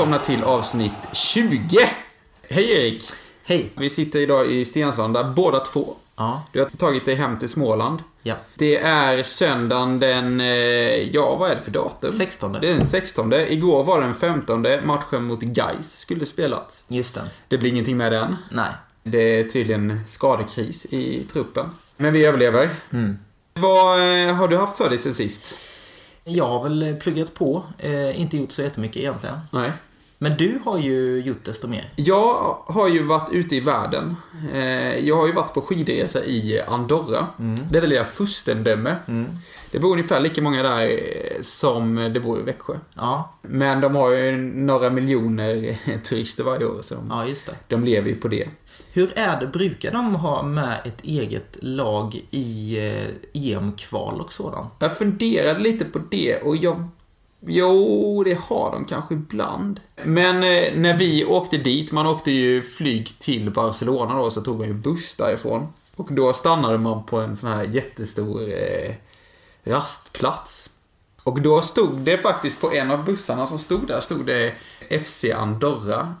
Välkomna 0.00 0.18
till 0.18 0.44
avsnitt 0.44 0.92
20. 1.12 1.78
Hej 2.50 2.72
Erik! 2.72 3.04
Hej. 3.44 3.70
Vi 3.76 3.90
sitter 3.90 4.20
idag 4.20 4.46
i 4.46 4.64
Stenslanda, 4.64 5.24
båda 5.24 5.60
två. 5.60 5.94
Ja. 6.16 6.42
Du 6.52 6.60
har 6.60 6.70
tagit 6.70 7.04
dig 7.04 7.14
hem 7.14 7.38
till 7.38 7.48
Småland. 7.48 7.98
Ja. 8.22 8.34
Det 8.54 8.76
är 8.76 9.22
söndagen 9.22 9.98
den, 9.98 10.40
eh, 10.40 10.46
ja 11.14 11.36
vad 11.36 11.50
är 11.50 11.54
det 11.54 11.62
för 11.62 11.70
datum? 11.70 12.12
16. 12.12 12.52
Det 12.52 12.68
är 12.68 12.74
den 12.74 12.86
16. 12.86 13.32
Igår 13.32 13.84
var 13.84 14.00
den 14.00 14.14
15. 14.14 14.66
Matchen 14.84 15.24
mot 15.24 15.40
Gais 15.40 15.98
skulle 15.98 16.26
spelat. 16.26 16.82
Just 16.88 17.14
det. 17.14 17.22
Det 17.48 17.58
blir 17.58 17.70
ingenting 17.70 17.96
med 17.96 18.12
den. 18.12 18.36
Nej. 18.50 18.70
Det 19.02 19.40
är 19.40 19.44
tydligen 19.44 20.00
skadekris 20.06 20.86
i 20.90 21.24
truppen. 21.32 21.70
Men 21.96 22.12
vi 22.12 22.24
överlever. 22.24 22.68
Vad 23.54 23.98
eh, 23.98 24.34
har 24.34 24.48
du 24.48 24.56
haft 24.56 24.76
för 24.76 24.88
dig 24.88 24.98
sen 24.98 25.14
sist? 25.14 25.54
Jag 26.24 26.46
har 26.46 26.62
väl 26.62 26.96
pluggat 27.00 27.34
på. 27.34 27.62
Eh, 27.78 28.20
inte 28.20 28.36
gjort 28.36 28.52
så 28.52 28.62
jättemycket 28.62 28.96
egentligen. 28.96 29.38
Nej. 29.50 29.72
Men 30.22 30.36
du 30.36 30.58
har 30.64 30.78
ju 30.78 31.22
gjort 31.26 31.44
desto 31.44 31.68
mer. 31.68 31.92
Jag 31.96 32.56
har 32.66 32.88
ju 32.88 33.02
varit 33.02 33.32
ute 33.32 33.56
i 33.56 33.60
världen. 33.60 34.16
Eh, 34.54 34.98
Jag 34.98 35.16
har 35.16 35.26
ju 35.26 35.32
varit 35.32 35.54
på 35.54 35.60
skidresa 35.60 36.24
i 36.24 36.60
Andorra. 36.68 37.26
Detta 37.70 37.86
lilla 37.86 38.04
furstendöme. 38.04 38.96
Det 39.70 39.78
bor 39.78 39.92
ungefär 39.92 40.20
lika 40.20 40.42
många 40.42 40.62
där 40.62 40.82
eh, 40.88 41.40
som 41.40 41.94
det 42.14 42.20
bor 42.20 42.40
i 42.40 42.42
Växjö. 42.42 42.74
Ja. 42.94 43.34
Men 43.42 43.80
de 43.80 43.96
har 43.96 44.10
ju 44.10 44.36
några 44.36 44.90
miljoner 44.90 45.76
turister 46.02 46.44
varje 46.44 46.66
år, 46.66 46.78
så 46.82 46.94
Ja, 47.08 47.26
just 47.26 47.46
det. 47.46 47.52
de 47.68 47.84
lever 47.84 48.08
ju 48.08 48.16
på 48.16 48.28
det. 48.28 48.48
Hur 48.92 49.12
är 49.18 49.40
det? 49.40 49.46
Brukar 49.46 49.90
de 49.90 50.14
ha 50.14 50.42
med 50.42 50.80
ett 50.84 51.04
eget 51.04 51.56
lag 51.60 52.20
i 52.30 52.78
eh, 52.78 53.52
EM-kval 53.52 54.20
och 54.20 54.32
sådant? 54.32 54.72
Jag 54.78 54.98
funderade 54.98 55.60
lite 55.60 55.84
på 55.84 56.00
det 56.10 56.36
och 56.42 56.56
jag... 56.56 56.88
Jo, 57.46 58.22
det 58.24 58.38
har 58.40 58.72
de 58.72 58.84
kanske 58.84 59.14
ibland. 59.14 59.80
Men 60.04 60.36
eh, 60.36 60.74
när 60.74 60.96
vi 60.96 61.24
åkte 61.24 61.56
dit, 61.56 61.92
man 61.92 62.06
åkte 62.06 62.30
ju 62.30 62.62
flyg 62.62 63.18
till 63.18 63.50
Barcelona 63.50 64.14
då, 64.14 64.30
så 64.30 64.40
tog 64.40 64.58
man 64.58 64.66
ju 64.68 64.74
buss 64.74 65.14
därifrån. 65.14 65.66
Och 65.96 66.12
då 66.12 66.32
stannade 66.32 66.78
man 66.78 67.04
på 67.06 67.16
en 67.18 67.36
sån 67.36 67.50
här 67.50 67.64
jättestor 67.64 68.42
eh, 68.42 68.94
rastplats. 69.64 70.70
Och 71.22 71.42
då 71.42 71.60
stod 71.60 71.98
det 71.98 72.18
faktiskt 72.18 72.60
på 72.60 72.72
en 72.72 72.90
av 72.90 73.04
bussarna 73.04 73.46
som 73.46 73.58
stod 73.58 73.86
där, 73.86 74.00
stod 74.00 74.26
det 74.26 74.52
FC 75.04 75.24
Andorra. 75.36 76.14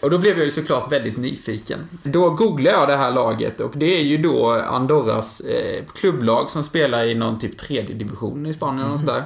Och 0.00 0.10
då 0.10 0.18
blev 0.18 0.36
jag 0.36 0.44
ju 0.44 0.50
såklart 0.50 0.92
väldigt 0.92 1.16
nyfiken. 1.16 1.88
Då 2.02 2.30
googlade 2.30 2.76
jag 2.78 2.88
det 2.88 2.96
här 2.96 3.10
laget 3.10 3.60
och 3.60 3.72
det 3.74 3.98
är 3.98 4.02
ju 4.02 4.18
då 4.18 4.50
Andorras 4.50 5.40
eh, 5.40 5.84
klubblag 5.94 6.50
som 6.50 6.64
spelar 6.64 7.04
i 7.04 7.14
någon 7.14 7.38
typ 7.38 7.58
tredje 7.58 7.94
division 7.94 8.46
i 8.46 8.52
Spanien 8.52 8.90
och 8.90 9.00
sådär. 9.00 9.22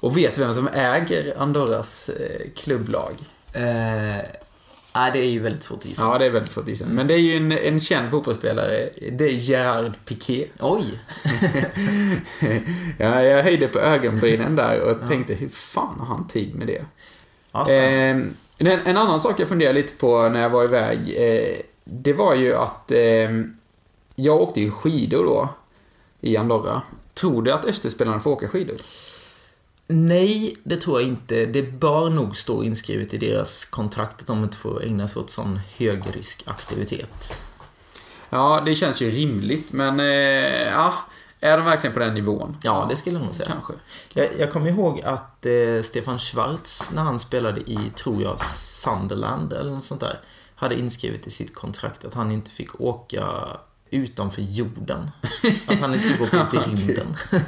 Och 0.00 0.16
vet 0.16 0.38
vem 0.38 0.54
som 0.54 0.68
äger 0.68 1.34
Andorras 1.38 2.08
eh, 2.08 2.50
klubblag? 2.56 3.14
Eh, 3.52 3.62
nej, 4.94 5.10
det 5.12 5.18
är 5.18 5.30
ju 5.30 5.40
väldigt 5.40 5.62
svårt 5.62 5.78
att 5.78 5.86
gissa. 5.86 6.02
Ja, 6.02 6.18
det 6.18 6.26
är 6.26 6.30
väldigt 6.30 6.50
svårt 6.50 6.62
att 6.64 6.68
gissa. 6.68 6.86
Men 6.86 7.06
det 7.06 7.14
är 7.14 7.18
ju 7.18 7.36
en, 7.36 7.52
en 7.52 7.80
känd 7.80 8.10
fotbollsspelare. 8.10 8.88
Det 9.12 9.24
är 9.24 9.28
Gerard 9.28 9.92
Piqué. 10.04 10.46
Oj! 10.58 10.84
ja, 12.98 13.22
jag 13.22 13.42
höjde 13.42 13.68
på 13.68 13.78
ögonbrynen 13.78 14.56
där 14.56 14.80
och 14.80 15.08
tänkte, 15.08 15.34
hur 15.34 15.48
fan 15.48 16.00
har 16.00 16.06
han 16.06 16.28
tid 16.28 16.54
med 16.54 16.66
det? 16.66 16.84
Ja. 17.52 17.70
Eh, 17.70 18.16
en, 18.58 18.66
en 18.84 18.96
annan 18.96 19.20
sak 19.20 19.40
jag 19.40 19.48
funderade 19.48 19.80
lite 19.80 19.94
på 19.94 20.28
när 20.28 20.40
jag 20.40 20.50
var 20.50 20.64
iväg, 20.64 20.98
eh, 21.16 21.56
det 21.84 22.12
var 22.12 22.34
ju 22.34 22.54
att 22.54 22.90
eh, 22.90 23.30
jag 24.14 24.40
åkte 24.40 24.60
ju 24.60 24.70
skidor 24.70 25.24
då 25.24 25.48
i 26.20 26.36
Andorra. 26.36 26.82
Tror 27.14 27.42
du 27.42 27.52
att 27.52 27.64
Österspelarna 27.64 28.20
får 28.20 28.30
åka 28.30 28.48
skidor? 28.48 28.76
Nej, 29.92 30.56
det 30.64 30.76
tror 30.76 31.00
jag 31.00 31.08
inte. 31.08 31.46
Det 31.46 31.62
bör 31.62 32.10
nog 32.10 32.36
stå 32.36 32.62
inskrivet 32.64 33.14
i 33.14 33.18
deras 33.18 33.64
kontrakt 33.64 34.20
att 34.20 34.26
de 34.26 34.42
inte 34.42 34.56
får 34.56 34.84
ägna 34.84 35.08
sig 35.08 35.20
åt 35.20 35.30
sån 35.30 35.60
högriskaktivitet. 35.78 37.34
Ja, 38.30 38.62
det 38.64 38.74
känns 38.74 39.02
ju 39.02 39.10
rimligt, 39.10 39.72
men 39.72 40.00
eh, 40.00 40.06
ja, 40.70 40.94
är 41.40 41.56
de 41.56 41.66
verkligen 41.66 41.94
på 41.94 42.00
den 42.00 42.14
nivån? 42.14 42.56
Ja, 42.62 42.86
det 42.90 42.96
skulle 42.96 43.16
jag 43.16 43.24
nog 43.24 43.34
säga. 43.34 43.48
Kanske. 43.48 43.72
Jag, 44.12 44.28
jag 44.38 44.52
kommer 44.52 44.70
ihåg 44.70 45.00
att 45.00 45.46
eh, 45.46 45.82
Stefan 45.82 46.18
Schwarz, 46.18 46.90
när 46.94 47.02
han 47.02 47.20
spelade 47.20 47.60
i, 47.60 47.78
tror 47.96 48.22
jag, 48.22 48.40
Sunderland 48.40 49.52
eller 49.52 49.70
något 49.70 49.84
sånt 49.84 50.00
där, 50.00 50.20
hade 50.54 50.78
inskrivet 50.78 51.26
i 51.26 51.30
sitt 51.30 51.54
kontrakt 51.54 52.04
att 52.04 52.14
han 52.14 52.32
inte 52.32 52.50
fick 52.50 52.80
åka 52.80 53.26
utanför 53.90 54.42
jorden. 54.42 55.10
Att 55.66 55.80
han 55.80 55.94
inte 55.94 56.08
fick 56.08 56.20
åka 56.20 56.42
ut 56.42 56.54
i 56.54 56.56
rymden. 56.56 57.16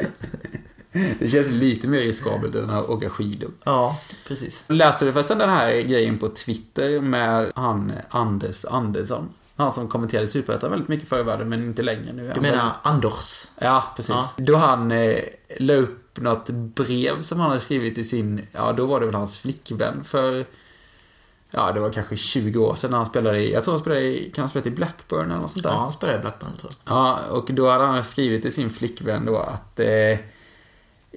Det 1.18 1.28
känns 1.28 1.50
lite 1.50 1.88
mer 1.88 2.00
riskabelt 2.00 2.54
än 2.54 2.70
att 2.70 2.88
åka 2.88 3.10
skidor. 3.10 3.50
Ja, 3.64 3.98
precis. 4.28 4.64
Läste 4.68 5.04
du 5.04 5.12
förresten 5.12 5.38
den 5.38 5.50
här 5.50 5.72
grejen 5.72 6.18
på 6.18 6.28
Twitter 6.28 7.00
med 7.00 7.52
han 7.54 7.92
Anders 8.10 8.64
Andersson? 8.64 9.28
Han 9.56 9.72
som 9.72 9.88
kommenterade 9.88 10.28
Superettan 10.28 10.70
väldigt 10.70 10.88
mycket 10.88 11.08
förr 11.08 11.20
i 11.20 11.22
världen, 11.22 11.48
men 11.48 11.62
inte 11.62 11.82
längre 11.82 12.12
nu. 12.12 12.32
Du 12.34 12.40
menar 12.40 12.76
Anders? 12.82 13.48
Ja, 13.58 13.84
precis. 13.96 14.10
Ja. 14.10 14.30
Då 14.36 14.56
han 14.56 14.92
eh, 14.92 15.18
la 15.58 15.74
upp 15.74 16.20
något 16.20 16.50
brev 16.50 17.20
som 17.20 17.40
han 17.40 17.48
hade 17.48 17.60
skrivit 17.60 17.94
till 17.94 18.08
sin, 18.08 18.46
ja 18.52 18.72
då 18.72 18.86
var 18.86 19.00
det 19.00 19.06
väl 19.06 19.14
hans 19.14 19.38
flickvän 19.38 20.04
för, 20.04 20.46
ja 21.50 21.72
det 21.72 21.80
var 21.80 21.90
kanske 21.90 22.16
20 22.16 22.58
år 22.58 22.74
sedan 22.74 22.92
han 22.92 23.06
spelade 23.06 23.38
i, 23.38 23.52
jag 23.52 23.64
tror 23.64 23.72
han 23.72 23.80
spelade 23.80 24.02
i, 24.02 24.30
kan 24.34 24.42
han 24.42 24.48
spela 24.48 24.66
i 24.66 24.70
Blackburn 24.70 25.30
eller 25.30 25.40
något 25.40 25.50
sånt 25.50 25.62
där? 25.62 25.70
Ja, 25.70 25.78
han 25.78 25.92
spelade 25.92 26.18
i 26.18 26.20
Blackburn, 26.20 26.52
tror 26.52 26.72
jag. 26.84 26.96
Ja, 26.96 27.18
och 27.30 27.50
då 27.52 27.68
hade 27.70 27.84
han 27.84 28.04
skrivit 28.04 28.42
till 28.42 28.52
sin 28.52 28.70
flickvän 28.70 29.24
då 29.24 29.36
att 29.36 29.80
eh, 29.80 30.18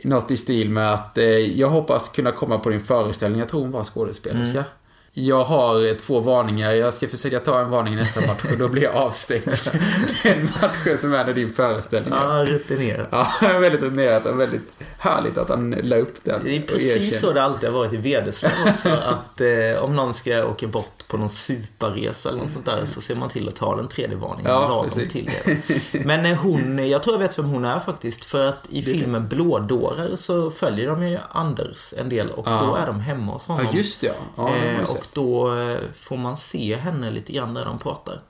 något 0.03 0.31
i 0.31 0.37
stil 0.37 0.69
med 0.69 0.93
att 0.93 1.17
eh, 1.17 1.25
jag 1.25 1.67
hoppas 1.67 2.09
kunna 2.09 2.31
komma 2.31 2.59
på 2.59 2.69
din 2.69 2.79
föreställning. 2.79 3.39
Jag 3.39 3.49
tror 3.49 3.61
hon 3.61 3.71
var 3.71 3.83
skådespelerska. 3.83 4.57
Mm. 4.57 4.69
Jag 5.17 5.43
har 5.43 5.87
eh, 5.87 5.93
två 5.93 6.19
varningar. 6.19 6.71
Jag 6.71 6.93
ska 6.93 7.07
försöka 7.07 7.39
ta 7.39 7.59
en 7.61 7.69
varning 7.69 7.95
nästa 7.95 8.21
match 8.21 8.41
och 8.51 8.57
då 8.57 8.67
blir 8.67 8.83
jag 8.83 8.95
avstängd. 8.95 9.43
Den 10.23 10.41
matchen 10.61 10.97
som 10.97 11.13
är 11.13 11.25
när 11.25 11.33
din 11.33 11.53
föreställning. 11.53 12.13
Ja, 12.13 12.45
rutinerat. 12.45 13.07
Ja, 13.11 13.27
väldigt 13.41 13.81
rutinerat 13.81 14.25
och 14.25 14.39
väldigt 14.39 14.75
härligt 14.99 15.37
att 15.37 15.49
han 15.49 15.71
la 15.71 15.95
upp 15.95 16.23
den. 16.23 16.43
Det 16.43 16.57
är 16.57 16.61
precis 16.61 17.21
så 17.21 17.31
det 17.31 17.43
alltid 17.43 17.69
har 17.69 17.77
varit 17.77 17.93
i 17.93 17.97
Vederslöv 17.97 18.51
också. 18.69 18.89
Att 19.05 19.41
eh, 19.41 19.83
om 19.83 19.95
någon 19.95 20.13
ska 20.13 20.45
åka 20.47 20.67
bort 20.67 21.07
på 21.07 21.17
någon 21.17 21.29
superresa 21.29 22.29
eller 22.29 22.39
något 22.39 22.51
sånt 22.51 22.65
där 22.65 22.85
så 22.85 23.01
ser 23.01 23.15
man 23.15 23.29
till 23.29 23.47
att 23.47 23.55
ta 23.55 23.75
den 23.75 23.87
tredje 23.87 24.15
varningen 24.15 24.51
Ja, 24.51 24.67
lagom 24.69 24.83
precis. 24.83 25.13
till 25.13 25.29
det. 25.45 26.05
Men 26.05 26.25
eh, 26.25 26.37
hon, 26.37 26.89
jag 26.89 27.03
tror 27.03 27.15
jag 27.15 27.19
vet 27.21 27.39
vem 27.39 27.45
hon 27.45 27.65
är 27.65 27.79
faktiskt. 27.79 28.25
För 28.25 28.47
att 28.47 28.65
i 28.69 28.83
filmen 28.83 29.27
Blådårar 29.27 30.15
så 30.15 30.51
följer 30.51 30.87
de 30.87 31.07
ju 31.07 31.17
Anders 31.31 31.93
en 31.97 32.09
del 32.09 32.29
och 32.31 32.47
Ja. 32.47 32.61
då 32.67 32.75
är 32.75 32.85
de 32.87 32.99
hemma 32.99 33.31
hos 33.33 33.47
honom. 33.47 33.65
Ja, 33.71 33.77
just 33.77 34.01
det 34.01 34.07
ja. 34.07 34.13
ja 34.35 34.87
och 35.05 35.11
då 35.13 35.55
eh, 35.59 35.77
får 35.93 36.17
man 36.17 36.37
se 36.37 36.75
henne 36.75 37.11
lite 37.11 37.33
grann 37.33 37.53
när 37.53 37.65
de 37.65 37.79
pratar. 37.79 38.21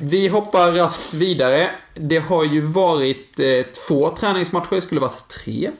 Vi 0.00 0.28
hoppar 0.28 0.72
raskt 0.72 1.14
vidare. 1.14 1.70
Det 1.94 2.18
har 2.18 2.44
ju 2.44 2.60
varit 2.60 3.40
eh, 3.40 3.62
två 3.86 4.10
träningsmatcher, 4.16 4.74
det 4.74 4.80
skulle 4.80 5.00
varit 5.00 5.28
tre. 5.28 5.70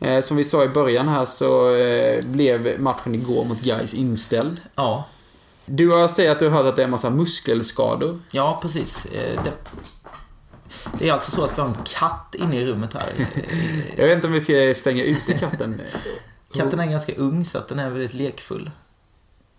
Eh, 0.00 0.20
som 0.20 0.36
vi 0.36 0.44
sa 0.44 0.64
i 0.64 0.68
början 0.68 1.08
här 1.08 1.24
så 1.24 1.74
eh, 1.74 2.24
blev 2.26 2.80
matchen 2.80 3.14
igår 3.14 3.44
mot 3.44 3.60
Gais 3.60 3.94
inställd. 3.94 4.60
Ja, 4.74 5.04
Du 5.66 5.90
har 5.90 6.08
sagt 6.08 6.28
att 6.28 6.38
du 6.38 6.48
har 6.48 6.56
hört 6.62 6.66
att 6.66 6.76
det 6.76 6.82
är 6.82 6.84
en 6.84 6.90
massa 6.90 7.10
muskelskador. 7.10 8.20
ja 8.30 8.58
precis. 8.62 9.06
Eh, 9.06 9.40
det, 9.44 9.52
det 10.98 11.08
är 11.08 11.12
alltså 11.12 11.30
så 11.30 11.44
att 11.44 11.58
vi 11.58 11.62
har 11.62 11.68
en 11.68 11.76
katt 11.84 12.34
inne 12.38 12.60
i 12.60 12.66
rummet 12.66 12.94
här. 12.94 13.12
Eh, 13.18 13.98
Jag 14.00 14.06
vet 14.06 14.14
inte 14.14 14.26
om 14.26 14.32
vi 14.32 14.40
ska 14.40 14.74
stänga 14.80 15.02
ute 15.04 15.32
katten. 15.38 15.80
Katten 16.54 16.80
är 16.80 16.86
ganska 16.86 17.14
ung 17.14 17.44
så 17.44 17.58
att 17.58 17.68
den 17.68 17.78
är 17.78 17.90
väldigt 17.90 18.14
lekfull. 18.14 18.70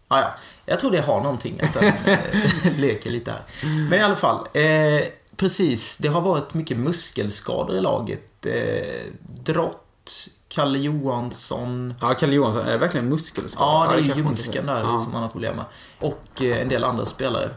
Ah, 0.08 0.20
ja, 0.20 0.36
jag 0.66 0.80
tror 0.80 0.92
det 0.92 1.02
har 1.02 1.22
någonting 1.22 1.62
att 1.62 1.74
den 1.74 1.84
eh, 2.06 2.18
leker 2.78 3.10
lite 3.10 3.32
här. 3.32 3.42
Men 3.90 4.00
i 4.00 4.04
alla 4.04 4.16
fall. 4.16 4.48
Eh, 4.54 5.08
precis, 5.38 5.98
det 5.98 6.08
har 6.08 6.22
varit 6.22 6.54
mycket 6.54 6.78
muskelskador 6.78 7.76
i 7.76 7.82
laget. 7.82 8.46
Eh, 8.46 9.12
Drott, 9.44 10.28
Kalle 10.48 10.80
Johansson. 10.80 11.94
Ja, 12.02 12.14
Kalle 12.14 12.36
Johansson, 12.36 12.66
är 12.68 12.72
det 12.72 12.78
verkligen 12.78 13.10
muskelskador? 13.10 13.86
Ja, 13.86 13.92
det 13.92 14.00
är 14.00 14.04
ju 14.04 14.08
man 14.08 14.18
ljumsken 14.18 14.66
där 14.66 14.80
Ja. 14.82 15.00
som 15.00 15.14
han 15.14 15.22
har 15.24 15.30
problem 15.30 15.56
med. 15.56 15.66
Och 16.00 16.42
eh, 16.42 16.62
en 16.62 16.70
del 16.70 16.84
andra 16.84 17.06
spelare. 17.06 17.50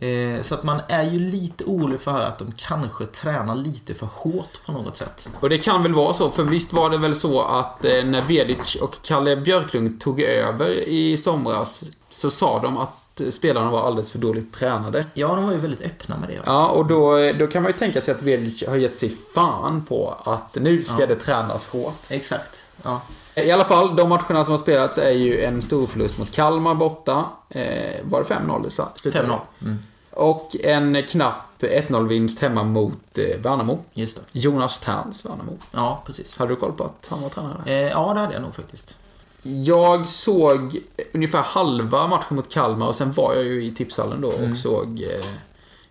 Eh, 0.00 0.42
så 0.42 0.54
att 0.54 0.62
man 0.62 0.80
är 0.88 1.02
ju 1.10 1.18
lite 1.20 1.64
orolig 1.64 2.00
för 2.00 2.20
att 2.20 2.38
de 2.38 2.52
kanske 2.56 3.04
tränar 3.04 3.56
lite 3.56 3.94
för 3.94 4.06
hårt 4.06 4.60
på 4.66 4.72
något 4.72 4.96
sätt. 4.96 5.28
Och 5.40 5.48
det 5.48 5.58
kan 5.58 5.82
väl 5.82 5.94
vara 5.94 6.14
så, 6.14 6.30
för 6.30 6.42
visst 6.42 6.72
var 6.72 6.90
det 6.90 6.98
väl 6.98 7.14
så 7.14 7.42
att 7.42 7.84
eh, 7.84 8.04
när 8.04 8.22
Vedic 8.22 8.74
och 8.74 8.96
Kalle 9.02 9.36
Björklund 9.36 10.00
tog 10.00 10.20
över 10.20 10.70
i 10.88 11.16
somras 11.16 11.82
så 12.10 12.30
sa 12.30 12.58
de 12.60 12.78
att 12.78 13.20
eh, 13.20 13.28
spelarna 13.30 13.70
var 13.70 13.86
alldeles 13.86 14.10
för 14.10 14.18
dåligt 14.18 14.52
tränade. 14.52 15.02
Ja, 15.14 15.34
de 15.34 15.46
var 15.46 15.52
ju 15.52 15.58
väldigt 15.58 15.82
öppna 15.86 16.16
med 16.16 16.28
det. 16.28 16.38
Ja, 16.46 16.68
och 16.68 16.86
då, 16.86 17.32
då 17.38 17.46
kan 17.46 17.62
man 17.62 17.72
ju 17.72 17.78
tänka 17.78 18.00
sig 18.00 18.14
att 18.14 18.22
Vedic 18.22 18.64
har 18.68 18.76
gett 18.76 18.96
sig 18.96 19.16
fan 19.34 19.84
på 19.84 20.14
att 20.24 20.54
nu 20.54 20.82
ska 20.82 21.00
Ja. 21.00 21.06
det 21.06 21.14
tränas 21.16 21.66
hårt. 21.66 21.98
Exakt. 22.08 22.64
Ja. 22.82 23.00
I 23.36 23.50
alla 23.50 23.64
fall, 23.64 23.96
de 23.96 24.08
matcherna 24.08 24.44
som 24.44 24.52
har 24.52 24.58
spelats 24.58 24.98
är 24.98 25.10
ju 25.10 25.40
en 25.44 25.62
stor 25.62 25.86
förlust 25.86 26.18
mot 26.18 26.30
Kalmar 26.30 26.74
borta. 26.74 27.24
Eh, 27.50 27.94
var 28.04 28.18
det 28.22 28.34
5-0 28.34 28.62
det 28.64 28.70
slutade? 29.00 29.28
5-0. 29.28 29.38
Mm. 29.62 29.78
Och 30.10 30.56
en 30.64 31.02
knapp 31.08 31.34
1-0-vinst 31.60 32.40
hemma 32.42 32.62
mot 32.64 33.18
eh, 33.18 33.40
Värnamo. 33.42 33.78
Just 33.92 34.16
det. 34.16 34.22
Jonas 34.40 34.78
Terns 34.80 35.24
Värnamo. 35.24 35.58
Ja, 35.70 36.02
precis. 36.06 36.38
Hade 36.38 36.52
du 36.52 36.56
koll 36.56 36.72
på 36.72 36.84
att 36.84 37.06
han 37.10 37.22
var 37.22 37.28
tränare? 37.28 37.62
Eh, 37.66 37.74
ja, 37.90 38.12
det 38.14 38.20
hade 38.20 38.32
jag 38.32 38.42
nog 38.42 38.54
faktiskt. 38.54 38.96
Jag 39.42 40.08
såg 40.08 40.78
ungefär 41.12 41.42
halva 41.42 42.06
matchen 42.06 42.36
mot 42.36 42.52
Kalmar 42.52 42.86
och 42.86 42.96
sen 42.96 43.12
var 43.12 43.34
jag 43.34 43.44
ju 43.44 43.64
i 43.64 43.70
tipshallen 43.74 44.20
då 44.20 44.28
och 44.28 44.34
Mm. 44.38 44.56
såg 44.56 45.00
eh, 45.02 45.26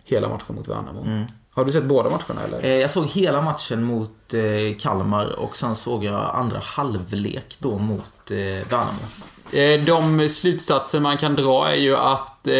hela 0.04 0.28
matchen 0.28 0.54
mot 0.56 0.68
Värnamo. 0.68 1.26
Har 1.54 1.64
du 1.64 1.72
sett 1.72 1.84
båda 1.84 2.10
matcherna 2.10 2.42
eller? 2.46 2.64
Eh, 2.64 2.80
jag 2.80 2.90
såg 2.90 3.06
hela 3.06 3.42
matchen 3.42 3.84
mot 3.84 4.34
eh, 4.34 4.76
Kalmar 4.78 5.26
och 5.38 5.56
sen 5.56 5.76
såg 5.76 6.04
jag 6.04 6.30
andra 6.34 6.58
halvlek 6.64 7.56
då 7.58 7.78
mot 7.78 8.30
eh, 8.30 8.68
Värnamo. 8.70 8.98
De 9.86 10.28
slutsatser 10.28 11.00
man 11.00 11.18
kan 11.18 11.36
dra 11.36 11.68
är 11.68 11.76
ju 11.76 11.96
att 11.96 12.46
eh, 12.46 12.52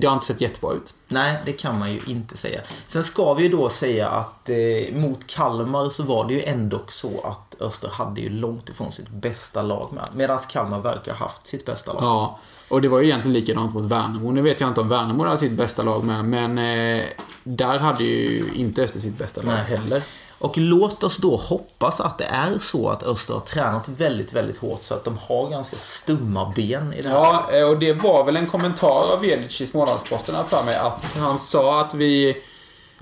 det 0.00 0.04
har 0.04 0.14
inte 0.14 0.26
sett 0.26 0.40
jättebra 0.40 0.72
ut. 0.72 0.94
Nej, 1.08 1.42
det 1.46 1.52
kan 1.52 1.78
man 1.78 1.92
ju 1.92 2.00
inte 2.06 2.36
säga. 2.36 2.60
Sen 2.86 3.04
ska 3.04 3.34
vi 3.34 3.42
ju 3.42 3.48
då 3.48 3.68
säga 3.68 4.08
att 4.08 4.50
eh, 4.50 4.94
mot 4.94 5.26
Kalmar 5.26 5.90
så 5.90 6.02
var 6.02 6.28
det 6.28 6.34
ju 6.34 6.42
ändå 6.42 6.80
så 6.88 7.20
att 7.24 7.60
Öster 7.60 7.88
hade 7.88 8.20
ju 8.20 8.28
långt 8.28 8.68
ifrån 8.68 8.92
sitt 8.92 9.08
bästa 9.08 9.62
lag 9.62 9.92
med. 9.92 10.08
Medan 10.14 10.38
Kalmar 10.48 10.80
verkar 10.80 11.12
ha 11.12 11.18
haft 11.18 11.46
sitt 11.46 11.64
bästa 11.66 11.92
lag. 11.92 12.02
Ja, 12.02 12.38
och 12.68 12.80
det 12.82 12.88
var 12.88 13.00
ju 13.00 13.06
egentligen 13.06 13.32
likadant 13.32 13.74
mot 13.74 13.84
Värnamo. 13.84 14.30
Nu 14.30 14.42
vet 14.42 14.60
jag 14.60 14.70
inte 14.70 14.80
om 14.80 14.88
Värnamo 14.88 15.24
hade 15.24 15.38
sitt 15.38 15.52
bästa 15.52 15.82
lag 15.82 16.04
med, 16.04 16.24
men 16.24 16.58
eh, 16.58 17.04
där 17.46 17.78
hade 17.78 18.04
ju 18.04 18.44
inte 18.54 18.82
Öster 18.82 19.00
sitt 19.00 19.18
bästa 19.18 19.42
lag 19.42 19.52
heller. 19.52 20.02
Och 20.38 20.58
låt 20.58 21.04
oss 21.04 21.16
då 21.16 21.36
hoppas 21.36 22.00
att 22.00 22.18
det 22.18 22.24
är 22.24 22.58
så 22.58 22.88
att 22.88 23.02
Öster 23.02 23.34
har 23.34 23.40
tränat 23.40 23.88
väldigt, 23.88 24.32
väldigt 24.32 24.56
hårt 24.56 24.82
så 24.82 24.94
att 24.94 25.04
de 25.04 25.18
har 25.18 25.50
ganska 25.50 25.76
stumma 25.76 26.52
ben 26.56 26.92
i 26.92 27.02
det 27.02 27.08
här. 27.08 27.16
Ja, 27.16 27.48
eh, 27.52 27.68
och 27.68 27.78
det 27.78 27.92
var 27.92 28.24
väl 28.24 28.36
en 28.36 28.46
kommentar 28.46 29.12
av 29.12 29.20
Velic 29.20 29.60
i 29.60 29.66
Smålandsposten 29.66 30.34
för 30.48 30.64
mig 30.64 30.76
att 30.76 31.16
han 31.16 31.38
sa 31.38 31.80
att 31.80 31.94
vi... 31.94 32.36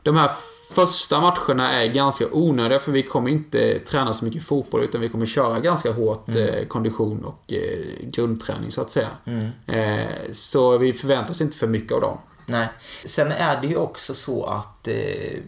De 0.03 0.17
här 0.17 0.31
första 0.75 1.21
matcherna 1.21 1.73
är 1.73 1.87
ganska 1.87 2.25
onödiga 2.33 2.79
för 2.79 2.93
vi 2.93 3.03
kommer 3.03 3.31
inte 3.31 3.79
träna 3.79 4.15
så 4.15 4.25
mycket 4.25 4.45
fotboll 4.45 4.85
utan 4.85 5.01
vi 5.01 5.09
kommer 5.09 5.27
köra 5.27 5.61
ganska 5.61 5.93
hårt 5.93 6.29
eh, 6.29 6.65
kondition 6.69 7.25
och 7.25 7.53
eh, 7.53 8.09
grundträning 8.09 8.71
så 8.71 8.81
att 8.81 8.91
säga. 8.91 9.09
Eh, 9.67 10.07
så 10.33 10.79
vi 10.79 10.93
förväntar 10.93 11.31
oss 11.31 11.41
inte 11.41 11.57
för 11.57 11.67
mycket 11.67 11.93
av 11.93 12.01
dem. 12.01 12.19
Nej. 12.47 12.69
Sen 13.05 13.33
är 13.33 13.61
det 13.61 13.67
ju 13.67 13.77
också 13.77 14.15
så 14.15 14.45
att 14.47 14.89
eh, 14.89 14.95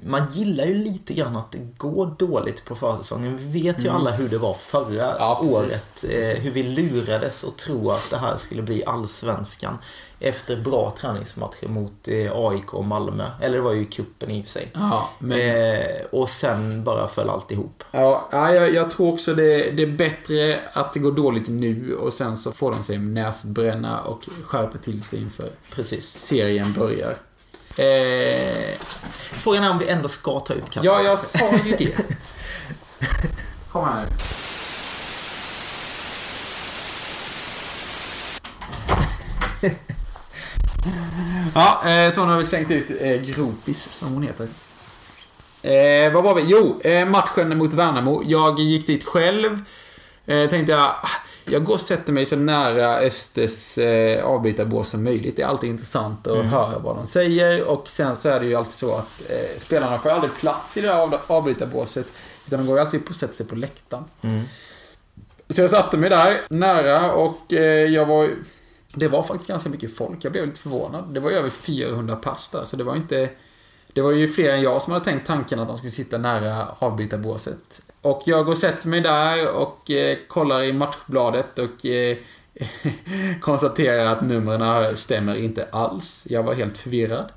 man 0.05 0.27
gillar 0.33 0.65
ju 0.65 0.75
lite 0.75 1.15
grann 1.15 1.37
att 1.37 1.53
det 1.53 1.59
går 1.77 2.15
dåligt 2.19 2.65
på 2.65 2.75
försäsongen. 2.77 3.37
Vi 3.37 3.63
vet 3.63 3.85
ju 3.85 3.89
alla 3.89 4.11
hur 4.11 4.29
det 4.29 4.39
var 4.39 4.55
förra 4.55 5.05
Mm. 5.05 5.17
Ja, 5.19 5.41
året. 5.45 6.05
Eh, 6.05 6.43
hur 6.43 6.51
vi 6.51 6.63
lurades 6.63 7.45
att 7.45 7.57
tro 7.59 7.91
att 7.91 8.11
det 8.11 8.17
här 8.17 8.37
skulle 8.37 8.63
bli 8.63 8.85
allsvenskan. 8.85 9.79
Efter 10.21 10.57
bra 10.57 10.95
träningsmatcher 11.01 11.69
mot 11.69 12.09
eh, 12.09 12.33
AIK 12.35 12.75
och 12.75 12.85
Malmö. 12.85 13.31
Eller 13.43 13.57
det 13.57 13.63
var 13.63 13.73
ju 13.73 13.83
i 13.83 13.85
cupen 13.85 14.31
i 14.31 14.41
och 14.41 14.45
för 14.45 14.53
sig. 14.53 14.71
Ja, 14.75 15.09
men... 15.19 15.39
Eh, 15.41 15.81
och 16.11 16.29
sen 16.29 16.85
bara 16.85 17.09
föll 17.09 17.31
allt 17.31 17.51
ihop. 17.51 17.85
Ja, 17.91 18.29
ja, 18.33 18.55
jag, 18.55 18.75
jag 18.75 18.91
tror 18.91 19.13
också 19.13 19.35
det, 19.35 19.71
det 19.71 19.83
är 19.83 19.87
bättre 19.87 20.61
att 20.73 20.93
det 20.93 20.99
går 20.99 21.13
dåligt 21.13 21.49
nu 21.49 21.95
och 21.95 22.13
sen 22.13 22.37
så 22.37 22.53
får 22.53 22.71
de 22.71 22.83
sig 22.83 22.99
näsbränna 22.99 24.01
och 24.01 24.29
skärper 24.45 24.79
till 24.79 25.03
sig 25.03 25.21
inför 25.21 25.51
Precis. 25.71 26.19
serien 26.19 26.73
börjar. 26.73 27.17
Eh, 27.77 28.75
Frågan 29.11 29.65
är 29.65 29.71
om 29.71 29.79
vi 29.79 29.89
ändå 29.89 30.09
ska 30.09 30.41
ta 30.41 30.55
ut 30.55 30.71
Kalmar. 30.71 30.93
ja, 30.93 31.03
jag 31.03 31.19
sa 31.19 31.51
ju 31.65 31.77
det. 31.77 31.97
Kom 33.73 33.85
här. 33.85 34.07
Ja, 41.57 41.91
eh, 41.91 42.11
så 42.11 42.25
nu 42.25 42.31
har 42.31 42.39
vi 42.39 42.45
slängt 42.45 42.71
ut 42.71 42.91
eh, 43.01 43.21
Gropis, 43.21 43.93
som 43.93 44.15
hon 44.15 44.23
heter. 44.23 44.49
Eh, 45.63 46.13
vad 46.13 46.25
var 46.25 46.35
vi? 46.35 46.43
Jo, 46.47 46.81
eh, 46.85 47.09
matchen 47.09 47.59
mot 47.59 47.73
Värnamo. 47.73 48.23
Jag 48.27 48.61
gick 48.61 48.87
dit 48.87 49.05
själv. 49.05 49.65
Eh, 50.27 50.51
tänkte 50.51 50.73
jag, 50.73 50.81
ah, 50.81 51.09
jag 51.45 51.65
går 51.65 51.75
och 51.75 51.81
sätter 51.81 52.13
mig 52.13 52.27
så 52.27 52.37
nära 52.37 52.97
Östers 52.97 53.79
eh, 53.79 54.25
avbytarbås 54.25 54.89
som 54.89 55.05
möjligt. 55.05 55.37
Det 55.37 55.43
är 55.43 55.47
alltid 55.47 55.71
intressant 55.71 56.27
att 56.27 56.45
höra 56.45 56.79
vad 56.79 56.97
de 56.97 57.07
säger. 57.07 57.65
Och 57.65 57.89
sen 57.89 58.17
så 58.17 58.29
är 58.29 58.41
det 58.41 58.47
ju 58.47 58.55
alltid 58.55 58.73
så 58.73 58.95
att 58.95 59.31
eh, 59.31 59.59
spelarna 59.59 59.99
får 59.99 60.11
aldrig 60.11 60.35
plats 60.35 60.77
i 60.77 60.81
det 60.81 60.89
där 60.89 61.01
av, 61.01 61.19
avbytarbåset. 61.27 62.07
Utan 62.47 62.59
de 62.59 62.67
går 62.67 62.77
ju 62.77 62.85
alltid 62.85 63.05
på 63.05 63.11
att 63.11 63.17
sätta 63.17 63.33
sig 63.33 63.47
på 63.47 63.55
läktaren. 63.55 64.05
Så 65.51 65.61
jag 65.61 65.71
satte 65.71 65.97
mig 65.97 66.11
där 66.11 66.41
nära 66.49 67.13
och 67.13 67.53
eh, 67.53 67.85
jag 67.85 68.07
var 68.07 68.29
Det 68.99 69.09
var 69.09 69.23
faktiskt 69.23 69.49
ganska 69.49 69.69
mycket 69.71 69.97
folk. 69.97 70.25
Jag 70.25 70.33
blev 70.33 70.47
lite 70.47 70.61
förvånad. 70.61 71.15
Det 71.15 71.21
var 71.21 71.31
ju 71.31 71.37
över 71.37 71.51
400 71.51 72.17
pass 72.17 72.49
där, 72.49 72.65
så 72.65 72.77
det 72.77 72.85
var 72.85 72.97
inte... 72.97 73.29
Det 73.93 74.03
var 74.03 74.13
ju 74.13 74.29
fler 74.29 74.53
än 74.53 74.63
jag 74.63 74.83
som 74.83 74.93
hade 74.93 75.05
tänkt 75.05 75.27
tanken 75.27 75.59
att 75.59 75.69
de 75.69 75.79
skulle 75.79 75.91
sitta 75.91 76.19
nära 76.19 76.69
avbytarbåset. 76.79 77.83
Och 78.03 78.23
jag 78.27 78.45
går 78.45 78.53
och 78.53 78.59
sätter 78.59 78.89
mig 78.89 79.01
där 79.01 79.57
och 79.57 79.91
eh, 79.91 80.19
kollar 80.29 80.63
i 80.63 80.73
matchbladet 80.73 81.59
och 81.59 81.87
eh, 81.87 82.17
konstaterar 83.41 84.07
att 84.07 84.29
numren 84.29 84.97
stämmer 84.97 85.35
inte 85.35 85.69
alls. 85.73 86.27
Jag 86.31 86.43
var 86.43 86.55
helt 86.55 86.79
förvirrad. 86.79 87.33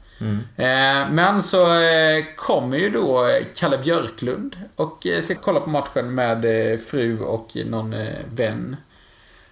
Eh, 0.56 1.12
men 1.12 1.44
så 1.44 1.82
eh, 1.82 2.26
kommer 2.36 2.78
ju 2.78 2.90
då 2.90 3.28
Kalle 3.56 3.78
Björklund 3.78 4.56
och 4.76 5.08
eh, 5.08 5.22
ska 5.22 5.36
kolla 5.36 5.60
på 5.60 5.70
matchen 5.70 6.16
med 6.16 6.72
eh, 6.72 6.78
fru 6.80 7.20
och 7.20 7.58
någon 7.66 7.94
eh, 7.94 8.14
vän. 8.34 8.76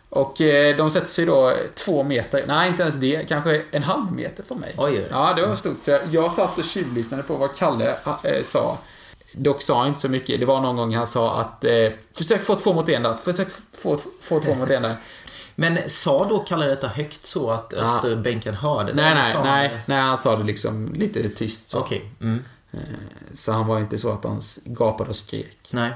Och 0.10 0.42
eh, 0.42 0.78
de 0.78 0.90
sätter 0.90 1.08
sig 1.08 1.26
då 1.26 1.54
två 1.76 2.04
meter, 2.04 2.46
nej 2.48 2.70
inte 2.70 2.82
ens 2.82 2.96
det, 2.96 3.26
kanske 3.30 3.64
en 3.72 3.84
halv 3.84 4.12
meter 4.12 4.44
från 4.44 4.60
mig. 4.60 4.76
Oj, 4.78 4.92
oj. 4.92 5.08
Ja, 5.12 5.34
det 5.34 5.48
var 5.48 5.56
stort. 5.56 5.78
Så 5.84 5.92
jag, 5.92 6.02
jag 6.12 6.32
satt 6.32 6.58
och 6.58 6.64
tjuvlyssnade 6.64 7.24
på 7.24 7.36
vad 7.36 7.56
Kalle 7.56 7.96
eh, 8.24 8.44
sa. 8.44 8.78
Dock 9.34 9.62
sa 9.62 9.80
han 9.80 9.88
inte 9.88 10.00
så 10.00 10.10
mycket. 10.10 10.40
Det 10.40 10.46
var 10.46 10.62
någon 10.62 10.76
gång 10.76 10.96
han 10.96 11.08
sa 11.08 11.42
att 11.42 11.64
eh, 11.64 11.92
försök 12.14 12.44
få 12.44 12.56
två 12.56 12.74
mot 12.74 12.90
en 12.90 13.04
där, 13.04 13.14
försök 13.14 13.48
få, 13.74 13.98
få 14.22 14.40
två 14.40 14.56
mot 14.56 14.70
en 14.70 14.82
där. 14.82 14.96
Men 15.56 15.90
sa 15.90 16.26
då 16.30 16.40
Kalle 16.40 16.66
detta 16.66 16.88
högt 16.88 17.26
så 17.26 17.52
att 17.52 17.74
Österbänken 17.74 18.54
hörde 18.54 18.94
det? 18.94 19.02
Nej, 19.02 19.16
nej, 19.16 19.34
sa 19.34 19.40
han 19.40 19.48
nej, 19.48 19.80
nej, 19.86 20.02
han 20.02 20.18
sa 20.18 20.36
det 20.36 20.44
liksom 20.44 20.94
lite 20.94 21.30
tyst 21.30 21.70
så. 21.70 21.80
Okej. 21.80 22.12
Mm. 22.22 22.44
Så 23.34 23.52
han 23.52 23.68
var 23.68 23.80
inte 23.80 23.98
så 23.98 24.12
att 24.12 24.24
han 24.24 24.42
gapade 24.66 25.10
och 25.10 25.16
skrek. 25.16 25.58
Nej. 25.70 25.92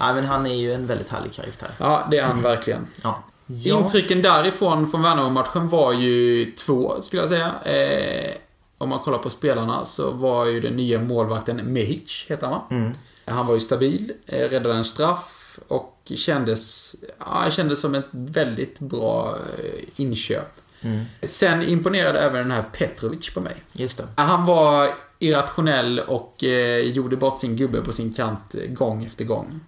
Nej, 0.00 0.14
men 0.14 0.24
han 0.24 0.46
är 0.46 0.54
ju 0.54 0.72
en 0.72 0.86
väldigt 0.86 1.08
härlig 1.08 1.32
karaktär. 1.32 1.70
Ja, 1.78 2.06
det 2.10 2.18
är 2.18 2.24
han 2.24 2.42
verkligen. 2.42 2.86
Ja. 3.02 3.22
Ja. 3.52 3.80
Intrycken 3.80 4.22
därifrån 4.22 4.90
från 4.90 5.02
Värnamo-matchen 5.02 5.68
var 5.68 5.92
ju 5.92 6.50
två, 6.52 7.02
skulle 7.02 7.22
jag 7.22 7.28
säga. 7.28 7.54
Eh, 7.64 8.34
om 8.78 8.88
man 8.88 8.98
kollar 8.98 9.18
på 9.18 9.30
spelarna 9.30 9.84
så 9.84 10.10
var 10.10 10.46
ju 10.46 10.60
den 10.60 10.76
nya 10.76 11.00
målvakten 11.00 11.56
Mehic, 11.56 12.24
heter 12.28 12.46
han 12.46 12.54
va? 12.54 12.62
Mm. 12.70 12.92
Han 13.24 13.46
var 13.46 13.54
ju 13.54 13.60
stabil, 13.60 14.12
eh, 14.26 14.48
räddade 14.48 14.74
en 14.74 14.84
straff 14.84 15.58
och 15.68 16.12
kändes, 16.14 16.94
ja, 17.18 17.50
kändes 17.50 17.80
som 17.80 17.94
ett 17.94 18.08
väldigt 18.10 18.78
bra 18.78 19.36
eh, 19.58 19.84
inköp. 19.96 20.60
Mm. 20.80 21.04
Sen 21.22 21.62
imponerade 21.62 22.20
även 22.20 22.42
den 22.42 22.50
här 22.50 22.64
Petrovic 22.72 23.34
på 23.34 23.40
mig. 23.40 23.56
Just 23.72 23.96
det. 23.96 24.06
Han 24.16 24.46
var 24.46 24.90
irrationell 25.18 26.00
och 26.00 26.44
eh, 26.44 26.78
gjorde 26.78 27.16
bort 27.16 27.38
sin 27.38 27.56
gubbe 27.56 27.82
på 27.82 27.92
sin 27.92 28.12
kant 28.12 28.54
gång 28.68 29.04
efter 29.04 29.24
gång. 29.24 29.60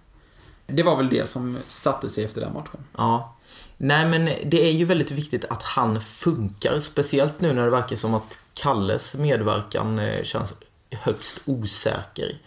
Det 0.67 0.83
var 0.83 0.95
väl 0.95 1.09
det 1.09 1.29
som 1.29 1.57
satte 1.67 2.09
sig 2.09 2.23
efter 2.23 2.41
den 2.41 2.53
matchen. 2.53 2.83
Ja. 2.97 3.34
Nej, 3.77 4.05
men 4.05 4.25
det 4.45 4.67
är 4.67 4.71
ju 4.71 4.85
väldigt 4.85 5.11
viktigt 5.11 5.45
att 5.45 5.63
han 5.63 6.01
funkar. 6.01 6.79
Speciellt 6.79 7.41
nu 7.41 7.53
när 7.53 7.65
det 7.65 7.71
verkar 7.71 7.95
som 7.95 8.13
att 8.13 8.39
Kalles 8.53 9.15
medverkan 9.15 9.99
eh, 9.99 10.23
känns 10.23 10.53
högst 10.91 11.43
osäker. 11.45 12.37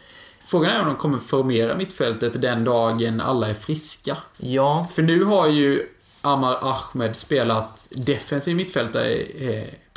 Frågan 0.45 0.71
är 0.71 0.81
om 0.81 0.87
de 0.87 0.97
kommer 0.97 1.19
formera 1.19 1.77
mittfältet 1.77 2.43
den 2.43 2.65
dagen 2.65 3.21
alla 3.21 3.49
är 3.49 3.55
friska. 3.55 4.17
Ja, 4.37 4.87
För 4.91 5.03
nu 5.03 5.25
har 5.25 5.49
ju 5.49 5.89
Amar 6.23 6.57
Ahmed 6.61 7.17
spelat 7.17 7.89
defensiv 7.91 8.57
mittfältare. 8.57 9.15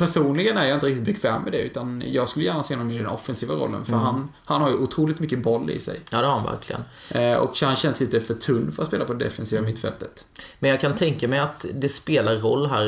Personligen 0.06 0.58
är 0.58 0.66
jag 0.66 0.76
inte 0.76 0.86
riktigt 0.86 1.06
bekväm 1.06 1.42
med 1.44 1.52
det, 1.52 1.58
utan 1.62 2.04
jag 2.06 2.28
skulle 2.30 2.46
gärna 2.46 2.64
se 2.64 2.76
honom 2.76 2.92
i 2.92 2.98
den 2.98 3.08
offensiva 3.08 3.54
rollen. 3.56 3.86
För 3.86 3.94
han, 3.96 4.30
han 4.46 4.62
har 4.62 4.70
ju 4.70 4.76
otroligt 4.76 5.20
mycket 5.20 5.40
boll 5.44 5.70
i 5.70 5.80
sig. 5.80 6.00
ja 6.12 6.22
det 6.22 6.28
har 6.28 6.34
han 6.34 6.44
verkligen. 6.46 6.82
Eh, 7.10 7.34
Och 7.34 7.58
han 7.62 7.76
känns 7.76 8.00
lite 8.00 8.20
för 8.22 8.34
tunn 8.34 8.72
för 8.72 8.82
att 8.82 8.88
spela 8.88 9.06
på 9.06 9.14
det 9.14 9.26
defensiva 9.26 9.62
mittfältet. 9.62 10.26
Men 10.60 10.70
jag 10.72 10.82
kan 10.82 10.96
tänka 10.96 11.28
mig 11.28 11.40
att 11.40 11.66
det 11.74 11.90
spelar 11.90 12.36
roll 12.36 12.66
här 12.68 12.88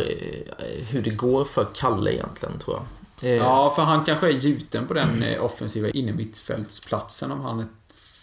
eh, 0.57 0.85
hur 0.89 1.01
det 1.01 1.09
går 1.09 1.45
för 1.45 1.67
Kalle 1.73 2.13
egentligen, 2.13 2.59
tror 2.59 2.75
jag. 2.77 2.85
Eh, 3.31 3.37
Ja, 3.37 3.73
för 3.75 3.81
han 3.83 4.05
kanske 4.05 4.27
är 4.27 4.31
gjuten 4.31 4.87
på 4.87 4.93
den 4.93 5.23
eh, 5.23 5.43
offensiva 5.45 5.89
innermittfältsplatsen 5.89 7.31
om 7.31 7.41
han 7.41 7.59
är 7.59 7.65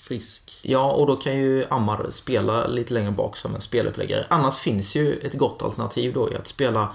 frisk. 0.00 0.58
Ja, 0.62 0.92
och 0.92 1.06
då 1.06 1.16
kan 1.16 1.38
ju 1.38 1.64
Ammar 1.70 2.06
spela 2.10 2.66
lite 2.66 2.94
längre 2.94 3.10
bak 3.10 3.36
som 3.36 3.54
en 3.54 3.60
speluppläggare. 3.60 4.26
Annars 4.30 4.56
finns 4.58 4.94
ju 4.94 5.12
ett 5.14 5.34
gott 5.34 5.62
alternativ 5.62 6.12
då 6.14 6.32
i 6.32 6.36
att 6.36 6.46
spela 6.46 6.88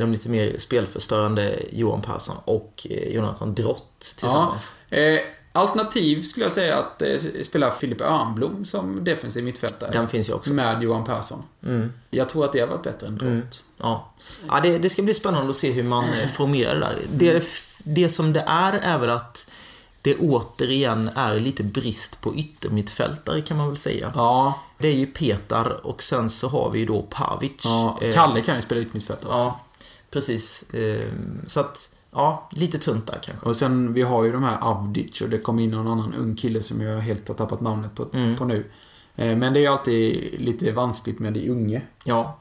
de 0.00 0.12
lite 0.12 0.28
mer 0.28 0.54
spelförstörande 0.58 1.58
Johan 1.72 2.02
Persson 2.02 2.36
och 2.44 2.86
eh, 2.90 3.08
Jonathan 3.14 3.54
Drott 3.54 4.14
tillsammans. 4.18 4.74
Eh, 4.90 5.18
alternativ 5.52 6.22
skulle 6.22 6.44
jag 6.44 6.52
säga 6.52 6.78
att 6.78 7.02
eh, 7.02 7.08
spela 7.42 7.70
Filip 7.70 8.00
Örnblom 8.00 8.64
som 8.64 9.04
defensiv 9.04 9.44
mittfältare. 9.44 9.90
Den 9.92 10.08
finns 10.08 10.28
ju 10.28 10.32
också. 10.32 10.52
Med 10.52 10.82
Johan 10.82 11.04
Persson. 11.04 11.42
Mm. 11.64 11.92
Jag 12.10 12.28
tror 12.28 12.44
att 12.44 12.52
det 12.52 12.60
har 12.60 12.66
varit 12.66 12.82
bättre 12.82 13.06
än 13.06 13.18
Drott. 13.18 13.64
Ja, 13.76 14.12
ja 14.48 14.60
det, 14.60 14.78
det 14.78 14.90
ska 14.90 15.02
bli 15.02 15.14
spännande 15.14 15.50
att 15.50 15.56
se 15.56 15.70
hur 15.70 15.82
man 15.82 16.04
formerar 16.32 16.74
det 16.74 16.80
där. 16.80 16.94
Det, 17.10 17.44
det 17.84 18.08
som 18.08 18.32
det 18.32 18.44
är 18.46 18.72
är 18.72 18.98
väl 18.98 19.10
att 19.10 19.46
det 20.02 20.14
återigen 20.16 21.10
är 21.14 21.40
lite 21.40 21.64
brist 21.64 22.20
på 22.20 22.34
yttermittfältare 22.34 23.40
kan 23.40 23.56
man 23.56 23.68
väl 23.68 23.76
säga. 23.76 24.12
Ja, 24.14 24.54
Det 24.78 24.88
är 24.88 24.92
ju 24.94 25.06
Petar 25.06 25.86
och 25.86 26.02
sen 26.02 26.30
så 26.30 26.48
har 26.48 26.70
vi 26.70 26.78
ju 26.78 26.86
då 26.86 27.02
Pavic. 27.02 27.50
ja. 27.64 27.98
Kalle 28.14 28.40
kan 28.40 28.56
ju 28.56 28.62
spela 28.62 28.80
ut 28.80 28.94
mittfältare 28.94 29.26
också. 29.28 29.38
Ja, 29.38 29.60
precis. 30.10 30.62
Eh, 30.74 31.08
Så 31.46 31.60
att, 31.60 31.90
ja, 32.10 32.48
lite 32.52 32.78
tunt 32.78 33.06
där 33.06 33.18
kanske. 33.22 33.46
Och 33.46 33.56
sen, 33.56 33.92
vi 33.94 34.02
har 34.02 34.24
ju 34.24 34.32
de 34.32 34.42
här 34.42 34.58
Avdic 34.60 35.20
och 35.20 35.28
det 35.28 35.38
kom 35.38 35.58
in 35.58 35.70
någon 35.70 35.88
annan 35.88 36.14
ung 36.14 36.36
kille 36.36 36.62
som 36.62 36.80
jag 36.80 36.98
helt 37.00 37.28
har 37.28 37.34
tappat 37.34 37.60
namnet 37.60 37.94
på, 37.94 38.06
Mm. 38.12 38.36
på 38.36 38.44
nu. 38.44 38.64
Eh, 39.16 39.36
Men 39.36 39.52
det 39.52 39.58
är 39.58 39.62
ju 39.62 39.66
alltid 39.66 40.34
lite 40.40 40.72
vanskligt 40.72 41.18
med 41.18 41.32
de 41.32 41.50
unge. 41.50 41.82
Ja. 42.04 42.38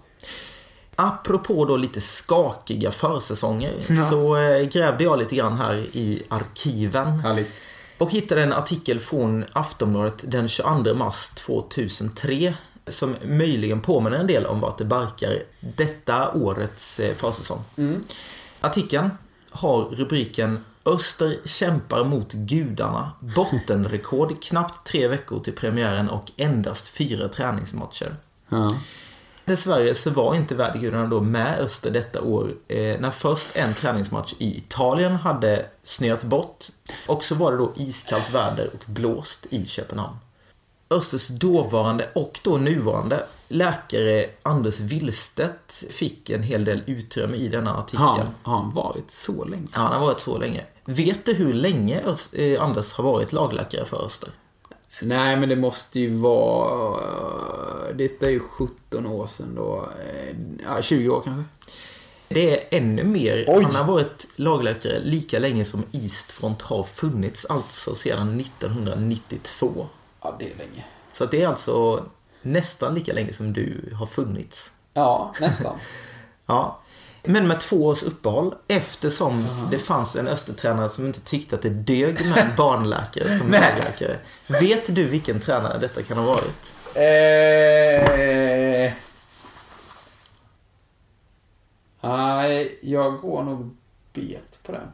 Apropå 0.95 1.65
då 1.65 1.77
lite 1.77 2.01
skakiga 2.01 2.91
försäsonger 2.91 3.74
Ja. 3.89 4.05
så 4.09 4.38
eh, 4.38 4.63
grävde 4.67 5.03
jag 5.03 5.19
lite 5.19 5.36
grann 5.36 5.57
här 5.57 5.75
i 5.75 6.24
arkiven 6.27 7.19
Härligt. 7.19 7.51
och 7.97 8.12
hittade 8.12 8.43
en 8.43 8.53
artikel 8.53 9.00
från 9.00 9.45
Aftonbladet 9.53 10.24
den 10.31 10.47
22 10.47 10.93
mars 10.93 11.29
2003 11.29 12.53
som 12.89 13.15
möjligen 13.25 13.82
påminner 13.82 14.17
en 14.17 14.27
del 14.27 14.46
om 14.46 14.60
vart 14.60 14.77
det 14.77 14.86
barkar 14.86 15.44
detta 15.60 16.32
årets 16.32 17.00
eh, 17.00 17.15
försäsong. 17.15 17.63
Artikeln 18.60 19.10
har 19.50 19.82
rubriken 19.82 20.60
Öster 20.88 21.38
kämpar 21.46 22.03
mot 22.03 22.34
gudarna. 22.34 23.12
Bottenrekord 23.20 24.44
knappt 24.44 24.88
tre 24.88 25.08
veckor 25.08 25.39
till 25.39 25.53
premiären 25.53 26.10
och 26.10 26.32
endast 26.38 26.88
fyra 26.88 27.27
träningsmatcher. 27.27 28.15
Ja. 28.50 28.70
Dessvärre 29.46 29.96
så 29.96 30.10
var 30.10 30.36
inte 30.36 30.56
värdegudarna 30.56 31.08
då 31.08 31.22
med 31.22 31.60
Öster 31.60 31.91
detta 31.91 32.22
år 32.22 32.53
eh, 32.67 33.00
när 33.00 33.12
först 33.12 33.56
en 33.56 33.74
träningsmatch 33.74 34.34
i 34.38 34.58
Italien 34.58 35.15
hade 35.15 35.65
snöat 35.84 36.24
bort 36.24 36.65
och 37.08 37.24
så 37.24 37.36
var 37.36 37.51
det 37.51 37.58
då 37.58 37.74
iskallt 37.75 38.34
väder 38.34 38.70
och 38.74 38.84
blåst 38.86 39.46
i 39.50 39.65
Köpenhamn. 39.65 40.17
Östers 40.89 41.27
dåvarande 41.27 42.10
och 42.15 42.39
då 42.44 42.58
nuvarande 42.58 43.24
läkare 43.48 44.25
Anders 44.44 44.79
Willstedt 44.79 45.84
fick 45.89 46.29
en 46.29 46.44
hel 46.44 46.65
del 46.65 46.82
utrymme 46.86 47.38
i 47.38 47.48
denna 47.48 47.77
artikel. 47.77 48.00
Har 48.00 48.17
han, 48.17 48.27
har 48.44 48.58
han 48.58 48.74
varit 48.74 49.12
så 49.12 49.46
länge? 49.46 49.67
Ja, 49.74 49.79
han 49.79 49.94
har 49.94 50.00
varit 50.00 50.20
så 50.20 50.38
länge. 50.38 50.65
Vet 50.86 51.25
du 51.25 51.34
hur 51.34 51.53
länge 51.53 52.01
eh, 52.32 52.62
Anders 52.63 52.94
har 52.94 53.03
varit 53.03 53.34
lagläkare 53.34 53.86
för 53.86 54.06
Öster? 54.06 54.29
Nej, 55.01 55.36
men 55.38 55.50
det 55.50 55.56
måste 55.56 56.00
ju 56.00 56.10
vara... 56.15 57.01
Detta 57.94 58.25
är 58.25 58.29
ju 58.32 58.39
17 58.39 59.06
år 59.06 59.27
sedan 59.27 59.56
då. 59.56 59.89
Eh, 60.00 60.36
Ja, 60.63 60.82
20 60.82 61.10
år 61.10 61.22
kanske. 61.22 61.44
Det 62.29 62.74
är 62.74 62.77
ännu 62.77 63.03
mer. 63.03 63.46
Oj. 63.48 63.63
Han 63.63 63.75
har 63.75 63.84
varit 63.94 64.27
lagläkare 64.36 65.00
lika 65.00 65.39
länge 65.39 65.65
som 65.65 65.84
Eastfront 65.91 66.62
har 66.62 66.84
funnits, 66.84 67.46
alltså 67.46 67.96
sedan 67.96 68.39
1992. 68.39 69.88
Ja, 70.27 70.36
det 70.39 70.51
är 70.51 70.55
länge. 70.57 70.86
Så 71.13 71.25
det 71.25 71.41
är 71.41 71.48
alltså 71.48 72.05
nästan 72.41 72.93
lika 72.96 73.13
länge 73.13 73.34
som 73.34 73.53
du 73.53 73.93
har 74.00 74.05
funnits. 74.05 74.72
Ja, 74.93 75.34
nästan. 75.41 75.75
Ja. 76.50 76.79
Men 77.24 77.48
med 77.48 77.60
två 77.60 77.86
års 77.86 78.03
uppehåll 78.03 78.55
eftersom 78.67 79.48
det 79.72 79.77
fanns 79.77 80.15
en 80.15 80.27
Östertränare 80.27 80.89
som 80.89 81.05
inte 81.05 81.22
tyckte 81.22 81.55
att 81.55 81.62
det 81.62 81.69
dög 81.69 82.25
med 82.25 82.38
en 82.38 82.55
barnläkare 82.57 83.38
som 83.38 83.48
Nej. 83.48 83.62
lagläkare. 83.62 84.17
Vet 84.48 84.96
du 84.96 85.03
vilken 85.03 85.39
tränare 85.39 85.77
detta 85.77 86.03
kan 86.03 86.17
ha 86.17 86.25
varit? 86.25 86.75
eh... 86.96 88.93
Nej, 92.01 92.79
jag 92.81 93.17
går 93.17 93.43
nog 93.43 93.77
bet 94.13 94.60
på 94.63 94.72
den. 94.72 94.88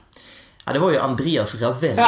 Ja, 0.66 0.74
det 0.74 0.80
var 0.80 0.92
ju 0.92 0.98
Andreas 1.00 1.56
Ravelli 1.56 2.02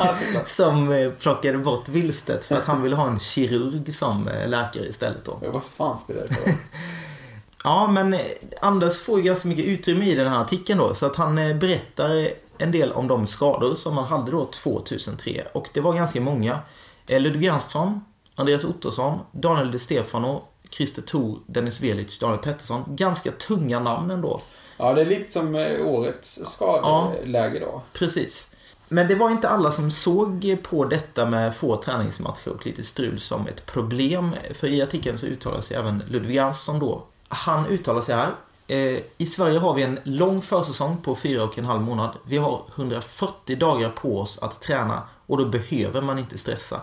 som 0.44 0.92
eh, 0.92 1.10
plockade 1.10 1.58
bort 1.58 1.88
Willstedt 1.88 2.44
för 2.44 2.54
att 2.54 2.64
han 2.64 2.82
ville 2.82 2.96
ha 2.96 3.06
en 3.06 3.20
kirurg 3.20 3.94
som 3.94 4.28
eh, 4.28 4.48
läkare 4.48 4.86
istället 4.86 5.24
då. 5.24 5.38
Vad 5.52 5.62
fan 5.64 5.98
spelar 5.98 6.22
det 6.22 6.34
för? 6.34 6.52
Ja, 7.64 7.86
men 7.86 8.14
eh, 8.14 8.20
Anders 8.60 9.00
får 9.00 9.18
ju 9.18 9.24
ganska 9.24 9.48
mycket 9.48 9.64
utrymme 9.64 10.04
i 10.04 10.14
den 10.14 10.28
här 10.28 10.40
artikeln 10.40 10.78
då, 10.78 10.94
så 10.94 11.06
att 11.06 11.16
han 11.16 11.34
berättar 11.34 12.28
en 12.58 12.70
del 12.72 12.92
om 12.92 13.08
de 13.08 13.26
skador 13.26 13.74
som 13.74 13.96
han 13.96 14.06
hade 14.06 14.30
då 14.30 14.44
2003. 14.44 15.44
Och 15.52 15.68
det 15.72 15.80
var 15.80 15.94
ganska 15.94 16.20
många. 16.20 16.58
Ludvig 17.06 17.46
Jansson, 17.46 18.00
Andreas 18.34 18.64
Ottosson, 18.64 19.18
Daniel 19.32 19.70
De 19.70 19.78
Stefano, 19.78 20.42
Christer 20.70 21.02
Thor, 21.02 21.38
Dennis 21.46 21.80
Velic, 21.82 22.18
Daniel 22.18 22.42
Pettersson. 22.42 22.84
Ganska 22.88 23.30
tunga 23.30 23.80
namn 23.80 24.10
ändå. 24.10 24.40
Ja, 24.82 24.94
det 24.94 25.00
är 25.00 25.06
lite 25.06 25.30
som 25.30 25.54
eh, 25.54 25.86
årets 25.86 26.40
skadeläge 26.44 27.58
då. 27.58 27.82
Precis. 27.92 28.48
Men 28.88 29.08
det 29.08 29.14
var 29.14 29.30
inte 29.30 29.48
alla 29.48 29.70
som 29.70 29.90
såg 29.90 30.56
på 30.62 30.84
detta 30.84 31.26
med 31.26 31.56
få 31.56 31.76
träningsmatcher 31.76 32.48
och 32.48 32.66
lite 32.66 32.82
strul 32.82 33.20
som 33.20 33.46
ett 33.46 33.66
problem. 33.66 34.34
För 34.54 34.68
i 34.68 34.82
artikeln 34.82 35.18
så 35.18 35.26
uttalar 35.26 35.60
sig 35.60 35.76
även 35.76 36.02
Ludvig 36.08 36.36
Jansson 36.36 36.78
då. 36.78 37.02
Han 37.28 37.66
uttalar 37.66 38.00
sig 38.00 38.14
här. 38.14 38.34
Eh, 38.66 38.98
I 39.18 39.26
Sverige 39.26 39.58
har 39.58 39.74
vi 39.74 39.82
en 39.82 40.00
lång 40.04 40.42
försäsong 40.42 40.96
på 40.96 41.14
fyra 41.14 41.44
och 41.44 41.58
en 41.58 41.64
halv 41.64 41.82
månad. 41.82 42.10
Vi 42.26 42.36
har 42.36 42.62
140 42.76 43.56
dagar 43.56 43.88
på 43.90 44.20
oss 44.20 44.38
att 44.38 44.60
träna 44.60 45.02
och 45.26 45.38
då 45.38 45.44
behöver 45.44 46.02
man 46.02 46.18
inte 46.18 46.38
stressa. 46.38 46.80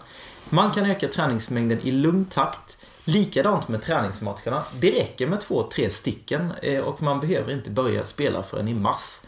Man 0.50 0.72
kan 0.72 0.86
öka 0.86 1.08
träningsmängden 1.08 1.80
i 1.84 1.92
lugn 1.92 2.26
takt. 2.26 2.78
Likadant 3.06 3.68
med 3.68 3.82
träningsmatcherna. 3.82 4.64
Det 4.82 4.92
räcker 4.92 5.28
med 5.28 5.42
två, 5.42 5.64
tre 5.64 5.90
stycken 5.90 6.54
eh, 6.62 6.80
och 6.80 7.02
man 7.02 7.20
behöver 7.20 7.54
inte 7.54 7.70
börja 7.70 8.06
spela 8.06 8.44
förrän 8.44 8.68
i 8.68 8.74
mars. 8.74 9.22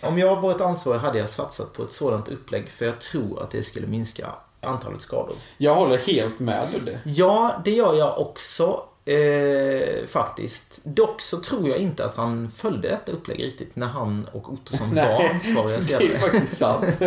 Om 0.00 0.18
jag 0.18 0.40
varit 0.40 0.60
ansvarig 0.60 1.00
hade 1.00 1.18
jag 1.18 1.28
satsat 1.28 1.72
på 1.72 1.82
ett 1.82 1.92
sådant 1.92 2.28
upplägg 2.28 2.68
för 2.68 2.84
jag 2.84 3.00
tror 3.00 3.42
att 3.42 3.50
det 3.50 3.62
skulle 3.62 3.86
minska 3.86 4.30
antalet 4.60 5.00
skador. 5.00 5.34
Jag 5.58 5.74
håller 5.74 5.98
helt 5.98 6.38
med 6.38 6.68
Ludde. 6.72 6.98
Ja, 7.04 7.62
det 7.64 7.70
gör 7.70 7.94
jag 7.94 8.20
också. 8.20 8.82
Eh, 9.08 10.06
faktiskt. 10.06 10.80
Dock 10.82 11.20
så 11.20 11.36
tror 11.40 11.68
jag 11.68 11.78
inte 11.78 12.04
att 12.04 12.14
han 12.16 12.50
följde 12.50 12.88
detta 12.88 13.12
upplägg 13.12 13.42
riktigt 13.44 13.76
när 13.76 13.86
han 13.86 14.26
och 14.32 14.52
Ottosson 14.52 14.94
var 14.94 15.24
ansvariga 15.34 15.78
det 15.88 15.94
är 15.94 15.98
senare. 15.98 16.18
faktiskt 16.18 16.56
sant. 16.56 16.84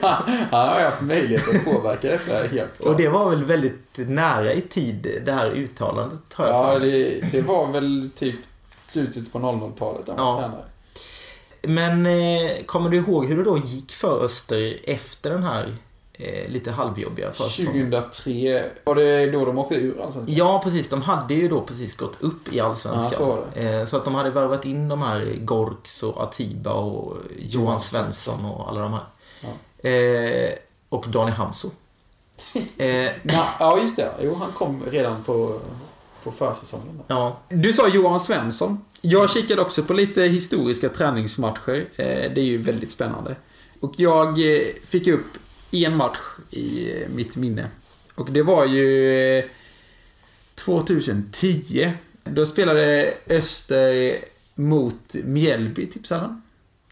han, 0.00 0.68
har 0.68 0.80
haft 0.80 1.00
möjlighet 1.02 1.48
att 1.54 1.64
påverka 1.64 2.08
detta 2.08 2.34
helt 2.34 2.52
klart. 2.52 2.80
Och 2.88 2.96
det 2.96 3.08
var 3.08 3.30
väl 3.30 3.44
väldigt 3.44 3.94
nära 3.96 4.52
i 4.52 4.60
tid, 4.60 5.22
det 5.24 5.32
här 5.32 5.50
uttalandet 5.50 6.20
har 6.34 6.46
jag 6.46 6.74
Ja, 6.74 6.78
det, 6.78 7.20
det 7.32 7.40
var 7.40 7.66
väl 7.72 8.10
typ 8.14 8.36
slutet 8.86 9.32
på 9.32 9.38
00-talet 9.38 10.08
han 10.08 10.16
var 10.16 10.24
Ja. 10.24 10.38
tränare. 10.40 10.64
Men 11.62 12.06
eh, 12.06 12.50
kommer 12.66 12.90
du 12.90 12.96
ihåg 12.96 13.26
hur 13.26 13.36
det 13.36 13.44
då 13.44 13.58
gick 13.58 13.92
för 13.92 14.24
Öster 14.24 14.76
efter 14.84 15.30
den 15.30 15.42
här 15.42 15.76
lite 16.48 16.70
halvjobbiga 16.70 17.32
försäsongen? 17.32 17.90
2003, 17.90 18.64
var 18.84 18.94
det 18.94 19.30
då 19.30 19.44
de 19.44 19.58
åkte 19.58 19.74
ur 19.74 20.00
Allsvenskan? 20.02 20.36
Ja, 20.36 20.60
precis. 20.64 20.88
De 20.88 21.02
hade 21.02 21.34
ju 21.34 21.48
då 21.48 21.60
precis 21.60 21.96
gått 21.96 22.16
upp 22.22 22.52
i 22.52 22.60
Allsvenskan. 22.60 23.12
Ja, 23.28 23.44
så 23.54 23.60
Eh, 23.60 23.84
så 23.84 23.96
att 23.96 24.04
de 24.04 24.14
hade 24.14 24.30
värvat 24.30 24.64
in 24.64 24.88
de 24.88 25.02
här 25.02 25.34
Gorks 25.40 26.02
och 26.02 26.22
Atiba 26.22 26.72
och 26.72 27.16
Johan 27.38 27.80
Svensson 27.80 28.44
och 28.44 28.68
alla 28.70 28.80
de 28.80 28.92
här. 28.92 29.02
Ja. 29.40 29.88
Eh, 29.90 30.52
och 30.88 31.04
Daniel 31.08 31.36
Hamso. 31.36 31.70
Eh, 32.78 33.10
Ja, 33.58 33.78
just 33.82 33.96
det. 33.96 34.12
Jo, 34.22 34.34
han 34.34 34.52
kom 34.52 34.82
redan 34.90 35.22
på, 35.22 35.60
på 36.24 36.32
försäsongen. 36.32 37.00
ja, 37.06 37.36
Du 37.48 37.72
sa 37.72 37.88
Johan 37.88 38.20
Svensson. 38.20 38.84
Jag 39.00 39.30
kikade 39.30 39.62
också 39.62 39.82
på 39.82 39.92
lite 39.92 40.22
historiska 40.22 40.88
träningsmatcher. 40.88 41.88
Eh, 41.96 42.06
Det 42.06 42.38
är 42.38 42.44
ju 42.44 42.58
väldigt 42.58 42.90
spännande. 42.90 43.36
Och 43.80 43.92
jag 43.96 44.28
eh, 44.56 44.62
fick 44.86 45.06
upp 45.06 45.26
en 45.72 45.96
match 45.96 46.18
i 46.50 46.92
eh, 47.02 47.08
mitt 47.08 47.36
minne. 47.36 47.66
Och 48.14 48.30
det 48.32 48.42
var 48.42 48.66
ju 48.66 49.38
eh, 49.38 49.44
2010. 50.54 51.92
Då 52.24 52.46
spelade 52.46 53.14
Öster 53.28 54.16
mot 54.54 55.14
Mjällby, 55.24 55.86
Tipshallen. 55.86 56.42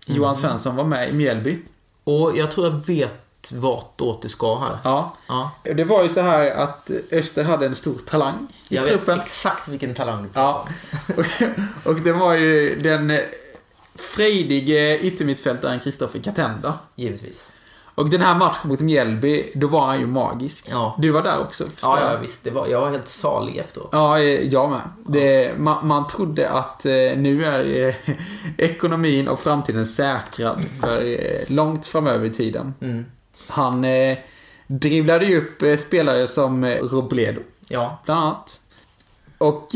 Johan 0.06 0.36
Svensson 0.36 0.76
var 0.76 0.84
med 0.84 1.10
i 1.10 1.12
Mjällby. 1.12 1.58
och 2.04 2.36
jag 2.36 2.50
tror 2.50 2.66
jag 2.66 2.86
vet 2.86 3.16
vart 3.52 4.00
åt 4.00 4.22
du 4.22 4.28
ska 4.28 4.58
här. 4.58 4.78
Ja. 4.84 5.16
Ja, 5.28 5.50
Det 5.74 5.84
var 5.84 6.02
ju 6.02 6.08
så 6.08 6.20
här 6.20 6.50
att 6.50 6.90
Öster 7.12 7.44
hade 7.44 7.66
en 7.66 7.74
stor 7.74 7.98
talang 8.06 8.46
i 8.68 8.74
jag 8.74 8.82
vet 8.82 8.90
truppen. 8.90 9.20
exakt 9.20 9.68
vilken 9.68 9.94
talang 9.94 10.22
du 10.22 10.28
Ja. 10.34 10.68
Och, 11.16 11.26
och 11.86 12.00
det 12.00 12.12
var 12.12 12.34
ju 12.34 12.80
den 12.82 13.10
eh, 13.10 13.20
frejdige 13.94 14.98
yttermittfältaren 14.98 15.80
Kristoffer 15.80 16.18
Katenda. 16.20 16.78
Givetvis. 16.94 17.52
Och 18.00 18.10
den 18.10 18.20
här 18.20 18.34
matchen 18.38 18.68
mot 18.68 18.80
Mjällby, 18.80 19.50
då 19.54 19.66
var 19.66 19.86
han 19.86 20.00
ju 20.00 20.06
magisk. 20.06 20.66
Ja. 20.70 20.94
Du 20.98 21.10
var 21.10 21.22
där 21.22 21.40
också, 21.40 21.64
förstår 21.66 21.90
Ja, 21.98 22.04
jag. 22.04 22.12
ja 22.14 22.18
visst. 22.20 22.44
Det 22.44 22.50
var, 22.50 22.68
jag 22.68 22.80
var 22.80 22.90
helt 22.90 23.08
salig 23.08 23.56
efteråt. 23.56 23.88
Ja, 23.92 24.18
eh, 24.18 24.24
jag 24.48 24.70
med. 24.70 24.80
Det, 25.06 25.58
man, 25.58 25.86
man 25.86 26.06
trodde 26.06 26.50
att 26.50 26.86
eh, 26.86 26.92
nu 27.16 27.44
är 27.44 27.88
eh, 27.88 27.94
ekonomin 28.58 29.28
och 29.28 29.40
framtiden 29.40 29.86
säkrad 29.86 30.62
för 30.80 31.04
eh, 31.06 31.40
långt 31.54 31.86
framöver 31.86 32.26
i 32.26 32.30
tiden. 32.30 32.74
Mm. 32.80 33.04
Han 33.48 33.84
eh, 33.84 34.18
dribblade 34.66 35.24
ju 35.26 35.38
upp 35.38 35.62
eh, 35.62 35.76
spelare 35.76 36.26
som 36.26 36.64
Robledo, 36.66 37.40
Ja. 37.68 37.98
bland 38.04 38.20
annat. 38.20 38.60
Och 39.38 39.74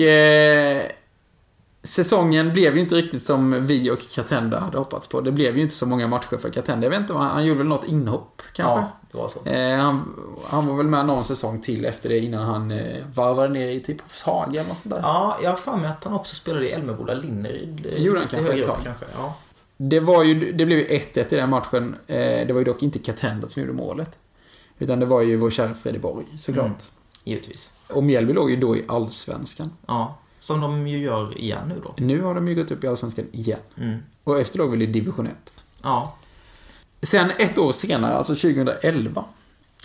säsongen 1.85 2.53
blev 2.53 2.75
ju 2.75 2.81
inte 2.81 2.95
riktigt 2.95 3.23
som 3.23 3.67
vi 3.67 3.91
och 3.91 3.99
Katenda 4.11 4.61
hade 4.61 4.79
hoppats 4.79 5.09
på. 5.09 5.21
Det 5.21 5.33
blev 5.33 5.57
ju 5.57 5.63
inte 5.63 5.75
så 5.75 5.87
många 5.87 6.09
matcher 6.09 6.37
för 6.37 6.51
Katenda. 6.51 6.85
Jag 6.85 6.91
vet 6.91 7.01
inte, 7.01 7.13
han, 7.15 7.31
han 7.31 7.45
gjorde 7.47 7.59
väl 7.59 7.67
något 7.67 7.89
inhopp 7.89 8.43
kanske? 8.53 8.73
Ja, 8.81 8.93
det 9.13 9.19
var 9.19 9.29
så. 9.29 9.45
Eh, 9.45 9.79
han, 9.79 10.15
han 10.45 10.67
var 10.67 10.77
väl 10.77 10.87
med 10.87 11.07
någon 11.07 11.25
säsong 11.25 11.61
till 11.61 11.85
efter 11.85 12.09
det 12.09 12.19
innan 12.19 12.45
han 12.47 12.71
eh, 12.71 13.05
varvade 13.15 13.49
ner 13.49 13.69
i 13.69 13.81
typ 13.81 13.97
Haga 14.25 14.61
eller 14.61 14.69
något 14.69 14.79
sånt 14.79 14.95
där. 14.95 15.01
Ja, 15.03 15.39
jag 15.43 15.51
har 15.51 15.57
för 15.57 15.77
mig 15.77 15.91
att 15.91 16.05
han 16.05 16.15
också 16.15 16.37
spelade 16.37 16.69
i 16.69 16.73
Älmeboda 16.73 17.15
Linneryd. 17.15 17.87
eh, 17.87 18.03
Gjorde 18.03 18.19
han 18.19 18.29
kanske 18.29 18.53
ett 18.61 18.67
tag. 18.67 18.77
kanske. 18.85 19.05
Ja. 19.17 19.35
Det, 19.77 20.01
var 20.01 20.25
ju, 20.25 20.53
det 20.53 20.67
blev 20.67 20.79
ju 20.79 20.87
1-1 20.87 21.35
i 21.35 21.37
den 21.37 21.51
matchen. 21.51 21.97
Eh, 22.07 22.17
det 22.17 22.49
var 22.53 22.59
ju 22.59 22.65
dock 22.65 22.83
inte 22.83 22.99
Katenda 22.99 23.49
som 23.49 23.63
gjorde 23.63 23.75
målet. 23.75 24.19
Utan 24.79 25.01
det 25.01 25.07
var 25.07 25.23
ju 25.23 25.37
vår 25.37 25.51
kära 25.51 25.75
Fredrik 25.75 26.03
Borg, 26.03 26.25
såklart. 26.39 26.67
Mm. 26.67 26.77
Givetvis. 27.25 27.73
Och 27.91 28.05
Mjällby 28.05 28.33
låg 28.33 28.51
ju 28.51 28.57
då 28.57 28.77
i 28.77 28.85
Allsvenskan. 28.89 29.73
Ja. 29.87 30.19
Som 30.45 30.61
de 30.61 30.87
ju 30.87 30.99
gör 30.99 31.39
igen 31.39 31.69
nu 31.69 31.81
då. 31.83 31.95
Nu 31.97 32.23
har 32.23 32.35
de 32.35 32.49
ju 32.49 32.55
gått 32.55 32.71
upp 32.71 32.85
i 32.85 32.89
Allsvenskan 32.89 33.25
igen. 33.33 33.59
Mm. 33.77 33.99
Och 34.25 34.41
efter 34.41 34.59
låg 34.59 34.71
väl 34.71 34.83
i 34.83 34.87
division 34.87 35.27
1. 35.27 35.35
Ja. 35.83 36.17
Sen 37.03 37.31
ett 37.39 37.59
år 37.59 37.73
senare, 37.73 38.15
alltså 38.15 38.35
2011, 38.35 39.25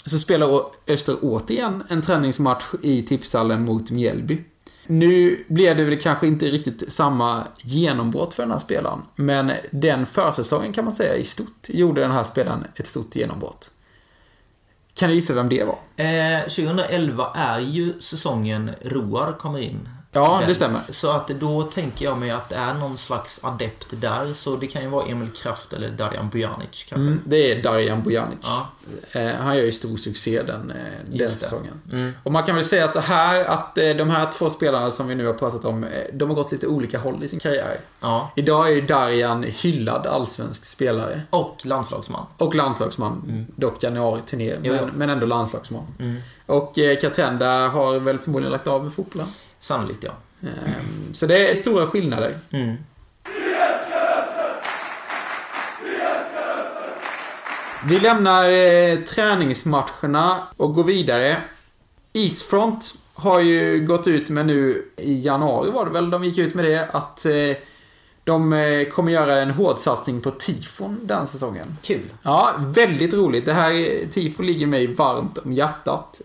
så 0.05 0.19
spelar 0.19 0.61
Öster 0.87 1.17
återigen 1.21 1.83
en 1.89 2.01
träningsmatch 2.01 2.65
i 2.81 3.01
tipshallen 3.01 3.65
mot 3.65 3.91
Mjällby. 3.91 4.43
Nu 4.87 5.45
blev 5.47 5.77
det 5.77 5.83
väl 5.83 6.01
kanske 6.01 6.27
inte 6.27 6.45
riktigt 6.45 6.93
samma 6.93 7.47
genombrott 7.57 8.33
för 8.33 8.43
den 8.43 8.51
här 8.51 8.59
spelaren, 8.59 9.01
men 9.15 9.51
den 9.71 10.05
försäsongen 10.05 10.73
kan 10.73 10.85
man 10.85 10.93
säga 10.93 11.15
i 11.15 11.23
stort 11.23 11.67
gjorde 11.67 12.01
den 12.01 12.11
här 12.11 12.23
spelaren 12.23 12.63
ett 12.75 12.87
stort 12.87 13.15
genombrott. 13.15 13.71
Kan 14.93 15.09
du 15.09 15.15
gissa 15.15 15.33
vem 15.33 15.49
det 15.49 15.63
var? 15.63 15.77
Eh, 16.05 16.41
2011 16.41 17.33
är 17.35 17.59
ju 17.59 17.99
säsongen 17.99 18.71
Roar 18.81 19.37
kommer 19.37 19.59
in. 19.59 19.89
Ja, 20.11 20.37
det 20.39 20.45
Väl? 20.45 20.55
stämmer. 20.55 20.81
Så 20.89 21.11
att 21.11 21.27
då 21.27 21.63
tänker 21.63 22.05
jag 22.05 22.17
mig 22.17 22.31
att 22.31 22.49
det 22.49 22.55
är 22.55 22.73
någon 22.73 22.97
slags 22.97 23.39
adept 23.43 23.85
där. 23.89 24.33
Så 24.33 24.55
det 24.55 24.67
kan 24.67 24.81
ju 24.81 24.87
vara 24.87 25.05
Emil 25.05 25.29
Kraft 25.29 25.73
eller 25.73 25.89
Darjan 25.89 26.29
Bujanic 26.29 26.67
kanske. 26.89 26.95
Mm, 26.95 27.21
det 27.25 27.51
är 27.51 27.63
Darjan 27.63 28.03
Bujanic. 28.03 28.39
Ja. 28.43 28.69
Eh, 29.11 29.31
han 29.35 29.57
gör 29.57 29.63
ju 29.63 29.71
stor 29.71 29.97
succé 29.97 30.41
den, 30.43 30.71
eh, 30.71 30.75
den 31.07 31.17
det. 31.17 31.27
säsongen. 31.29 31.81
Mm. 31.91 32.13
Och 32.23 32.31
man 32.31 32.43
kan 32.43 32.55
väl 32.55 32.65
säga 32.65 32.87
så 32.87 32.99
här 32.99 33.45
att 33.45 33.77
eh, 33.77 33.89
de 33.89 34.09
här 34.09 34.31
två 34.31 34.49
spelarna 34.49 34.91
som 34.91 35.07
vi 35.07 35.15
nu 35.15 35.25
har 35.25 35.33
pratat 35.33 35.65
om, 35.65 35.85
de 36.13 36.29
har 36.29 36.35
gått 36.35 36.51
lite 36.51 36.67
olika 36.67 36.99
håll 36.99 37.23
i 37.23 37.27
sin 37.27 37.39
karriär. 37.39 37.79
Ja. 37.99 38.31
Idag 38.35 38.67
är 38.67 38.71
ju 38.71 38.81
Darjan 38.81 39.43
hyllad 39.43 40.07
allsvensk 40.07 40.65
spelare. 40.65 41.21
Och 41.29 41.57
landslagsman. 41.63 42.25
Och 42.37 42.55
landslagsman. 42.55 43.45
Dock 43.55 43.83
januari-turné, 43.83 44.51
Mm. 44.53 44.75
Men, 44.75 44.89
men 44.95 45.09
ändå 45.09 45.25
landslagsman. 45.25 45.85
Mm. 45.99 46.15
Och 46.45 46.75
Katenda 47.01 47.67
har 47.67 47.99
väl 47.99 48.19
förmodligen 48.19 48.51
lagt 48.51 48.67
av 48.67 48.83
med 48.83 48.93
fotbollen. 48.93 49.27
Sannolikt 49.59 50.03
ja. 50.03 50.11
Ehm, 50.41 51.13
så 51.13 51.25
det 51.25 51.49
är 51.51 51.55
stora 51.55 51.87
skillnader. 51.87 52.37
Mm. 52.51 52.75
Vi 57.85 57.99
lämnar 57.99 58.49
eh, 58.49 58.99
träningsmatcherna 58.99 60.47
och 60.57 60.73
går 60.73 60.83
vidare. 60.83 61.41
Eastfront 62.13 62.95
har 63.13 63.39
ju 63.39 63.85
gått 63.85 64.07
ut 64.07 64.29
med 64.29 64.45
nu 64.45 64.85
i 64.97 65.21
januari 65.21 65.71
var 65.71 65.85
det 65.85 65.91
väl 65.91 66.09
de 66.09 66.23
gick 66.23 66.37
ut 66.37 66.53
med 66.53 66.65
det 66.65 66.89
att 66.91 67.25
eh, 67.25 67.31
de 68.23 68.53
eh, 68.53 68.87
kommer 68.87 69.11
göra 69.11 69.41
en 69.41 69.51
hård 69.51 69.77
satsning 69.77 70.21
på 70.21 70.31
tifon 70.31 70.99
den 71.03 71.27
säsongen. 71.27 71.77
Kul. 71.81 72.09
Ja, 72.21 72.53
väldigt 72.59 73.13
roligt. 73.13 73.45
Det 73.45 73.53
här 73.53 74.07
tifo 74.11 74.43
ligger 74.43 74.67
mig 74.67 74.87
varmt 74.87 75.37
om 75.37 75.53
hjärtat. 75.53 76.21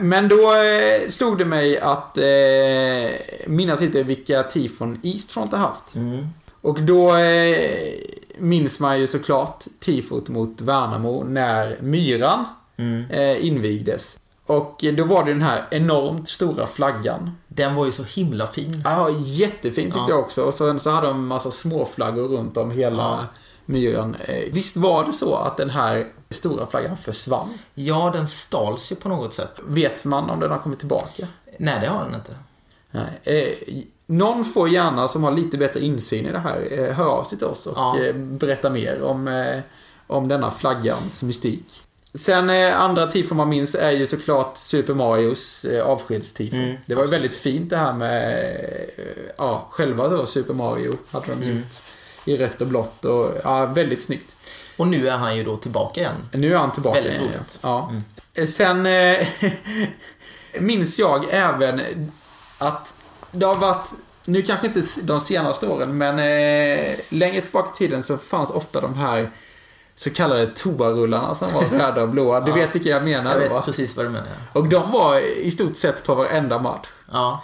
Men 0.00 0.28
då 0.28 0.54
eh, 0.54 1.08
slog 1.08 1.38
det 1.38 1.44
mig 1.44 1.78
att 1.78 2.18
eh, 2.18 3.44
minnas 3.46 3.80
lite 3.80 4.02
vilka 4.02 4.42
tifon 4.42 5.00
Eastfront 5.02 5.52
har 5.52 5.58
haft. 5.58 5.94
Mm. 5.94 6.26
Och 6.60 6.82
då 6.82 7.16
eh, 7.16 7.70
minns 8.38 8.80
man 8.80 9.00
ju 9.00 9.06
såklart 9.06 9.64
tifot 9.80 10.28
mot 10.28 10.60
Värnamo 10.60 11.24
när 11.24 11.76
Myran 11.80 12.44
Mm. 12.76 13.10
eh, 13.10 13.46
invigdes. 13.46 14.18
Och 14.46 14.84
då 14.96 15.04
var 15.04 15.24
det 15.24 15.32
den 15.32 15.42
här 15.42 15.62
enormt 15.70 16.28
stora 16.28 16.66
flaggan. 16.66 17.30
Den 17.48 17.74
var 17.74 17.86
ju 17.86 17.92
så 17.92 18.02
himla 18.02 18.46
fin. 18.46 18.82
Ja, 18.84 19.10
jättefin 19.24 19.84
tyckte 19.84 19.98
Ja. 19.98 20.06
jag 20.08 20.18
också. 20.20 20.42
Och 20.42 20.54
sen 20.54 20.78
så 20.78 20.90
hade 20.90 21.06
de 21.06 21.16
en 21.16 21.26
massa 21.26 21.50
småflaggor 21.50 22.28
runt 22.28 22.56
om 22.56 22.70
hela 22.70 22.96
Ja. 23.02 23.18
myran. 23.66 24.16
Eh, 24.24 24.52
visst 24.52 24.76
var 24.76 25.04
det 25.04 25.12
så 25.12 25.34
att 25.34 25.56
den 25.56 25.70
här 25.70 26.06
stora 26.30 26.66
flaggan 26.66 26.96
försvann? 26.96 27.48
Ja, 27.74 28.10
den 28.14 28.28
stals 28.28 28.92
ju 28.92 28.96
på 28.96 29.08
något 29.08 29.34
sätt. 29.34 29.60
Vet 29.66 30.04
man 30.04 30.30
om 30.30 30.40
den 30.40 30.50
har 30.50 30.58
kommit 30.58 30.78
tillbaka? 30.78 31.26
Nej, 31.58 31.80
det 31.80 31.86
har 31.86 32.04
den 32.04 32.14
inte. 32.14 32.34
Nej. 32.90 33.20
Eh, 33.22 33.82
någon 34.06 34.44
får 34.44 34.68
gärna, 34.68 35.08
som 35.08 35.24
har 35.24 35.30
lite 35.32 35.58
bättre 35.58 35.80
insyn 35.80 36.26
i 36.26 36.32
det 36.32 36.38
här, 36.38 36.66
eh, 36.70 36.94
höra 36.94 37.08
av 37.08 37.24
sig 37.24 37.38
till 37.38 37.46
oss 37.46 37.66
och 37.66 37.72
Ja. 37.78 37.98
eh, 38.00 38.14
berätta 38.14 38.70
mer 38.70 39.02
om, 39.02 39.28
eh, 39.28 39.60
om 40.06 40.28
denna 40.28 40.50
flaggans 40.50 41.22
mystik. 41.22 41.64
Sen 42.14 42.50
eh, 42.50 42.80
andra 42.80 43.06
tifon 43.06 43.36
man 43.36 43.48
minns 43.48 43.74
är 43.74 43.90
ju 43.90 44.06
såklart 44.06 44.56
Super 44.56 44.94
Marios 44.94 45.64
eh, 45.64 45.86
avskedstifo. 45.86 46.56
Mm, 46.56 46.76
det 46.86 46.94
var 46.94 47.04
ju 47.04 47.10
väldigt 47.10 47.34
fint 47.34 47.70
det 47.70 47.76
här 47.76 47.92
med, 47.92 48.44
eh, 48.96 49.04
ja, 49.38 49.66
själva 49.70 50.08
då 50.08 50.26
Super 50.26 50.54
Mario 50.54 50.96
hade 51.10 51.26
de 51.26 51.32
Mm. 51.32 51.48
gjort. 51.56 51.66
I 52.24 52.36
rött 52.36 52.60
och 52.60 52.66
blått 52.66 53.04
och, 53.04 53.30
ja, 53.44 53.66
väldigt 53.66 54.02
snyggt. 54.02 54.36
Och 54.80 54.86
nu 54.88 55.08
är 55.08 55.16
han 55.16 55.36
ju 55.36 55.44
då 55.44 55.56
tillbaka 55.56 56.00
igen. 56.00 56.14
Nu 56.32 56.54
är 56.54 56.58
han 56.58 56.72
tillbaka 56.72 56.94
Väldigt 57.00 57.16
igen. 57.20 57.28
roligt. 57.32 57.58
Ja. 57.62 57.90
Mm. 58.36 58.46
Sen 58.46 58.86
eh, 58.86 59.26
minns 60.60 60.98
jag 60.98 61.24
även 61.30 61.80
att 62.58 62.94
det 63.32 63.46
har 63.46 63.56
varit, 63.56 63.88
nu 64.24 64.42
kanske 64.42 64.66
inte 64.66 64.82
de 65.02 65.20
senaste 65.20 65.66
åren, 65.68 65.98
men 65.98 66.18
eh, 66.18 66.94
längre 67.08 67.40
tillbaka 67.40 67.70
i 67.74 67.78
tiden 67.78 68.02
så 68.02 68.18
fanns 68.18 68.50
ofta 68.50 68.80
de 68.80 68.94
här 68.96 69.30
så 69.94 70.10
kallade 70.10 70.46
toarullarna 70.46 71.34
som 71.34 71.52
var 71.54 71.62
röda 71.78 72.02
och 72.02 72.08
blåa. 72.08 72.40
Du 72.40 72.50
Ja. 72.50 72.54
vet 72.56 72.74
vilka 72.74 72.88
jag 72.88 73.04
menar 73.04 73.30
Jag 73.30 73.38
då 73.38 73.42
vet 73.42 73.52
va? 73.52 73.62
precis 73.62 73.96
vad 73.96 74.06
du 74.06 74.10
menar. 74.10 74.28
Och 74.52 74.68
de 74.68 74.92
var 74.92 75.18
i 75.38 75.50
stort 75.50 75.76
sett 75.76 76.04
på 76.06 76.14
varenda 76.14 76.58
match. 76.58 76.88
Ja. 77.12 77.42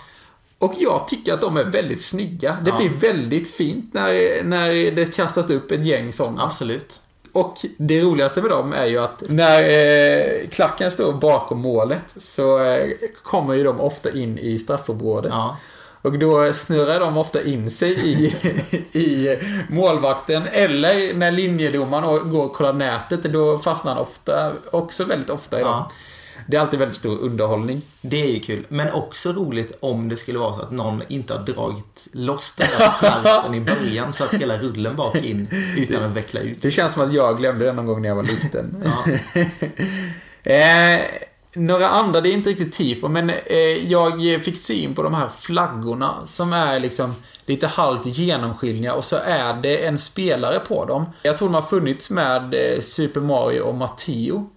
Och 0.59 0.75
jag 0.79 1.09
tycker 1.09 1.35
att 1.35 1.40
de 1.40 1.57
är 1.57 1.64
väldigt 1.64 2.03
snygga. 2.03 2.57
Det 2.62 2.70
Ja. 2.70 2.77
blir 2.77 2.90
väldigt 2.90 3.51
fint 3.55 3.94
när, 3.94 4.42
när 4.44 4.90
det 4.90 5.14
kastas 5.16 5.51
upp 5.51 5.70
ett 5.70 5.87
gäng 5.87 6.12
sådana. 6.12 6.42
Absolut. 6.44 7.01
Och 7.37 7.66
det 7.77 8.01
roligaste 8.01 8.42
med 8.42 8.51
dem 8.51 8.72
är 8.72 8.87
ju 8.87 8.99
att 8.99 9.22
när 9.29 9.62
eh, 9.62 10.49
klacken 10.49 10.90
står 10.90 11.12
bakom 11.12 11.61
målet 11.61 12.14
så 12.16 12.64
eh, 12.64 12.87
kommer 13.22 13.55
ju 13.55 13.64
de 13.64 13.81
ofta 13.81 14.11
in 14.11 14.38
i 14.38 14.59
straffområdet. 14.59 15.33
Ja. 15.33 15.57
Och 16.03 16.18
då 16.18 16.53
snurrar 16.53 17.01
de 17.01 17.16
ofta 17.16 17.42
in 17.42 17.70
sig 17.70 17.92
i, 17.92 18.35
i 18.99 19.38
målvakten. 19.68 20.42
Eller 20.53 21.14
när 21.14 21.31
linjedomaren 21.31 22.31
går 22.31 22.44
och 22.44 22.53
kollar 22.53 22.72
nätet, 22.72 23.22
då 23.22 23.59
fastnar 23.59 23.92
han 23.92 24.03
ofta, 24.03 24.53
också 24.70 25.05
väldigt 25.05 25.31
ofta 25.31 25.61
i 25.61 25.62
dem. 25.62 25.72
Ja. 25.72 25.90
Det 26.46 26.57
är 26.57 26.61
alltid 26.61 26.79
väldigt 26.79 26.96
stor 26.96 27.18
underhållning. 27.18 27.83
Det 28.01 28.22
är 28.22 28.27
ju 28.27 28.40
kul. 28.40 28.66
Men 28.68 28.92
också 28.92 29.33
roligt 29.33 29.79
om 29.81 30.09
det 30.09 30.16
skulle 30.16 30.38
vara 30.38 30.53
så 30.53 30.62
att 30.62 30.70
någon 30.70 31.03
inte 31.09 31.35
har 31.35 31.40
dragit 31.40 32.09
loss 32.12 32.55
den 32.57 32.68
där 32.79 32.90
flärpen 32.90 33.55
i 33.55 33.61
början 33.61 34.12
så 34.12 34.25
att 34.25 34.35
hela 34.35 34.59
rullen 34.59 34.96
bak 34.96 35.16
in 35.16 35.49
utan 35.77 36.03
att 36.03 36.12
veckla 36.12 36.40
ut. 36.40 36.62
Det 36.62 36.70
känns 36.70 36.92
som 36.92 37.03
att 37.03 37.12
jag 37.12 37.38
glömde 37.38 37.64
det 37.64 37.72
någon 37.72 37.87
gång 37.87 38.03
när 38.03 38.09
jag 38.09 38.16
var 38.16 38.22
liten. 38.22 38.85
Ja. 38.85 39.42
Eh, 40.46 41.01
några 41.57 41.88
andra, 41.88 42.20
det 42.20 42.29
är 42.29 42.33
inte 42.33 42.51
riktigt 42.51 42.72
tifo, 42.72 43.09
men 43.09 43.31
eh, 43.31 43.90
jag 43.92 44.42
fick 44.42 44.57
syn 44.57 44.94
på 44.94 45.03
de 45.03 45.14
här 45.14 45.29
flaggorna 45.38 46.14
som 46.27 46.53
är 46.53 46.81
liksom 46.81 47.14
lite 47.46 47.66
halvt 47.66 48.07
genomskinliga 48.07 48.94
och 48.94 49.05
så 49.05 49.16
är 49.16 49.55
det 49.62 49.87
en 49.87 49.99
spelare 49.99 50.59
på 50.59 50.85
dem. 50.85 51.07
Jag 51.22 51.37
tror 51.37 51.49
de 51.49 51.55
har 51.55 51.62
funnits 51.62 52.11
med 52.11 52.55
eh, 52.55 52.81
Super 52.81 53.20
Mario 53.20 53.61
och 53.61 53.75
Matteo. 53.75 54.51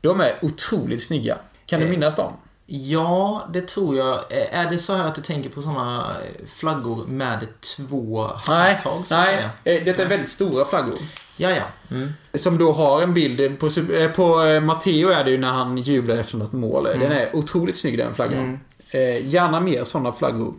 De 0.00 0.20
är 0.20 0.32
otroligt 0.42 1.02
snygga. 1.02 1.36
Kan 1.66 1.80
du 1.80 1.86
Eh, 1.86 1.90
minnas 1.90 2.16
dem? 2.16 2.32
Ja, 2.66 3.48
det 3.52 3.68
tror 3.68 3.96
jag. 3.96 4.14
Eh, 4.14 4.58
Är 4.60 4.70
det 4.70 4.78
så 4.78 4.94
här 4.94 5.04
att 5.06 5.14
du 5.14 5.22
tänker 5.22 5.50
på 5.50 5.62
sådana 5.62 6.16
flaggor 6.46 7.04
med 7.06 7.46
två 7.76 8.30
Nej, 8.48 8.78
handtag? 8.84 9.02
nej. 9.10 9.48
eh, 9.78 9.84
Detta 9.84 10.02
är 10.02 10.06
väldigt 10.08 10.28
stora 10.28 10.64
flaggor. 10.64 10.94
Ja, 11.36 11.50
ja. 11.50 11.62
Mm. 11.90 12.12
Som 12.34 12.58
då 12.58 12.72
har 12.72 13.02
en 13.02 13.14
bild, 13.14 13.58
på, 13.60 13.66
eh, 13.92 14.10
på 14.10 14.42
eh, 14.42 14.60
Matteo 14.60 15.08
är 15.08 15.24
det 15.24 15.30
ju 15.30 15.38
när 15.38 15.50
han 15.52 15.78
jublar 15.78 16.16
efter 16.16 16.36
något 16.36 16.52
mål. 16.52 16.84
Den 16.84 17.12
är 17.12 17.36
otroligt 17.36 17.76
snygg 17.78 17.98
den 17.98 18.14
flaggan. 18.14 18.38
Mm. 18.38 18.58
Eh, 18.90 19.26
gärna 19.28 19.60
mer 19.60 19.84
sådana 19.84 20.12
flaggor. 20.12 20.54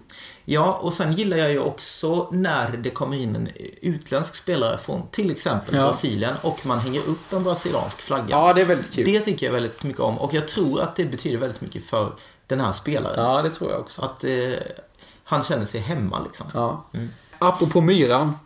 Ja, 0.52 0.74
och 0.74 0.94
sen 0.94 1.14
gillar 1.14 1.38
jag 1.38 1.52
ju 1.52 1.60
också 1.60 2.28
när 2.32 2.78
det 2.78 2.90
kommer 2.90 3.18
in 3.18 3.36
en 3.36 3.50
utländsk 3.82 4.36
spelare 4.36 4.78
från 4.78 5.08
till 5.12 5.32
exempel 5.32 5.76
Ja. 5.76 5.84
Brasilien 5.84 6.36
och 6.42 6.66
man 6.66 6.80
hänger 6.80 7.02
upp 7.08 7.34
en 7.34 7.44
brasiliansk 7.44 8.02
flagga. 8.02 8.26
Ja, 8.30 8.54
det 8.54 8.62
är 8.62 8.66
väldigt 8.66 8.94
kul. 8.94 9.06
Det 9.06 9.20
tycker 9.20 9.46
jag 9.46 9.54
väldigt 9.54 9.84
mycket 9.84 10.02
om 10.02 10.18
och 10.18 10.34
jag 10.34 10.48
tror 10.48 10.82
att 10.82 10.96
det 10.96 11.06
betyder 11.06 11.38
väldigt 11.38 11.62
mycket 11.62 11.86
för 11.86 12.14
den 12.48 12.60
här 12.60 12.72
spelaren. 12.72 13.26
Ja, 13.26 13.42
det 13.42 13.50
tror 13.50 13.72
jag 13.72 13.80
också. 13.80 14.02
Att 14.02 14.24
eh, 14.24 14.54
han 15.24 15.44
känner 15.44 15.66
sig 15.66 15.82
hemma 15.82 16.24
liksom. 16.24 16.48
Ja. 16.54 16.86
Mm. 16.94 17.10
Apropå 17.40 17.82
myran. 17.82 18.38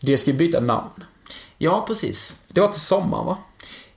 Det 0.00 0.18
ska 0.18 0.30
ju 0.30 0.36
byta 0.36 0.60
namn. 0.60 1.04
Ja, 1.58 1.84
precis. 1.86 2.36
Det 2.48 2.60
var 2.60 2.68
till 2.68 2.80
sommaren, 2.80 3.26
va? 3.26 3.36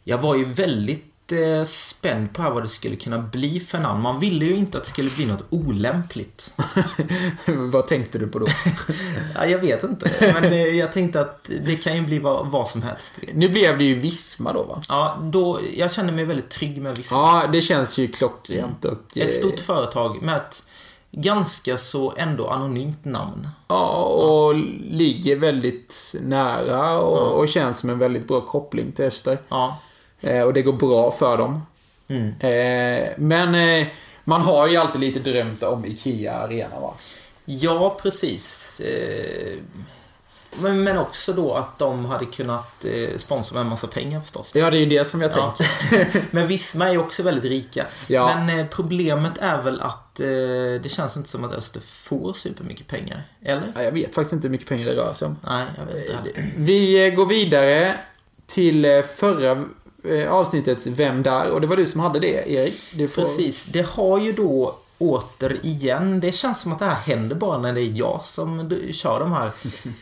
Jag 0.03 0.17
var 0.17 0.35
ju 0.35 0.45
väldigt 0.45 1.10
eh, 1.31 1.63
spänd 1.63 2.33
på 2.33 2.41
här 2.41 2.51
vad 2.51 2.63
det 2.63 2.69
skulle 2.69 2.95
kunna 2.95 3.17
bli 3.19 3.59
för 3.59 3.77
namn. 3.79 4.01
Man 4.01 4.19
ville 4.19 4.45
ju 4.45 4.55
inte 4.57 4.77
att 4.77 4.83
det 4.83 4.89
skulle 4.89 5.09
bli 5.09 5.25
något 5.25 5.43
olämpligt. 5.49 6.53
vad 7.45 7.87
tänkte 7.87 8.19
du 8.19 8.27
på 8.27 8.39
då? 8.39 8.47
Ja, 9.35 9.45
jag 9.45 9.59
vet 9.59 9.83
inte, 9.83 10.33
men 10.41 10.51
eh, 10.53 10.61
jag 10.67 10.91
tänkte 10.91 11.21
att 11.21 11.49
det 11.65 11.75
kan 11.75 11.95
ju 11.95 12.01
bli 12.01 12.19
vad, 12.19 12.47
vad 12.51 12.67
som 12.67 12.81
helst. 12.81 13.19
nu 13.33 13.49
blev 13.49 13.77
det 13.77 13.83
ju 13.83 13.95
Visma 13.95 14.53
då, 14.53 14.63
va? 14.63 14.81
Ja, 14.89 15.19
då, 15.23 15.59
jag 15.73 15.91
känner 15.93 16.13
mig 16.13 16.25
väldigt 16.25 16.49
trygg 16.49 16.81
med 16.81 16.95
vissa. 16.95 17.15
Ja, 17.15 17.43
det 17.53 17.61
känns 17.61 17.97
ju 17.97 18.07
klockrent 18.07 18.85
och... 18.85 19.17
eh, 19.17 19.25
Ett 19.25 19.33
stort 19.33 19.59
företag 19.59 20.21
med 20.21 20.35
ett 20.37 20.63
ganska 21.11 21.77
så 21.77 22.13
ändå 22.17 22.47
anonymt 22.47 23.05
namn. 23.05 23.47
Ja, 23.67 23.87
och 24.03 24.55
ligger 24.81 25.35
väldigt 25.35 26.15
nära 26.21 26.99
och, 26.99 27.39
och 27.39 27.47
känns 27.47 27.77
som 27.79 27.89
en 27.89 27.99
väldigt 27.99 28.27
bra 28.27 28.41
koppling 28.41 28.91
till 28.91 29.05
Öster. 29.05 29.37
Ja. 29.49 29.77
Eh, 30.21 30.41
och 30.41 30.53
det 30.53 30.61
går 30.61 30.73
bra 30.73 31.11
för 31.11 31.37
dem. 31.37 31.61
Mm. 32.07 32.27
Eh, 32.39 33.09
men 33.17 33.55
eh, 33.55 33.87
man 34.23 34.41
har 34.41 34.67
ju 34.67 34.77
alltid 34.77 35.01
lite 35.01 35.19
drömt 35.19 35.63
om 35.63 35.85
IKEA 35.85 36.33
Arena, 36.33 36.79
va? 36.79 36.93
Ja, 37.45 37.97
precis. 38.01 38.79
Eh, 38.79 39.57
Men, 40.61 40.83
men 40.83 40.97
också 40.97 41.33
då 41.33 41.53
att 41.53 41.79
de 41.79 42.05
hade 42.05 42.25
kunnat 42.25 42.85
eh, 42.85 43.17
sponsra 43.17 43.53
med 43.53 43.61
en 43.61 43.67
massa 43.67 43.87
pengar 43.87 44.21
förstås. 44.21 44.51
Ja, 44.55 44.69
det 44.71 44.77
är 44.77 44.79
ju 44.79 44.85
det 44.85 45.05
som 45.05 45.21
jag 45.21 45.31
Ja. 45.35 45.55
tänker. 45.57 46.21
Men 46.31 46.47
Visma 46.47 46.87
är 46.87 46.91
ju 46.91 46.97
också 46.97 47.23
väldigt 47.23 47.43
rika. 47.43 47.85
Ja. 48.07 48.39
Men 48.45 48.67
problemet 48.67 49.37
är 49.37 49.61
väl 49.61 49.81
att 49.81 50.15
det 50.83 50.91
känns 50.91 51.17
inte 51.17 51.29
som 51.29 51.43
att 51.43 51.51
Öster 51.51 51.79
får 51.79 52.33
supermycket 52.33 52.87
pengar. 52.87 53.23
Eller? 53.45 53.71
Ja, 53.75 53.83
jag 53.83 53.91
vet 53.91 54.15
faktiskt 54.15 54.33
inte 54.33 54.47
hur 54.47 54.51
mycket 54.51 54.67
pengar 54.67 54.85
det 54.85 54.95
rör 54.95 55.13
sig 55.13 55.25
om. 55.25 55.37
Nej, 55.43 55.65
jag 55.77 55.85
vet 55.85 56.09
inte. 56.09 56.43
Vi 56.57 57.11
går 57.15 57.25
vidare 57.25 57.95
till 58.47 59.03
förra 59.17 59.65
avsnittets 60.29 60.87
Vem 60.87 61.23
där? 61.23 61.51
Och 61.51 61.61
det 61.61 61.67
var 61.67 61.77
du 61.77 61.87
som 61.87 61.99
hade 61.99 62.19
det, 62.19 62.51
Erik. 62.51 62.81
Du 62.93 63.07
får... 63.07 63.21
Precis. 63.21 63.65
Det 63.65 63.87
har 63.87 64.19
ju 64.19 64.31
då 64.31 64.75
återigen, 64.97 66.19
det 66.19 66.31
känns 66.31 66.61
som 66.61 66.71
att 66.71 66.79
det 66.79 66.85
här 66.85 66.95
händer 66.95 67.35
bara 67.35 67.57
när 67.57 67.73
det 67.73 67.81
är 67.81 67.91
jag 67.93 68.21
som 68.23 68.79
kör 68.91 69.19
de 69.19 69.31
här, 69.31 69.51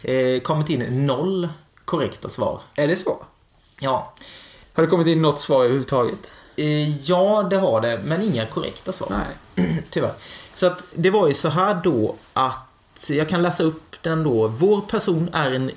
eh, 0.35 0.41
kommit 0.41 0.69
in 0.69 1.07
noll 1.07 1.49
korrekta 1.85 2.29
svar. 2.29 2.61
Är 2.75 2.87
det 2.87 2.95
så? 2.95 3.25
Ja. 3.79 4.13
Har 4.73 4.83
det 4.83 4.89
kommit 4.89 5.07
in 5.07 5.21
något 5.21 5.39
svar 5.39 5.59
överhuvudtaget? 5.59 6.31
Eh, 6.55 7.09
ja, 7.09 7.47
det 7.49 7.57
har 7.57 7.81
det, 7.81 7.99
men 8.05 8.21
inga 8.21 8.45
korrekta 8.45 8.91
svar. 8.91 9.07
Nej. 9.55 9.67
Tyvärr. 9.89 10.13
Så 10.53 10.67
att 10.67 10.83
det 10.93 11.09
var 11.09 11.27
ju 11.27 11.33
så 11.33 11.49
här 11.49 11.81
då 11.83 12.15
att 12.33 13.09
jag 13.09 13.29
kan 13.29 13.41
läsa 13.41 13.63
upp 13.63 13.95
den 14.01 14.23
då. 14.23 14.47
Vår 14.47 14.81
person 14.81 15.29
är 15.33 15.51
en 15.51 15.71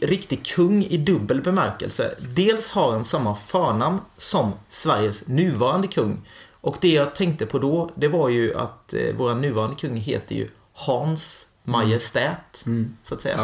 riktig 0.00 0.46
kung 0.46 0.84
i 0.84 0.96
dubbel 0.96 1.42
bemärkelse. 1.42 2.14
Dels 2.34 2.70
har 2.70 2.92
han 2.92 3.04
samma 3.04 3.34
förnamn 3.34 3.98
som 4.16 4.52
Sveriges 4.68 5.26
nuvarande 5.26 5.88
kung. 5.88 6.28
Och 6.60 6.76
det 6.80 6.92
jag 6.92 7.14
tänkte 7.14 7.46
på 7.46 7.58
då, 7.58 7.90
det 7.94 8.08
var 8.08 8.28
ju 8.28 8.54
att 8.54 8.94
eh, 8.94 9.14
vår 9.16 9.34
nuvarande 9.34 9.76
kung 9.76 9.96
heter 9.96 10.34
ju 10.34 10.48
Hans 10.72 11.46
Majestät, 11.64 12.64
så 13.02 13.14
att 13.14 13.22
säga. 13.22 13.36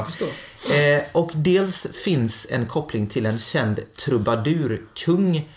Eh, 0.75 1.03
och 1.13 1.31
dels 1.35 1.87
finns 1.93 2.47
en 2.51 2.67
koppling 2.67 3.07
till 3.07 3.27
en 3.27 3.39
känd 3.39 3.81
trubadurkung. 4.05 5.49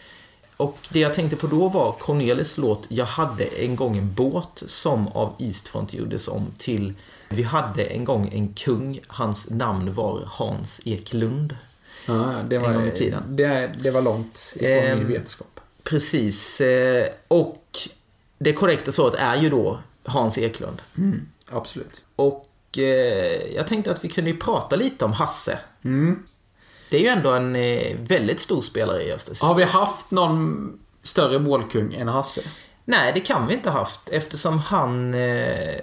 Och 0.58 0.78
det 0.89 1.00
jag 1.00 1.13
tänkte 1.13 1.36
på 1.36 1.48
då 1.48 1.70
var 1.70 1.91
Cornelis 1.91 2.58
låt 2.58 2.86
Jag 2.89 3.06
hade 3.06 3.43
en 3.43 3.76
gång 3.76 3.98
en 3.98 4.13
båt 4.13 4.63
som 4.65 5.08
av 5.08 5.34
Eastfront 5.39 5.93
gjordes 5.93 6.28
om 6.28 6.54
till 6.58 6.93
Vi 7.30 7.43
hade 7.43 7.84
en 7.84 8.06
gång 8.06 8.30
en 8.34 8.54
kung, 8.54 9.00
hans 9.08 9.50
namn 9.50 9.93
var 9.93 10.22
Hans 10.26 10.82
Eklund. 10.86 11.56
Ja, 12.08 12.36
det 12.50 12.58
var, 12.58 12.70
En 12.70 12.76
gång 12.76 12.88
i 12.88 12.91
tiden. 12.91 13.24
Det, 13.28 13.72
det 13.80 13.91
var 13.91 14.02
långt 14.02 14.54
ifrån 14.56 14.70
Ehm, 14.70 14.98
min 14.98 15.08
vetskap. 15.08 15.60
Precis. 15.84 16.62
Eh, 16.62 17.10
och 17.28 17.63
det 18.39 18.54
korrekta 18.54 18.91
svaret 18.91 19.15
är 19.15 19.36
ju 19.36 19.50
då 19.50 19.80
Hans 20.04 20.38
Eklund. 20.38 20.82
Mm, 20.98 21.28
absolut. 21.52 22.06
Och 22.15 22.48
eh, 22.78 23.56
jag 23.56 23.67
tänkte 23.67 23.91
att 23.91 24.04
vi 24.04 24.10
kunde 24.10 24.30
ju 24.30 24.38
prata 24.38 24.76
lite 24.76 25.06
om 25.06 25.13
Hasse. 25.13 25.60
Mm. 25.84 26.24
Det 26.89 26.97
är 26.97 27.02
ju 27.02 27.08
ändå 27.08 27.34
en 27.34 27.56
eh, 27.56 27.95
väldigt 28.00 28.39
stor 28.39 28.62
spelare 28.62 29.04
i 29.04 29.13
Östersund. 29.13 29.47
Har 29.47 29.56
vi 29.56 29.63
haft 29.63 30.12
någon 30.12 30.80
större 31.04 31.39
målkung 31.39 31.93
än 31.93 32.08
Hasse? 32.08 32.41
Nej, 32.86 33.12
det 33.13 33.19
kan 33.19 33.47
vi 33.47 33.54
inte 33.54 33.69
ha 33.69 33.80
haft 33.80 34.10
eftersom 34.10 34.60
han 34.60 35.13
eh, 35.13 35.80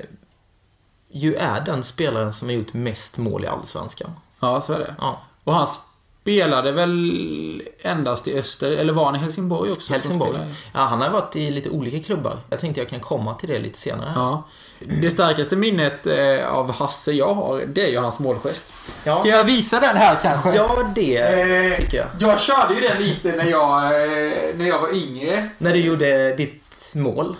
ju 1.12 1.34
är 1.34 1.60
den 1.60 1.82
spelaren 1.82 2.32
som 2.32 2.48
har 2.48 2.54
gjort 2.54 2.72
mest 2.72 3.18
mål 3.18 3.44
i 3.44 3.46
Allsvenskan. 3.46 4.10
Ja, 4.40 4.60
så 4.60 4.72
är 4.72 4.78
det. 4.78 4.94
Ja. 5.00 5.20
Och 5.44 5.54
han 5.54 5.66
spelade 6.28 6.72
väl 6.72 7.62
endast 7.82 8.28
i 8.28 8.38
Öster, 8.38 8.70
eller 8.70 8.92
var 8.92 9.04
han 9.04 9.16
i 9.16 9.18
Helsingborg 9.18 9.70
också? 9.70 9.92
Helsingborg. 9.92 10.38
Ja, 10.74 10.80
han 10.80 11.00
har 11.00 11.10
varit 11.10 11.36
i 11.36 11.50
lite 11.50 11.70
olika 11.70 12.06
klubbar. 12.06 12.36
Jag 12.50 12.60
tänkte 12.60 12.80
jag 12.80 12.88
kan 12.88 13.00
komma 13.00 13.34
till 13.34 13.48
det 13.48 13.58
lite 13.58 13.78
senare. 13.78 14.12
Ja. 14.14 14.42
Det 15.00 15.10
starkaste 15.10 15.56
minnet 15.56 16.06
eh, 16.06 16.48
av 16.54 16.72
Hasse 16.72 17.12
jag 17.12 17.34
har, 17.34 17.62
det 17.66 17.86
är 17.86 17.90
ju 17.90 17.98
hans 17.98 18.18
målgest. 18.20 18.74
Ja. 19.04 19.14
Ska 19.14 19.28
jag 19.28 19.44
visa 19.44 19.80
den 19.80 19.96
här 19.96 20.18
kanske? 20.22 20.56
Ja, 20.56 20.76
det 20.94 21.16
Eh, 21.16 21.76
tycker 21.76 21.96
jag. 21.96 22.06
Jag 22.18 22.40
körde 22.40 22.74
ju 22.74 22.80
den 22.80 23.02
lite 23.02 23.28
när 23.32 23.46
jag, 23.50 23.84
eh, 23.84 24.32
när 24.54 24.66
jag 24.68 24.78
var 24.80 24.94
yngre. 24.94 25.48
När 25.58 25.72
du 25.72 25.78
gjorde 25.78 26.36
ditt 26.36 26.90
mål. 26.94 27.36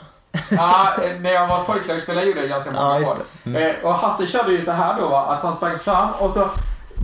Ja, 0.51 0.95
eh, 1.05 1.21
när 1.21 1.33
jag 1.33 1.47
var 1.49 1.63
pojklagsspelare 1.65 2.25
gjorde 2.25 2.41
jag 2.41 2.49
ganska 2.49 2.71
många 2.71 3.01
Ja, 3.01 3.17
det. 3.45 3.61
Eh, 3.69 3.75
Och 3.83 3.95
Hasse 3.95 4.27
körde 4.27 4.53
ju 4.53 4.65
så 4.65 4.71
här 4.71 5.01
då, 5.01 5.17
att 5.17 5.43
han 5.43 5.55
sprang 5.55 5.79
fram 5.79 6.11
och 6.19 6.33
så 6.33 6.51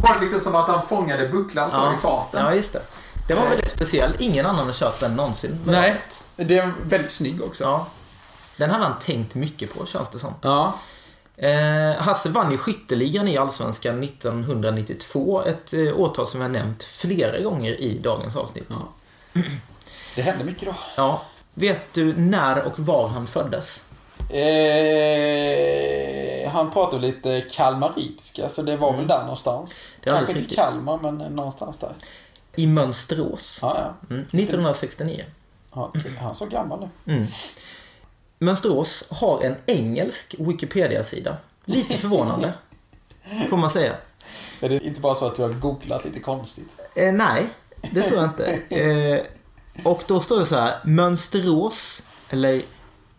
var 0.02 0.14
det 0.14 0.20
liksom 0.20 0.40
som 0.40 0.54
att 0.54 0.66
han 0.66 0.88
fångade 0.88 1.28
bucklan 1.28 1.70
så 1.70 1.76
Ja. 1.76 1.94
i 1.94 1.96
farten. 1.96 2.44
Ja, 2.44 2.54
just 2.54 2.72
det. 2.72 2.82
Det 3.28 3.34
var 3.34 3.48
väldigt 3.48 3.70
speciellt. 3.70 4.20
Ingen 4.20 4.46
annan 4.46 4.66
har 4.66 4.72
kört 4.72 5.00
den 5.00 5.16
någonsin. 5.16 5.58
Nej, 5.66 6.00
det 6.36 6.58
är 6.58 6.72
väldigt 6.82 7.10
snygg 7.10 7.42
också. 7.44 7.64
Ja. 7.64 7.86
Den 8.56 8.70
hade 8.70 8.84
han 8.84 8.98
tänkt 8.98 9.34
mycket 9.34 9.74
på, 9.78 9.86
känns 9.86 10.08
det 10.08 10.18
som. 10.18 10.34
Ja. 10.42 10.74
Eh, 11.36 12.02
Hasse 12.02 12.28
vann 12.28 12.50
ju 12.50 12.58
skytteligan 12.58 13.28
i 13.28 13.36
Allsvenskan 13.38 14.02
1992. 14.02 15.42
Ett 15.44 15.72
eh, 15.74 16.00
årtal 16.00 16.26
som 16.26 16.40
jag 16.40 16.50
nämnt 16.50 16.82
flera 16.82 17.40
gånger 17.40 17.80
i 17.80 17.98
dagens 17.98 18.36
avsnitt. 18.36 18.68
Ja. 18.68 19.42
Det 20.14 20.22
hände 20.22 20.44
mycket 20.44 20.68
då. 20.68 20.74
Ja. 20.96 21.22
Vet 21.54 21.94
du 21.94 22.14
när 22.16 22.62
och 22.62 22.78
var 22.78 23.08
han 23.08 23.26
föddes? 23.26 23.82
Eh, 24.32 25.70
han 26.50 26.70
pratade 26.70 27.06
lite 27.06 27.40
kalmaritiska, 27.40 28.48
så 28.48 28.62
det 28.62 28.76
var 28.76 28.96
väl 28.96 29.06
där 29.06 29.22
någonstans. 29.22 29.74
Det 30.00 30.10
Kanske 30.10 30.32
inte 30.32 30.40
riktigt. 30.40 30.58
Kalmar, 30.58 30.98
men 30.98 31.18
någonstans 31.18 31.78
där. 31.78 31.92
I 32.56 32.66
Mönsterås. 32.66 33.58
Ja, 33.62 33.76
ja. 33.78 33.94
Mm, 34.10 34.22
1969. 34.22 35.24
ja 35.74 35.90
okej. 35.94 36.12
han 36.18 36.30
är 36.30 36.34
så 36.34 36.46
gammal 36.46 36.80
nu. 36.80 37.14
Mm. 37.14 37.26
Mönsterås 38.38 39.04
har 39.08 39.42
en 39.42 39.56
engelsk 39.66 40.34
Wikipedia-sida. 40.38 41.36
Lite 41.64 41.96
förvånande, 41.96 42.52
får 43.50 43.56
man 43.56 43.70
säga. 43.70 43.94
Är 44.60 44.68
det 44.68 44.86
inte 44.86 45.00
bara 45.00 45.14
så 45.14 45.26
att 45.26 45.34
du 45.34 45.42
har 45.42 45.48
googlat 45.48 46.04
lite 46.04 46.20
konstigt? 46.20 46.68
Eh, 46.94 47.12
nej, 47.12 47.48
det 47.90 48.02
tror 48.02 48.20
jag 48.20 48.30
inte. 48.30 48.58
Eh, 48.70 49.20
och 49.84 50.04
då 50.06 50.20
står 50.20 50.38
det 50.38 50.46
så 50.46 50.56
här, 50.56 50.80
Mönsterås, 50.84 52.02
eller 52.30 52.62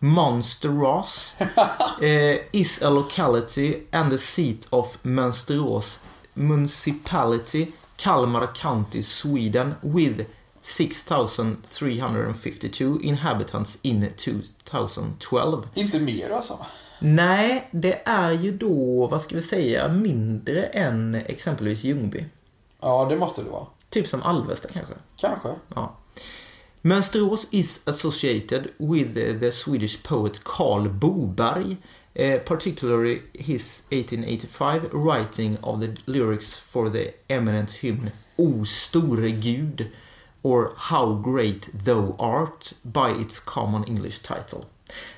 Monsteros, 0.04 1.34
eh, 2.02 2.38
is 2.52 2.82
a 2.82 2.90
locality 2.90 3.86
and 3.90 4.10
the 4.10 4.18
seat 4.18 4.66
of 4.70 4.98
Mönsterås 5.02 6.00
municipality, 6.34 7.66
Kalmar 7.96 8.46
County, 8.54 9.02
Sweden, 9.02 9.74
with 9.80 10.26
6,352 10.60 12.98
inhabitants 13.02 13.78
in 13.82 14.10
2012. 14.16 15.68
Inte 15.74 16.00
mer 16.00 16.30
alltså? 16.30 16.58
Nej, 16.98 17.68
det 17.70 18.02
är 18.04 18.30
ju 18.30 18.56
då, 18.56 19.06
vad 19.06 19.20
ska 19.20 19.34
vi 19.34 19.42
säga, 19.42 19.88
mindre 19.88 20.64
än 20.64 21.14
exempelvis 21.14 21.84
Ljungby. 21.84 22.24
Ja, 22.80 23.06
det 23.10 23.16
måste 23.16 23.42
det 23.42 23.50
vara. 23.50 23.66
Typ 23.90 24.06
som 24.06 24.22
Alvesta 24.22 24.68
kanske. 24.68 24.94
Kanske. 25.16 25.48
Ja. 25.74 25.96
Mönsterås 26.84 27.46
is 27.52 27.80
associated 27.86 28.72
with 28.78 29.14
the 29.14 29.52
Swedish 29.52 30.02
poet 30.02 30.42
Karl 30.42 30.88
Boberg, 30.88 31.76
eh, 32.16 32.38
particularly 32.38 33.22
his 33.34 33.82
1885 33.92 34.92
writing 34.92 35.58
of 35.62 35.78
the 35.78 35.94
lyrics 36.06 36.58
for 36.58 36.90
the 36.90 37.14
eminent 37.30 37.70
hymn 37.82 38.10
O 38.36 38.64
store 38.64 39.30
Gud 39.30 39.92
or 40.42 40.74
How 40.76 41.14
great 41.14 41.70
thou 41.72 42.16
art 42.18 42.72
by 42.84 43.10
its 43.10 43.38
common 43.38 43.84
English 43.84 44.18
title. 44.18 44.66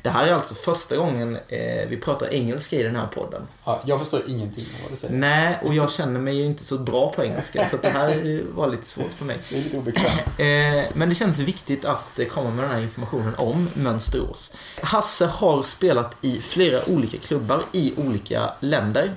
Det 0.02 0.10
här 0.10 0.26
är 0.26 0.32
alltså 0.32 0.54
första 0.54 0.96
gången 0.96 1.38
eh, 1.48 1.88
vi 1.88 1.96
pratar 1.96 2.34
engelska 2.34 2.76
i 2.76 2.82
den 2.82 2.96
här 2.96 3.06
podden. 3.06 3.42
Ja, 3.64 3.80
jag 3.84 3.98
förstår 3.98 4.20
ingenting 4.26 4.64
av 4.76 4.82
vad 4.82 4.92
du 4.92 4.96
säger. 4.96 5.14
Nej, 5.14 5.58
och 5.64 5.74
jag 5.74 5.90
känner 5.90 6.20
mig 6.20 6.34
ju 6.36 6.44
inte 6.44 6.64
så 6.64 6.78
bra 6.78 7.12
på 7.12 7.24
engelska, 7.24 7.68
så 7.70 7.76
det 7.76 7.88
här 7.88 8.42
var 8.54 8.68
lite 8.68 8.86
svårt 8.86 9.12
för 9.14 9.24
mig. 9.24 9.36
Det 9.50 9.56
är 9.58 9.62
lite 9.62 9.76
obekvämt. 9.76 10.22
Eh, 10.38 10.90
men 10.94 11.08
det 11.08 11.14
känns 11.14 11.38
viktigt 11.40 11.84
att 11.84 12.18
eh, 12.18 12.26
komma 12.26 12.50
med 12.50 12.64
den 12.64 12.70
här 12.72 12.80
informationen 12.82 13.34
om 13.34 13.70
Mönsterås. 13.74 14.52
Hasse 14.82 15.26
har 15.26 15.62
spelat 15.62 16.16
i 16.20 16.40
flera 16.40 16.80
olika 16.88 17.18
klubbar 17.18 17.62
i 17.72 17.92
olika 17.96 18.50
länder. 18.60 19.10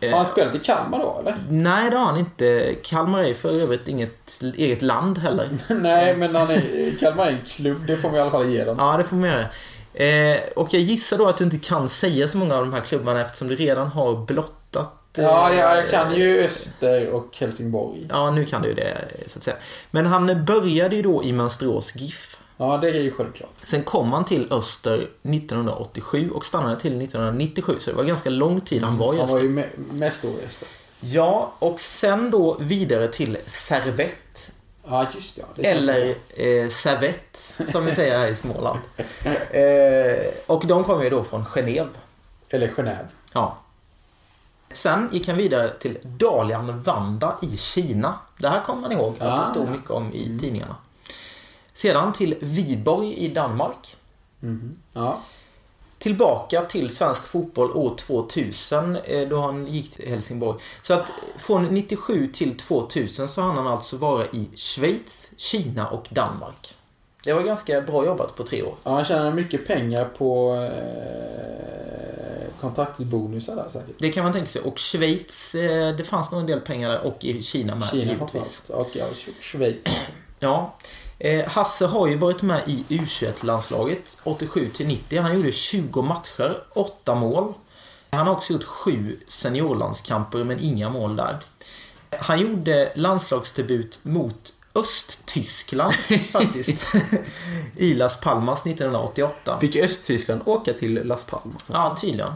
Eh, 0.00 0.10
Har 0.10 0.16
han 0.18 0.26
spelat 0.26 0.54
i 0.54 0.58
Kalmar 0.58 0.98
då, 0.98 1.16
eller? 1.20 1.36
Nej, 1.48 1.90
det 1.90 1.96
har 1.96 2.06
han 2.06 2.18
inte. 2.18 2.74
Kalmar 2.84 3.24
är 3.24 3.34
för 3.34 3.62
övrigt 3.62 3.88
inget 3.88 4.42
eget 4.56 4.82
land 4.82 5.18
heller. 5.18 5.48
Nej, 5.68 6.16
men 6.16 6.34
han 6.34 6.50
är, 6.50 6.98
Kalmar 7.00 7.26
är 7.26 7.30
en 7.30 7.44
klubb, 7.46 7.86
det 7.86 7.96
får 7.96 8.08
man 8.08 8.18
i 8.18 8.20
alla 8.20 8.30
fall 8.30 8.48
ge 8.48 8.64
dem. 8.64 8.76
Ja, 8.78 8.96
det 8.96 9.04
får 9.04 9.16
man 9.16 9.28
göra. 9.30 9.46
Eh, 9.94 10.36
och 10.56 10.74
jag 10.74 10.82
gissar 10.82 11.18
då 11.18 11.28
att 11.28 11.36
du 11.36 11.44
inte 11.44 11.58
kan 11.58 11.88
säga 11.88 12.28
så 12.28 12.38
många 12.38 12.54
av 12.54 12.60
de 12.60 12.72
här 12.72 12.80
klubbarna 12.80 13.20
eftersom 13.22 13.48
du 13.48 13.56
redan 13.56 13.86
har 13.86 14.16
blottat. 14.26 15.18
eh, 15.18 15.24
Ja, 15.24 15.54
jag, 15.54 15.76
jag 15.78 15.90
kan 15.90 16.14
ju 16.16 16.44
Öster 16.44 17.10
och 17.10 17.36
Helsingborg. 17.38 18.06
Ja, 18.08 18.30
nu 18.30 18.44
kan 18.46 18.62
du 18.62 18.68
ju 18.68 18.74
det, 18.74 18.98
så 19.26 19.38
att 19.38 19.42
säga. 19.44 19.56
Men 19.90 20.06
han 20.06 20.44
började 20.44 20.96
ju 20.96 21.02
då 21.02 21.24
i 21.24 21.32
Mönsterås 21.32 21.96
GIF. 21.96 22.36
Ja, 22.56 22.76
det 22.82 22.88
är 22.88 22.94
ju 23.02 23.10
självklart. 23.10 23.50
Sen 23.62 23.82
kom 23.82 24.12
han 24.12 24.24
till 24.24 24.46
Öster 24.52 25.08
1987 25.22 26.30
och 26.30 26.44
stannade 26.44 26.80
till 26.80 27.02
1997, 27.02 27.74
så 27.80 27.90
det 27.90 27.96
var 27.96 28.04
ganska 28.04 28.30
lång 28.30 28.60
tid 28.60 28.82
han 28.84 28.98
var 28.98 29.14
i 29.14 29.18
Han 29.18 29.28
var 29.28 29.34
Öster. 29.36 29.48
ju 29.48 29.56
me- 29.56 29.92
mest 29.92 30.22
då 30.22 30.28
i 30.28 30.46
Öster. 30.48 30.68
Ja, 31.00 31.52
och 31.58 31.80
sen 31.80 32.30
då 32.30 32.56
vidare 32.60 33.08
till 33.08 33.38
Servett. 33.46 34.50
Ja, 34.84 35.06
just 35.14 35.38
ja. 35.38 35.44
det. 35.54 35.66
Eller 35.66 36.08
eh, 36.36 36.68
Servett, 36.68 37.54
som 37.68 37.84
vi 37.86 37.94
säger 37.94 38.18
här 38.18 38.26
i 38.26 38.36
Småland. 38.36 38.78
Eh, 39.50 40.28
och 40.46 40.66
de 40.66 40.84
kom 40.84 41.02
ju 41.02 41.10
då 41.10 41.22
från 41.24 41.44
Genève. 41.44 41.88
Eller 42.50 42.68
Genève. 42.68 43.06
Ja. 43.32 43.56
Sen 44.72 45.08
gick 45.12 45.28
han 45.28 45.36
vidare 45.36 45.70
till 45.78 45.98
Dalian 46.02 46.80
Vanda 46.82 47.36
i 47.42 47.56
Kina. 47.56 48.18
Det 48.38 48.48
här 48.48 48.62
kommer 48.62 48.80
man 48.82 48.92
ihåg 48.92 49.14
att 49.18 49.22
Ah. 49.22 49.38
det 49.44 49.50
stod 49.50 49.68
mycket 49.68 49.90
om 49.90 50.12
i 50.12 50.38
tidningarna. 50.40 50.76
Sedan 51.72 52.12
till 52.12 52.34
Viborg 52.40 53.14
i 53.14 53.28
Danmark. 53.28 53.96
Mhm. 54.40 54.76
Ja. 54.92 55.18
Tillbaka 56.02 56.62
till 56.62 56.90
svensk 56.96 57.26
fotboll 57.26 57.70
år 57.70 57.94
2000 57.96 58.96
eh, 58.96 59.28
då 59.28 59.40
han 59.40 59.66
gick 59.66 59.90
till 59.90 60.08
Helsingborg. 60.08 60.58
Så 60.82 60.94
att 60.94 61.06
från 61.38 61.64
97 61.64 62.30
till 62.32 62.58
2000 62.58 63.28
så 63.28 63.40
hann 63.40 63.56
han 63.56 63.66
alltså 63.66 63.96
vara 63.96 64.24
i 64.26 64.48
Schweiz, 64.56 65.30
Kina 65.36 65.88
och 65.88 66.06
Danmark. 66.10 66.74
Det 67.24 67.32
var 67.32 67.42
ganska 67.42 67.80
bra 67.80 68.06
jobbat 68.06 68.36
på 68.36 68.44
tre 68.44 68.62
år. 68.62 68.74
ja, 68.84 68.90
han 68.94 69.04
tjänar 69.04 69.32
mycket 69.32 69.66
pengar 69.66 70.04
på 70.04 70.54
eh, 70.54 72.60
kontraktsbonusar 72.60 73.56
där 73.56 73.68
säkert. 73.68 73.96
Det 73.98 74.10
kan 74.10 74.24
man 74.24 74.32
tänka 74.32 74.48
sig. 74.48 74.62
Och 74.62 74.78
Schweiz, 74.78 75.54
eh, 75.54 75.96
det 75.96 76.04
fanns 76.04 76.30
nog 76.30 76.40
en 76.40 76.46
del 76.46 76.60
pengar 76.60 76.90
där 76.90 77.00
och 77.06 77.24
i 77.24 77.42
Kina 77.42 77.74
med 77.74 77.88
Kina 77.88 78.12
givetvis. 78.12 78.62
Och 78.70 78.90
ja, 78.92 79.04
Sch- 79.12 79.40
Schweiz. 79.42 80.08
Ja. 80.38 80.74
Eh, 81.24 81.48
Hasse 81.48 81.86
har 81.86 82.06
ju 82.06 82.16
varit 82.16 82.42
med 82.42 82.62
i 82.66 82.84
U21-landslaget 82.88 84.18
87 84.22 84.68
till 84.68 84.86
90. 84.86 85.20
Han 85.20 85.34
gjorde 85.36 85.52
20 85.52 86.02
matcher, 86.02 86.62
8 86.74 87.14
mål. 87.14 87.54
Han 88.10 88.26
har 88.26 88.34
också 88.34 88.52
gjort 88.52 88.64
7 88.64 89.16
seniorlandskamper, 89.26 90.44
men 90.44 90.60
inga 90.60 90.90
mål 90.90 91.16
där. 91.16 91.36
Han 92.10 92.40
gjorde 92.40 92.92
landslagsdebut 92.94 94.00
mot 94.02 94.52
Östtyskland 94.74 95.92
faktiskt. 96.32 96.94
I 97.76 97.94
Las 97.94 98.20
Palmas 98.20 98.66
1988. 98.66 99.58
Fick 99.60 99.76
Östtyskland 99.76 100.40
åka 100.44 100.72
till 100.72 100.94
Las 100.94 101.24
Palmas? 101.24 101.64
Ja, 101.72 101.96
tydligen. 102.00 102.32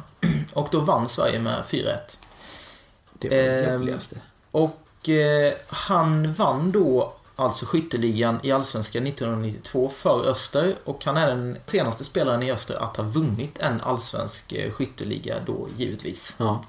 Och 0.53 0.69
då 0.71 0.81
vann 0.81 1.09
Sverige 1.09 1.39
med 1.39 1.63
4-1. 1.63 1.99
Det 3.19 3.29
var 3.29 3.37
det 3.37 3.61
jävligaste. 3.61 4.17
Och 4.51 5.09
eh, 5.09 5.53
han 5.69 6.33
vann 6.33 6.73
då 6.73 7.13
alltså 7.37 7.67
skytteligan 7.67 8.41
i 8.43 8.53
Allsvenskan 8.53 9.07
1992 9.07 9.89
för 9.89 10.29
Öster 10.29 10.77
och 10.85 11.05
han 11.05 11.17
är 11.17 11.29
den 11.29 11.59
senaste 11.67 12.05
spelaren 12.05 12.43
i 12.43 12.53
Öster 12.53 12.83
att 12.83 12.97
ha 12.97 13.05
vunnit 13.05 13.59
en 13.59 13.81
allsvensk 13.81 14.53
eh, 14.53 14.71
skytteliga 14.71 15.37
då 15.47 15.69
givetvis. 15.77 16.37
Ja, 16.39 16.65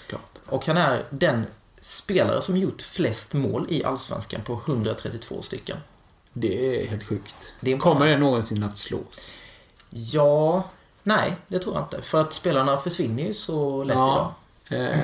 såklart. 0.00 0.38
Och 0.46 0.66
han 0.66 0.76
är 0.76 1.04
den 1.10 1.46
spelare 1.80 2.40
som 2.40 2.56
gjort 2.56 2.82
flest 2.82 3.32
mål 3.32 3.66
i 3.68 3.84
Allsvenskan 3.84 4.40
på 4.44 4.60
132 4.66 5.42
stycken. 5.42 5.76
Det 6.32 6.82
är 6.82 6.86
helt 6.86 7.04
sjukt. 7.04 7.56
Det 7.60 7.72
är 7.72 7.78
Kommer 7.78 8.06
det 8.06 8.16
någonsin 8.16 8.62
att 8.62 8.78
slås? 8.78 9.30
Ja, 9.90 10.64
nej, 11.02 11.36
det 11.48 11.58
tror 11.58 11.74
jag 11.74 11.84
inte. 11.84 12.02
För 12.02 12.20
att 12.20 12.32
spelarna 12.32 12.78
försvinner 12.78 13.22
ju 13.22 13.34
så 13.34 13.84
lätt 13.84 13.94
idag. 13.94 14.32
Eh, 14.72 14.98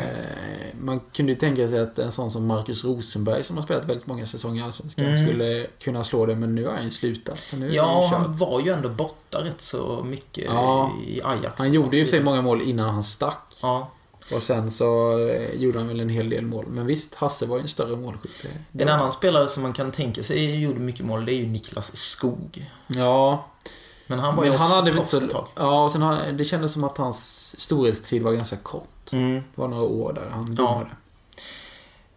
man 0.81 1.01
kunde 1.13 1.33
ju 1.33 1.39
tänka 1.39 1.69
sig 1.69 1.81
att 1.81 1.99
en 1.99 2.13
sån 2.13 2.31
som 2.31 2.47
Marcus 2.47 2.85
Rosenberg 2.85 3.43
som 3.43 3.57
har 3.57 3.65
spelat 3.65 3.85
väldigt 3.89 4.07
många 4.07 4.27
säsonger 4.27 4.63
i 4.63 4.65
Allsvenskan 4.65 5.05
Mm. 5.05 5.17
skulle 5.27 5.67
kunna 5.81 6.05
slå 6.05 6.27
det, 6.27 6.37
men 6.37 6.55
nu 6.55 6.67
har 6.67 6.73
han 6.75 6.85
ju 6.85 6.91
slutat. 6.91 7.39
Så 7.39 7.57
nu 7.57 7.75
Ja, 7.75 8.09
han 8.13 8.37
var 8.37 8.61
ju 8.61 8.73
ändå 8.73 8.89
borta 8.89 9.45
rätt 9.45 9.61
så 9.61 10.03
mycket 10.05 10.45
Ja. 10.45 10.93
i 11.07 11.21
Ajax. 11.25 11.55
Han 11.59 11.73
gjorde 11.73 11.97
ju 11.97 12.07
sig 12.07 12.23
många 12.23 12.43
mål 12.43 12.63
innan 12.63 12.95
han 12.95 13.05
stack. 13.05 13.57
Ja. 13.63 13.91
Och 14.35 14.43
sen 14.43 14.71
så 14.71 15.19
eh, 15.29 15.55
gjorde 15.55 15.79
han 15.79 15.89
väl 15.89 16.01
en 16.01 16.09
hel 16.09 16.31
del 16.31 16.45
mål. 16.45 16.65
Men 16.69 16.87
visst, 16.87 17.15
Hasse 17.15 17.47
var 17.47 17.57
ju 17.57 17.63
en 17.63 17.69
större 17.69 17.97
målskytt. 17.97 18.47
En 18.73 18.89
annan 18.89 19.13
spelare 19.13 19.49
som 19.49 19.63
man 19.63 19.73
kan 19.73 19.93
tänka 19.93 20.23
sig 20.23 20.61
gjorde 20.63 20.81
mycket 20.81 21.05
mål, 21.07 21.25
det 21.25 21.33
är 21.33 21.37
ju 21.37 21.47
Niklas 21.47 21.97
Skog. 21.97 22.71
Ja, 22.87 23.47
Men 24.09 24.19
han 24.19 24.37
var 24.37 24.43
men 24.45 24.53
ju 24.53 24.59
han 24.59 24.71
hade 24.71 24.93
proffs 24.93 25.15
ett 25.15 25.31
tag. 25.31 25.47
Ja, 25.55 25.85
och 25.85 25.91
sen 25.91 26.03
har, 26.03 26.33
det 26.33 26.45
kändes 26.45 26.73
som 26.73 26.85
att 26.85 26.99
hans 26.99 27.55
storhetstid 27.61 28.23
var 28.23 28.33
ganska 28.33 28.57
kort. 28.57 29.13
Mm. 29.13 29.35
Det 29.35 29.43
var 29.61 29.69
några 29.69 29.83
år 29.83 30.13
där 30.13 30.29
han 30.33 30.47
Ja. 30.59 30.63
domade. 30.65 30.91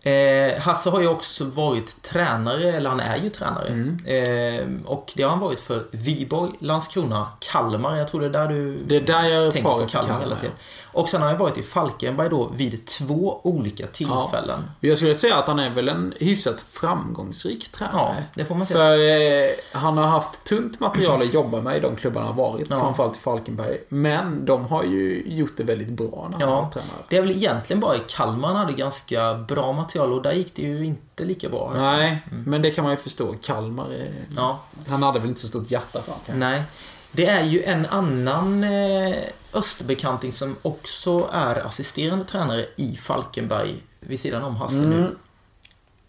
Eh, 0.03 0.59
Hasse 0.61 0.89
har 0.89 1.01
ju 1.01 1.07
också 1.07 1.45
varit 1.45 2.01
tränare, 2.01 2.71
eller 2.73 2.89
han 2.89 2.99
är 2.99 3.17
ju 3.17 3.29
tränare. 3.29 3.67
Mm. 3.67 3.97
Eh, 4.05 4.87
och 4.91 5.11
det 5.15 5.23
har 5.23 5.29
han 5.29 5.39
varit 5.39 5.59
för 5.59 5.83
Viborg, 5.91 6.51
Landskrona, 6.59 7.27
Kalmar. 7.51 7.95
Jag 7.97 8.07
tror 8.07 8.21
det 8.21 8.27
är 8.27 8.29
där 8.29 8.47
du 8.47 8.77
Det 8.85 8.95
är 8.95 9.01
där 9.01 9.23
jag 9.23 9.53
tänker 9.53 9.69
på 9.69 9.77
Kalmar 9.77 10.07
Kalmar. 10.07 10.19
hela 10.19 10.35
tiden. 10.35 10.55
Och 10.93 11.09
sen 11.09 11.21
har 11.21 11.29
han 11.29 11.37
varit 11.37 11.57
i 11.57 11.63
Falkenberg 11.63 12.29
då 12.29 12.47
vid 12.53 12.85
två 12.87 13.41
olika 13.43 13.87
tillfällen. 13.87 14.71
Jag 14.79 14.97
skulle 14.97 15.15
säga 15.15 15.35
att 15.35 15.47
han 15.47 15.59
är 15.59 15.69
väl 15.69 15.89
en 15.89 16.13
hyfsat 16.19 16.61
framgångsrik 16.61 17.67
Ja, 17.71 17.77
tränare. 17.87 18.23
det 18.35 18.45
får 18.45 18.55
man 18.55 18.67
säga. 18.67 18.77
För 18.79 18.97
eh, 19.43 19.81
han 19.81 19.97
har 19.97 20.07
haft 20.07 20.43
tunt 20.43 20.79
material 20.79 21.21
att 21.21 21.33
jobba 21.33 21.61
med 21.61 21.77
i 21.77 21.79
de 21.79 21.95
klubbarna 21.95 22.25
han 22.27 22.35
varit. 22.35 22.67
Ja. 22.69 22.79
Framförallt 22.79 23.15
i 23.15 23.19
Falkenberg. 23.19 23.77
Men 23.89 24.45
de 24.45 24.65
har 24.65 24.83
ju 24.83 25.23
gjort 25.27 25.57
det 25.57 25.63
väldigt 25.63 25.89
bra 25.89 26.27
när 26.31 26.39
han 26.39 26.49
Ja. 26.49 26.61
var 26.61 26.69
tränare. 26.71 26.97
Det 27.09 27.17
är 27.17 27.21
väl 27.21 27.31
egentligen 27.31 27.79
bara 27.79 27.95
i 27.95 28.01
Kalmar 28.07 28.47
han 28.47 28.57
hade 28.57 28.73
ganska 28.73 29.33
bra 29.33 29.71
material 29.71 29.90
och 29.99 30.21
där 30.21 30.31
gick 30.31 30.55
det 30.55 30.61
ju 30.61 30.85
inte 30.85 31.23
lika 31.23 31.49
bra. 31.49 31.73
Nej, 31.75 32.23
men 32.31 32.61
det 32.61 32.71
kan 32.71 32.83
man 32.83 32.93
ju 32.93 32.97
förstå. 32.97 33.35
Kalmar, 33.41 33.89
är, 33.89 34.05
Mm. 34.05 34.15
Ja, 34.35 34.59
han 34.87 35.03
hade 35.03 35.19
väl 35.19 35.27
inte 35.29 35.41
så 35.41 35.47
stort 35.47 35.71
hjärta 35.71 36.01
för 36.01 36.11
honom. 36.11 36.39
nej. 36.39 36.63
Det 37.11 37.25
är 37.25 37.43
ju 37.43 37.63
en 37.63 37.85
annan 37.85 38.63
eh, 38.63 39.15
Österbekanting 39.53 40.31
som 40.31 40.55
också 40.61 41.29
är 41.33 41.65
assisterande 41.65 42.25
tränare 42.25 42.65
i 42.75 42.95
Falkenberg 42.95 43.83
vid 43.99 44.19
sidan 44.19 44.43
om 44.43 44.55
Hasse 44.55 44.75
nu. 44.81 44.97
Mm. 44.97 45.17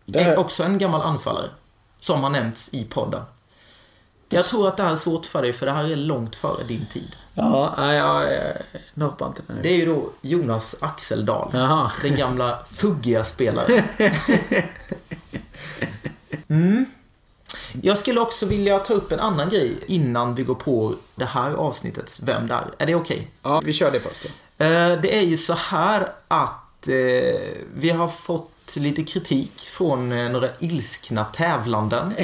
Det 0.04 0.20
Är 0.20 0.38
också 0.38 0.62
en 0.62 0.78
gammal 0.78 1.02
anfallare. 1.02 1.50
Som 2.00 2.22
har 2.22 2.30
nämnts 2.30 2.68
i 2.72 2.84
podden. 2.84 3.22
Jag 4.32 4.46
tror 4.46 4.68
att 4.68 4.76
det 4.76 4.82
här 4.82 4.92
är 4.92 4.96
svårt 4.96 5.26
för 5.26 5.42
dig 5.42 5.52
för 5.52 5.66
det 5.66 5.72
här 5.72 5.84
är 5.84 5.96
långt 5.96 6.36
före 6.36 6.64
din 6.64 6.86
tid. 6.86 7.16
ja, 7.34 7.74
nej, 7.78 7.96
jag 7.96 8.24
norpar 8.94 9.26
inte 9.26 9.42
det 9.46 9.54
nu. 9.54 9.62
Det 9.62 9.68
är 9.68 9.76
ju 9.76 9.86
då 9.86 10.10
Jonas 10.20 10.74
Axeldal. 10.80 11.50
Jaha. 11.52 11.90
Den 12.02 12.16
gamla 12.16 12.58
fuggiga 12.70 13.24
spelaren. 13.24 13.82
Mm. 16.48 16.86
Jag 17.82 17.98
skulle 17.98 18.20
också 18.20 18.46
vilja 18.46 18.78
ta 18.78 18.94
upp 18.94 19.12
en 19.12 19.20
annan 19.20 19.48
grej 19.48 19.78
innan 19.86 20.34
vi 20.34 20.42
går 20.42 20.54
på 20.54 20.94
det 21.14 21.24
här 21.24 21.50
avsnittets 21.50 22.20
Vem 22.22 22.46
där? 22.46 22.64
Är 22.78 22.86
det 22.86 22.94
okej? 22.94 23.30
Ja, 23.42 23.62
vi 23.64 23.72
kör 23.72 23.90
det 23.90 24.00
först 24.00 24.22
då. 24.58 24.64
Eh, 24.64 25.00
Det 25.00 25.16
är 25.18 25.22
ju 25.22 25.36
så 25.36 25.54
här 25.54 26.12
att 26.28 26.52
eh, 26.88 27.40
vi 27.74 27.90
har 27.90 28.08
fått 28.08 28.76
lite 28.76 29.02
kritik 29.02 29.52
från 29.60 30.12
eh, 30.12 30.30
några 30.30 30.48
ilskna 30.60 31.24
tävlanden. 31.24 32.12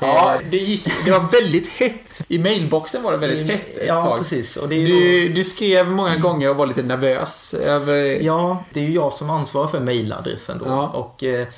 Ja, 0.00 0.40
det 0.50 0.56
gick... 0.56 0.88
Det 1.04 1.10
var 1.10 1.32
väldigt 1.42 1.68
hett. 1.68 2.22
I 2.28 2.38
mailboxen 2.38 3.02
var 3.02 3.12
det 3.12 3.18
väldigt 3.18 3.46
hett 3.46 3.76
ett 3.76 3.86
Ja, 3.86 4.02
tag. 4.02 4.18
precis. 4.18 4.56
Och 4.56 4.68
det 4.68 4.74
är 4.74 4.78
ju 4.78 4.86
Du, 4.86 5.28
du 5.28 5.44
skrev 5.44 5.88
många 5.88 6.16
gånger 6.16 6.50
och 6.50 6.56
var 6.56 6.66
lite 6.66 6.82
nervös 6.82 7.54
över... 7.54 7.94
Ja, 8.22 8.64
det 8.72 8.80
är 8.80 8.84
ju 8.84 8.94
jag 8.94 9.12
som 9.12 9.30
ansvarar 9.30 9.68
för 9.68 9.80
mailadressen 9.80 10.58
då. 10.58 10.64
Ja. 10.66 10.88
Och 10.88 11.24
eh, 11.24 11.48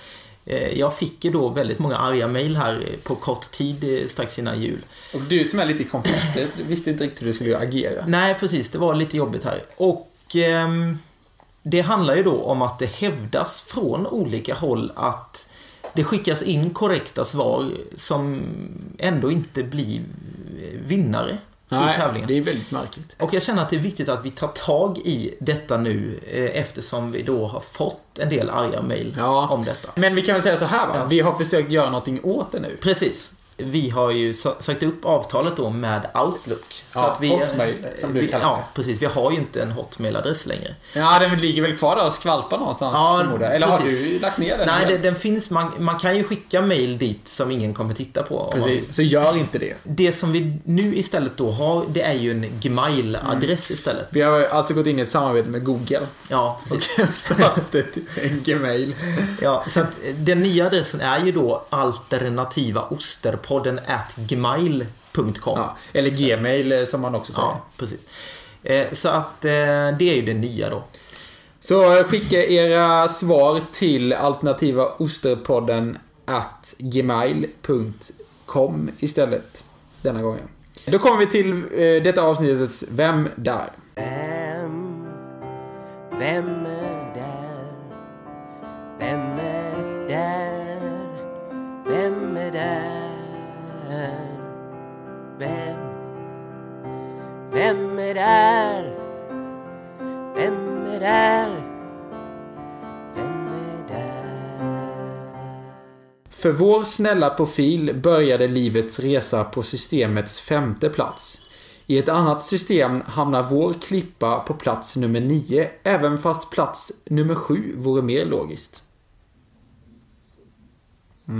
eh, 0.47 0.79
jag 0.79 0.97
fick 0.97 1.25
ju 1.25 1.31
då 1.31 1.49
väldigt 1.49 1.79
många 1.79 1.97
arga 1.97 2.29
mail 2.29 2.57
här 2.57 2.89
eh, 2.91 2.97
på 3.03 3.15
kort 3.15 3.51
tid 3.51 4.03
eh, 4.03 4.09
strax 4.09 4.39
innan 4.39 4.61
jul. 4.63 4.79
Och 5.15 5.21
du 5.21 5.45
som 5.45 5.59
är 5.59 5.67
lite 5.67 5.83
i 5.83 5.87
konflikter, 5.87 6.47
du 6.57 6.63
visste 6.65 6.91
inte 6.91 7.05
riktigt 7.05 7.23
hur 7.23 7.27
du 7.27 7.33
skulle 7.33 7.59
agera. 7.59 8.05
Nej, 8.07 8.37
precis. 8.41 8.71
Det 8.71 8.79
var 8.79 8.95
lite 8.95 9.17
jobbigt 9.17 9.45
här. 9.45 9.63
Och 9.77 10.09
ehm, 10.37 10.99
det 11.63 11.81
handlar 11.81 12.15
ju 12.17 12.23
då 12.23 12.43
om 12.43 12.63
att 12.63 12.79
det 12.79 12.87
hävdas 12.87 13.61
från 13.63 14.07
olika 14.07 14.55
håll 14.55 14.93
att 14.95 15.49
det 15.95 16.05
skickas 16.05 16.43
in 16.43 16.71
korrekta 16.71 17.25
svar 17.25 17.71
som 17.97 18.43
ändå 18.99 19.33
inte 19.33 19.63
blir 19.63 20.01
vinnare. 20.87 21.39
Nej, 21.69 21.95
i 21.95 21.99
tävlingen. 21.99 22.29
det 22.29 22.37
är 22.39 22.41
väldigt 22.43 22.71
märkligt. 22.71 23.17
Och 23.19 23.35
jag 23.35 23.43
känner 23.43 23.63
att 23.63 23.69
det 23.71 23.77
är 23.77 23.81
viktigt 23.81 24.09
att 24.09 24.25
vi 24.25 24.31
tar 24.31 24.49
tag 24.49 24.99
i 24.99 25.35
detta 25.41 25.77
nu 25.77 26.21
eh, 26.33 26.61
eftersom 26.61 27.13
vi 27.13 27.23
då 27.23 27.47
har 27.47 27.61
fått 27.61 28.19
en 28.19 28.29
del 28.29 28.51
arga 28.51 28.83
mejl 28.83 29.15
Ja. 29.19 29.49
om 29.49 29.63
detta. 29.65 29.91
Men 29.95 30.15
vi 30.15 30.23
kan 30.23 30.35
väl 30.35 30.43
säga 30.43 30.57
så 30.57 30.65
här 30.65 30.87
va? 30.87 30.95
Ja. 30.99 31.05
Vi 31.05 31.21
har 31.21 31.35
försökt 31.35 31.71
göra 31.73 31.87
någonting 31.87 32.21
åt 32.23 32.53
det 32.53 32.61
nu. 32.61 32.77
Precis. 32.83 33.33
Vi 33.65 33.91
har 33.91 34.11
ju 34.11 34.35
sa- 34.35 34.57
sagt 34.61 34.83
upp 34.83 35.05
avtalet 35.05 35.57
då 35.57 35.71
med 35.71 36.07
Outlook. 36.15 36.85
Ja, 36.95 37.11
Hotmail, 37.21 37.87
som 37.97 38.15
du 38.15 38.21
vi, 38.21 38.29
kallar 38.29 38.45
Ja, 38.47 38.57
det. 38.57 38.75
precis. 38.75 39.03
Vi 39.03 39.07
har 39.07 39.31
ju 39.31 39.37
inte 39.37 39.63
en 39.63 39.71
Hotmail-adress 39.73 40.47
längre. 40.47 40.75
Ja, 40.95 41.19
den 41.19 41.39
ligger 41.39 41.63
väl 41.63 41.77
kvar 41.77 41.97
där 41.97 42.07
och 42.07 42.13
skvalpar 42.13 42.59
någonstans 42.59 43.21
förmodar 43.21 43.47
jag. 43.47 43.55
Eller 43.57 43.67
har 43.67 43.79
precis. 43.79 44.15
du 44.21 44.27
lagt 44.27 44.39
ner 44.39 44.59
den? 44.59 44.67
Nej, 44.67 44.87
det, 44.89 44.99
den 44.99 45.17
finns. 45.17 45.51
Man, 45.51 45.71
man 45.79 45.99
kan 45.99 46.17
ju 46.17 46.25
skicka 46.25 46.63
mail 46.63 46.99
dit 46.99 47.29
som 47.29 47.51
ingen 47.51 47.75
kommer 47.75 47.95
titta 47.95 48.23
på. 48.23 48.39
om 48.39 48.59
man. 48.59 48.69
Precis, 48.69 48.95
så 48.95 49.03
gör 49.03 49.37
inte 49.37 49.59
det. 49.59 49.75
Det 49.83 50.13
som 50.13 50.33
vi 50.33 50.59
nu 50.65 50.97
istället 50.97 51.37
då 51.37 51.51
har, 51.51 51.85
det 51.89 52.03
är 52.03 52.13
ju 52.15 52.31
en 52.31 52.45
Gmail-adress 52.61 53.71
istället. 53.71 54.07
Vi 54.11 54.21
har 54.23 54.41
alltså 54.43 54.75
gått 54.75 54.87
in 54.87 54.99
i 54.99 55.03
ett 55.03 55.09
samarbete 55.09 55.51
med 55.51 55.65
Google. 55.65 56.07
Ja, 56.29 56.61
precis. 56.69 56.99
Och 57.09 57.09
startat 57.15 57.75
ett, 57.75 57.97
en 58.23 58.41
Gmail. 58.45 58.95
Ja, 59.41 59.65
så 59.69 59.81
att 59.81 59.97
den 60.17 60.41
nya 60.43 60.67
adressen 60.67 61.01
är 61.01 61.25
ju 61.25 61.33
då 61.33 61.65
alternativaosterpodden 63.59 63.79
at 63.87 64.17
gmail.com. 64.17 65.59
Ja, 65.59 65.77
eller 65.93 66.11
Gmail 66.11 66.73
eh, 66.73 66.85
som 66.85 67.01
man 67.01 67.15
också 67.15 67.33
säger. 67.33 67.49
Ja, 67.49 67.61
precis. 67.77 68.07
Eh, 68.63 68.87
Så 68.93 69.09
att 69.09 69.45
eh, 69.45 69.51
det 69.99 70.03
är 70.11 70.15
ju 70.15 70.23
det 70.23 70.35
nya 70.35 70.71
då. 70.71 70.85
Så 71.61 72.05
skicka 72.05 72.45
era 72.45 73.09
svar 73.09 73.61
till 73.73 74.13
alternativa 74.13 74.85
osterpodden 74.99 75.99
at 76.27 76.75
gmail.com 76.79 78.11
istället 78.99 79.65
denna 80.03 80.23
gången. 80.23 80.49
Då 80.87 80.99
kommer 80.99 81.19
vi 81.19 81.27
till 81.27 81.63
detta 82.05 82.23
avsnittets 82.23 82.85
Vem 82.91 83.29
där? 83.37 83.71
Vem, 83.95 85.05
vem 86.19 86.67
är 86.67 87.15
där? 87.15 87.73
Vem 88.99 89.21
är 89.21 90.09
där? 90.09 90.81
Vem 91.87 92.37
är 92.37 92.51
där? 92.53 93.02
Vem? 95.39 95.77
Vem 97.53 97.99
är 97.99 98.15
där? 98.15 98.99
Vem 100.35 100.87
är 100.87 101.01
där? 101.01 101.51
Vem 103.15 103.47
är 103.49 103.89
där? 103.89 104.43
För 106.31 106.53
vår 106.53 106.83
snälla 106.85 107.31
profil 107.31 108.01
började 108.03 108.49
livets 108.49 109.01
resa 109.01 109.45
på 109.45 109.63
systemets 109.63 110.41
femte 110.41 110.89
plats. 110.89 111.41
I 111.87 111.99
ett 111.99 112.09
annat 112.09 112.45
system 112.45 113.03
hamnar 113.07 113.43
vår 113.51 113.73
klippa 113.73 114.41
på 114.41 114.55
plats 114.55 114.97
nummer 114.97 115.21
nio, 115.21 115.71
även 115.83 116.19
fast 116.19 116.51
plats 116.51 116.93
nummer 117.05 117.35
sju 117.35 117.75
vore 117.77 118.03
mer 118.03 118.25
logiskt. 118.25 118.83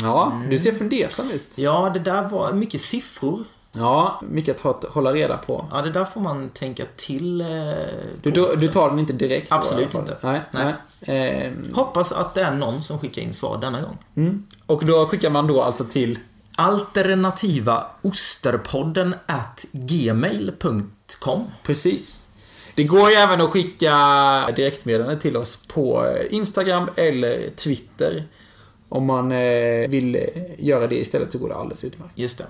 Ja, 0.03 0.41
du 0.51 0.59
ser 0.59 0.73
fundersam 0.73 1.31
ut. 1.31 1.59
Ja, 1.59 1.91
det 1.95 2.01
där 2.01 2.29
var 2.29 2.53
mycket 2.53 2.81
siffror. 2.81 3.45
Ja, 3.75 4.21
mycket 4.29 4.67
att 4.67 4.85
hålla 4.85 5.13
reda 5.13 5.37
på. 5.37 5.67
Ja, 5.71 5.83
det 5.83 5.91
där 5.91 6.05
får 6.05 6.21
man 6.21 6.49
tänka 6.51 6.85
till. 6.97 7.41
eh, 7.41 7.47
Du, 8.23 8.31
du, 8.31 8.57
du 8.57 8.69
tar 8.69 8.91
den 8.91 8.99
inte 8.99 9.13
direkt? 9.13 9.49
då, 9.51 9.55
Absolut 9.57 9.93
fall? 9.93 10.01
inte. 10.01 10.17
Nej. 10.21 10.41
nej. 10.51 10.75
Nej. 11.01 11.47
Ehm, 11.47 11.75
Hoppas 11.75 12.13
att 12.13 12.35
det 12.35 12.43
är 12.43 12.51
någon 12.55 12.83
som 12.83 12.99
skickar 12.99 13.23
in 13.23 13.35
svar 13.35 13.59
denna 13.61 13.81
gång. 13.83 13.99
mm. 14.17 14.47
Och 14.67 14.85
då 14.87 15.07
skickar 15.07 15.31
man 15.31 15.47
då 15.47 15.63
alltså 15.63 15.85
till... 15.85 16.19
Alternativa 16.57 17.87
osterpodden 18.03 19.15
at 19.27 19.65
gmail.com. 19.73 21.45
Precis. 21.63 22.27
Det 22.75 22.85
går 22.85 23.11
ju 23.11 23.17
även 23.17 23.41
att 23.41 23.51
skicka 23.51 23.95
direktmeddelande 24.57 25.21
till 25.21 25.37
oss 25.37 25.57
på 25.69 26.07
eh, 26.07 26.35
Instagram 26.35 26.91
eller 26.97 27.51
Twitter. 27.57 28.25
Om 28.95 29.07
man 29.07 29.33
eh, 29.33 29.89
vill 29.89 30.15
eh, 30.15 30.23
göra 30.59 30.87
det 30.87 30.97
istället 31.01 31.33
så 31.33 31.39
går 31.39 31.49
det 31.49 31.55
alldeles 31.55 31.85
utmärkt. 31.85 32.13
Just 32.19 32.39
det. 32.39 32.47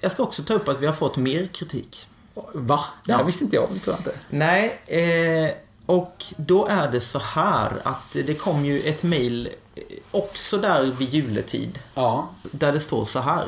Jag 0.00 0.12
ska 0.12 0.22
också 0.22 0.42
ta 0.42 0.54
upp 0.54 0.68
att 0.68 0.80
vi 0.80 0.86
har 0.86 0.92
fått 0.92 1.16
mer 1.16 1.46
kritik. 1.46 2.06
Va? 2.54 2.80
Det 3.04 3.12
här 3.12 3.20
Ja. 3.20 3.24
visste 3.26 3.44
inte 3.44 3.56
jag 3.56 3.70
om, 3.70 3.78
tror 3.78 3.96
jag 3.96 4.00
inte. 4.00 4.18
Nej, 4.30 4.80
eh, 4.86 5.50
och 5.86 6.24
då 6.36 6.66
är 6.66 6.90
det 6.92 7.00
så 7.00 7.18
här 7.18 7.72
att 7.84 8.12
det 8.12 8.34
kom 8.34 8.64
ju 8.64 8.80
ett 8.80 9.02
mail 9.04 9.48
eh, 9.74 9.82
också 10.10 10.58
där 10.58 10.84
vid 10.84 11.08
juletid. 11.08 11.78
Ja. 11.94 12.28
Där 12.50 12.72
det 12.72 12.80
står 12.80 13.04
så 13.04 13.18
här. 13.20 13.44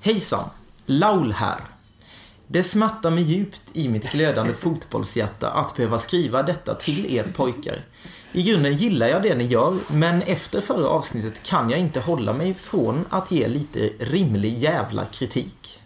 Hejsan, 0.00 0.48
Laul 0.86 1.32
här. 1.32 1.60
Det 2.46 2.62
smärtar 2.62 3.10
mig 3.10 3.24
djupt 3.24 3.62
i 3.72 3.88
mitt 3.88 4.12
glödande 4.12 4.52
fotbollshjärta 4.52 5.50
att 5.50 5.76
behöva 5.76 5.98
skriva 5.98 6.42
detta 6.42 6.74
till 6.74 7.16
er 7.16 7.24
pojkar. 7.36 7.84
I 8.32 8.42
grunden 8.42 8.72
gillar 8.72 9.08
jag 9.08 9.22
det 9.22 9.34
ni 9.34 9.44
gör, 9.44 9.76
men 9.88 10.22
efter 10.22 10.60
förra 10.60 10.88
avsnittet 10.88 11.42
kan 11.42 11.70
jag 11.70 11.80
inte 11.80 12.00
hålla 12.00 12.32
mig 12.32 12.54
från 12.54 13.04
att 13.10 13.30
ge 13.30 13.48
lite 13.48 13.90
rimlig 13.98 14.58
jävla 14.58 15.04
kritik. 15.04 15.80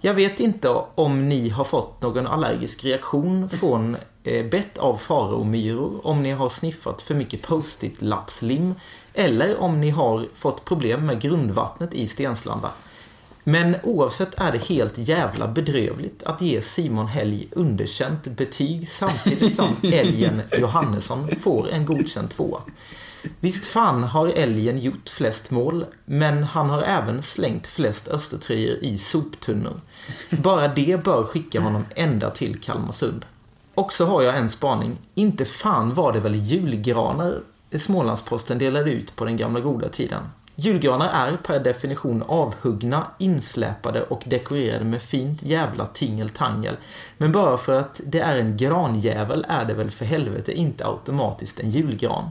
Jag 0.00 0.14
vet 0.14 0.40
inte 0.40 0.68
om 0.94 1.28
ni 1.28 1.48
har 1.48 1.64
fått 1.64 2.02
någon 2.02 2.26
allergisk 2.26 2.84
reaktion 2.84 3.48
från 3.48 3.96
eh, 4.24 4.46
bett 4.46 4.78
av 4.78 4.96
faraomyror, 4.96 6.06
om 6.06 6.22
ni 6.22 6.30
har 6.30 6.48
sniffat 6.48 7.02
för 7.02 7.14
mycket 7.14 7.42
post-it-lappslim 7.42 8.74
eller 9.14 9.60
om 9.60 9.80
ni 9.80 9.90
har 9.90 10.26
fått 10.34 10.64
problem 10.64 11.06
med 11.06 11.20
grundvattnet 11.20 11.94
i 11.94 12.06
Stenslanda. 12.06 12.70
Men 13.44 13.76
oavsett 13.82 14.40
är 14.40 14.52
det 14.52 14.64
helt 14.64 14.98
jävla 14.98 15.48
bedrövligt 15.48 16.22
att 16.22 16.40
ge 16.40 16.62
Simon 16.62 17.06
Helg 17.06 17.48
underkänt 17.52 18.24
betyg 18.24 18.88
samtidigt 18.88 19.54
som 19.54 19.76
älgen 19.82 20.42
Johannesson 20.58 21.28
får 21.36 21.70
en 21.70 21.86
godkänd 21.86 22.30
tvåa. 22.30 22.60
Visst 23.40 23.66
fan 23.66 24.02
har 24.02 24.28
älgen 24.28 24.78
gjort 24.78 25.08
flest 25.08 25.50
mål, 25.50 25.84
men 26.04 26.42
han 26.44 26.70
har 26.70 26.82
även 26.82 27.22
slängt 27.22 27.66
flest 27.66 28.08
Östertröjor 28.08 28.76
i 28.80 28.98
soptunnor. 28.98 29.80
Bara 30.30 30.68
det 30.68 31.04
bör 31.04 31.24
skicka 31.24 31.60
honom 31.60 31.84
ända 31.94 32.30
till 32.30 32.60
Kalmarsund. 32.60 33.24
Och 33.74 33.92
så 33.92 34.06
har 34.06 34.22
jag 34.22 34.36
en 34.36 34.48
spaning. 34.48 34.98
Inte 35.14 35.44
fan 35.44 35.94
var 35.94 36.12
det 36.12 36.20
väl 36.20 36.34
julgranar 36.34 37.40
Smålandsposten 37.78 38.58
delade 38.58 38.90
ut 38.90 39.16
på 39.16 39.24
den 39.24 39.36
gamla 39.36 39.60
goda 39.60 39.88
tiden. 39.88 40.22
Julgranar 40.60 41.08
är 41.08 41.36
per 41.36 41.60
definition 41.60 42.22
avhuggna, 42.22 43.06
insläpade 43.18 44.02
och 44.02 44.22
dekorerade 44.26 44.84
med 44.84 45.02
fint 45.02 45.42
jävla 45.42 45.86
tingeltangel. 45.86 46.76
Men 47.18 47.32
bara 47.32 47.58
för 47.58 47.76
att 47.76 48.00
det 48.06 48.20
är 48.20 48.36
en 48.36 48.56
granjävel 48.56 49.46
är 49.48 49.64
det 49.64 49.74
väl 49.74 49.90
för 49.90 50.04
helvete 50.04 50.52
inte 50.52 50.86
automatiskt 50.86 51.60
en 51.60 51.70
julgran. 51.70 52.28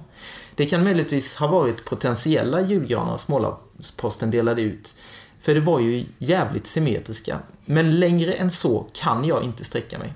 Det 0.56 0.66
kan 0.66 0.84
möjligtvis 0.84 1.36
ha 1.36 1.48
varit 1.48 1.86
potentiella 1.86 2.62
julgranar 2.62 3.18
Smålandsposten 3.18 4.32
delade 4.32 4.62
ut. 4.62 4.96
För 5.40 5.56
det 5.56 5.62
var 5.62 5.80
ju 5.80 6.06
jävligt 6.18 6.68
symmetriska. 6.68 7.40
Men 7.66 8.00
längre 8.00 8.34
än 8.34 8.52
så 8.52 8.86
kan 8.94 9.26
jag 9.26 9.44
inte 9.44 9.66
sträcka 9.66 9.98
mig. 9.98 10.14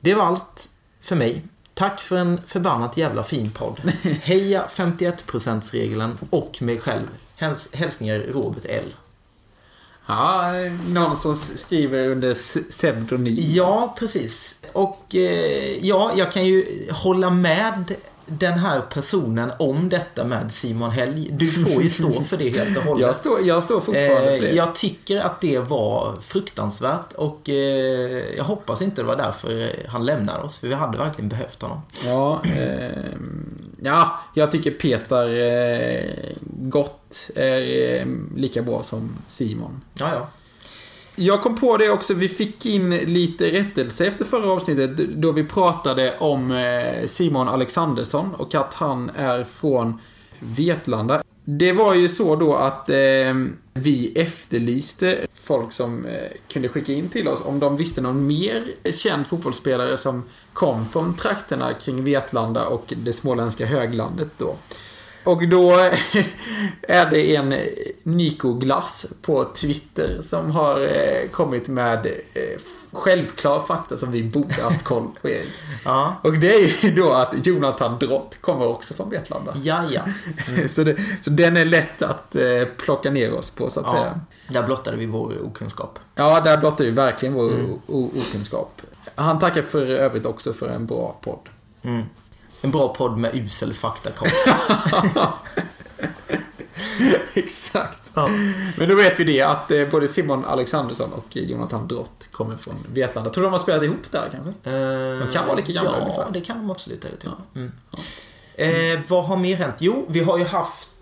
Det 0.00 0.14
var 0.14 0.24
allt 0.24 0.70
för 1.00 1.16
mig. 1.16 1.42
Tack 1.74 2.00
för 2.00 2.16
en 2.16 2.40
förbannat 2.46 2.96
jävla 2.96 3.22
fin 3.22 3.50
podd. 3.50 3.80
Heja 4.22 4.66
51%-regeln 4.74 6.18
och 6.30 6.62
mig 6.62 6.78
själv. 6.78 7.06
Häls 7.36 7.68
hälsningar 7.72 8.18
Robert 8.18 8.64
L. 8.64 8.94
Ja, 10.06 10.52
någon 10.88 11.16
som 11.16 11.36
skriver 11.36 12.08
under 12.08 12.34
pseudonym. 12.70 13.36
Ja, 13.38 13.94
precis. 13.98 14.56
Och 14.72 15.14
eh, 15.14 15.86
ja, 15.86 16.12
jag 16.16 16.32
kan 16.32 16.46
ju 16.46 16.88
hålla 16.90 17.30
med 17.30 17.94
den 18.26 18.58
här 18.58 18.80
personen 18.80 19.52
om 19.58 19.88
detta 19.88 20.24
med 20.24 20.52
Simon 20.52 20.90
Helg. 20.90 21.28
Du 21.32 21.46
får 21.46 21.82
ju 21.82 21.88
stå 21.88 22.10
för 22.10 22.36
det 22.36 22.58
helt 22.58 22.76
och 22.78 22.84
hållet. 22.84 23.06
Jag 23.06 23.16
står, 23.16 23.40
jag 23.40 23.62
står 23.62 23.80
fortfarande 23.80 24.36
för 24.36 24.40
det. 24.40 24.48
Eh, 24.48 24.56
jag 24.56 24.74
tycker 24.74 25.20
att 25.20 25.40
det 25.40 25.58
var 25.58 26.16
fruktansvärt 26.20 27.12
och 27.12 27.48
eh, 27.48 27.56
jag 28.36 28.44
hoppas 28.44 28.82
inte 28.82 29.02
det 29.02 29.06
var 29.06 29.16
därför 29.16 29.76
han 29.88 30.06
lämnade 30.06 30.44
oss, 30.44 30.56
för 30.56 30.68
vi 30.68 30.74
hade 30.74 30.98
verkligen 30.98 31.28
behövt 31.28 31.62
honom. 31.62 31.82
Ja, 32.04 32.42
ehm, 32.44 33.54
ja, 33.82 34.20
jag 34.34 34.52
tycker 34.52 34.70
Peter 34.70 35.28
eh, 35.28 36.34
Gott 36.50 37.30
är 37.36 37.96
eh, 38.00 38.06
lika 38.36 38.62
bra 38.62 38.82
som 38.82 39.16
Simon. 39.26 39.80
Ja, 39.94 40.10
ja. 40.14 40.28
Jag 41.16 41.42
kom 41.42 41.56
på 41.56 41.76
det 41.76 41.90
också, 41.90 42.14
vi 42.14 42.28
fick 42.28 42.66
in 42.66 42.90
lite 42.90 43.50
rättelse 43.50 44.06
efter 44.06 44.24
förra 44.24 44.52
avsnittet 44.52 44.96
då 44.96 45.32
vi 45.32 45.44
pratade 45.44 46.14
om 46.18 46.50
eh, 46.50 47.06
Simon 47.06 47.48
Alexandersson 47.48 48.34
och 48.34 48.54
att 48.54 48.74
han 48.74 49.10
är 49.16 49.44
från 49.44 50.00
Vetlanda. 50.40 51.22
Det 51.44 51.72
var 51.72 51.94
ju 51.94 52.08
så 52.08 52.36
då 52.36 52.54
att 52.54 52.90
eh, 52.90 52.96
vi 53.74 54.12
efterlyste 54.16 55.26
folk 55.34 55.72
som 55.72 56.06
eh, 56.06 56.12
kunde 56.48 56.68
skicka 56.68 56.92
in 56.92 57.08
till 57.08 57.28
oss 57.28 57.42
om 57.44 57.58
de 57.58 57.76
visste 57.76 58.00
någon 58.00 58.26
mer 58.26 58.64
känd 58.90 59.26
fotbollsspelare 59.26 59.96
som 59.96 60.22
kom 60.52 60.88
från 60.88 61.16
trakterna 61.16 61.74
kring 61.74 62.04
Vetlanda 62.04 62.66
och 62.66 62.94
det 62.96 63.12
småländska 63.12 63.66
höglandet 63.66 64.28
då. 64.38 64.56
Och 65.24 65.48
då 65.48 65.72
är 66.82 67.10
det 67.10 67.36
en 67.36 67.54
Nico 68.02 68.52
Glass 68.54 69.06
på 69.22 69.44
Twitter 69.44 70.18
som 70.20 70.50
har 70.50 70.80
eh, 70.80 71.28
kommit 71.30 71.68
med 71.68 72.06
eh, 72.06 72.60
självklar 72.92 73.60
fakta 73.60 73.96
som 73.96 74.12
vi 74.12 74.24
borde 74.24 74.62
haft 74.62 74.84
koll 74.84 75.08
på. 75.22 75.28
Ja. 75.84 76.16
Och 76.22 76.32
det 76.32 76.54
är 76.54 76.84
ju 76.84 76.94
då 76.94 77.12
att 77.12 77.46
Jonathan 77.46 77.98
Drott 77.98 78.38
kommer 78.40 78.66
också 78.66 78.94
från 78.94 79.10
Vetlanda. 79.10 79.54
Ja, 79.62 79.84
ja. 79.90 80.02
Så, 80.68 80.84
det, 80.84 80.96
så 81.20 81.30
den 81.30 81.56
är 81.56 81.64
lätt 81.64 82.02
att 82.02 82.36
eh, 82.36 82.64
plocka 82.78 83.10
ner 83.10 83.34
oss 83.34 83.50
på 83.50 83.70
så 83.70 83.80
att 83.80 83.86
ja. 83.86 83.92
säga. 83.92 84.20
Där 84.48 84.62
blottade 84.62 84.96
vi 84.96 85.06
vår 85.06 85.44
okunskap. 85.44 85.98
Ja, 86.14 86.40
där 86.40 86.56
blottar 86.56 86.84
vi 86.84 86.90
verkligen 86.90 87.34
vår 87.34 87.52
o- 87.86 88.10
okunskap. 88.14 88.82
Han 89.14 89.38
tackar 89.38 89.62
för 89.62 89.86
övrigt 89.86 90.26
också 90.26 90.52
för 90.52 90.68
en 90.68 90.86
bra 90.86 91.16
podd. 91.22 91.48
Mm. 91.82 92.02
En 92.62 92.70
bra 92.70 92.94
podd 92.94 93.18
med 93.18 93.34
usel 93.34 93.74
faktakoll. 93.74 94.28
Exakt. 97.34 98.12
ja. 98.14 98.28
Men 98.78 98.88
då 98.88 98.94
vet 98.94 99.20
vi 99.20 99.24
det 99.24 99.40
att 99.40 99.70
eh, 99.70 99.88
både 99.88 100.08
Simon 100.08 100.44
Alexandersson 100.44 101.12
och 101.12 101.26
Jonathan 101.30 101.88
Drott 101.88 102.28
kommer 102.30 102.56
från 102.56 102.74
Vetlanda. 102.88 103.30
Tror 103.30 103.42
du 103.42 103.46
de 103.46 103.52
har 103.52 103.58
spelat 103.58 103.82
ihop 103.82 104.10
där 104.10 104.28
kanske? 104.32 104.70
De 105.18 105.32
kan 105.32 105.46
vara 105.46 105.56
lika 105.56 105.72
gamla 105.72 105.92
ja, 105.92 106.00
ungefär. 106.00 106.26
det 106.32 106.40
kan 106.40 106.56
de 106.56 106.70
absolut 106.70 107.04
ha 107.04 107.10
gjort. 107.10 107.20
Ja. 107.24 107.36
Mm. 107.54 107.72
Eh, 108.54 109.00
vad 109.08 109.24
har 109.24 109.36
mer 109.36 109.56
hänt? 109.56 109.74
Jo, 109.78 110.06
vi 110.08 110.20
har 110.20 110.38
ju 110.38 110.44
haft 110.44 110.88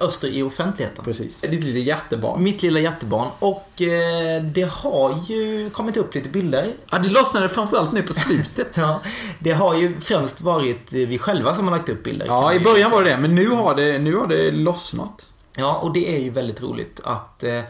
Öster 0.00 0.28
i 0.28 0.42
offentligheten. 0.42 1.04
Precis. 1.04 1.40
Ditt 1.40 1.64
lilla 1.64 1.78
hjärtebarn. 1.78 2.42
Mitt 2.44 2.62
lilla 2.62 2.80
jättebarn. 2.80 3.28
Och 3.38 3.82
eh, 3.82 4.42
det 4.42 4.70
har 4.70 5.18
ju 5.28 5.70
kommit 5.70 5.96
upp 5.96 6.14
lite 6.14 6.28
bilder. 6.28 6.72
Ja, 6.90 6.98
det 6.98 7.08
lossnade 7.08 7.48
framförallt 7.48 7.92
nu 7.92 8.02
på 8.02 8.12
slutet. 8.12 8.66
Ja, 8.80 9.00
det 9.38 9.52
har 9.52 9.74
ju 9.74 10.00
främst 10.00 10.40
varit 10.40 10.92
vi 10.92 11.18
själva 11.18 11.54
som 11.54 11.68
har 11.68 11.76
lagt 11.76 11.88
upp 11.88 12.02
bilder. 12.02 12.26
Ja, 12.26 12.54
i 12.54 12.60
början 12.60 12.90
var 12.90 13.04
det 13.04 13.10
det, 13.10 13.18
men 13.18 13.34
nu 13.34 13.48
har 13.48 13.74
det, 13.74 13.98
nu 13.98 14.16
har 14.16 14.26
det 14.26 14.50
lossnat. 14.50 15.30
Ja, 15.56 15.78
och 15.78 15.92
det 15.92 16.16
är 16.16 16.18
ju 16.18 16.30
väldigt 16.30 16.62
roligt 16.62 17.00
att 17.04 17.44
eh, 17.44 17.60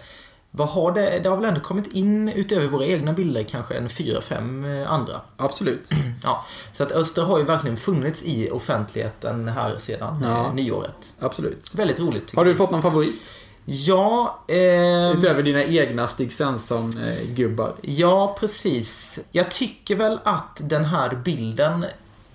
vad 0.50 0.68
har 0.68 0.92
det, 0.92 1.18
det 1.18 1.28
har 1.28 1.36
väl 1.36 1.44
ändå 1.44 1.60
kommit 1.60 1.86
in 1.92 2.28
utöver 2.28 2.66
våra 2.68 2.86
egna 2.86 3.12
bilder 3.12 3.42
kanske 3.42 3.74
en 3.74 3.88
fyra, 3.88 4.20
fem 4.20 4.64
eh, 4.64 4.92
andra. 4.92 5.20
Absolut. 5.36 5.88
Ja, 6.24 6.44
så 6.72 6.82
att 6.82 6.92
Öster 6.92 7.22
har 7.22 7.38
ju 7.38 7.44
verkligen 7.44 7.76
funnits 7.76 8.22
i 8.22 8.50
offentligheten 8.50 9.48
här 9.48 9.76
sedan 9.76 10.20
Ja. 10.22 10.46
eh, 10.46 10.54
nyåret. 10.54 11.14
Absolut. 11.20 11.74
Väldigt 11.74 12.00
roligt. 12.00 12.34
Har 12.36 12.44
du 12.44 12.50
jag. 12.50 12.58
fått 12.58 12.70
någon 12.70 12.82
favorit? 12.82 13.32
Ja, 13.64 14.44
eh, 14.48 15.10
Utöver 15.10 15.42
dina 15.42 15.64
egna 15.64 16.08
Stig 16.08 16.32
Svensson-gubbar. 16.32 17.72
ja, 17.82 18.36
precis. 18.40 19.18
Jag 19.30 19.50
tycker 19.50 19.96
väl 19.96 20.18
att 20.24 20.60
den 20.64 20.84
här 20.84 21.14
bilden 21.14 21.84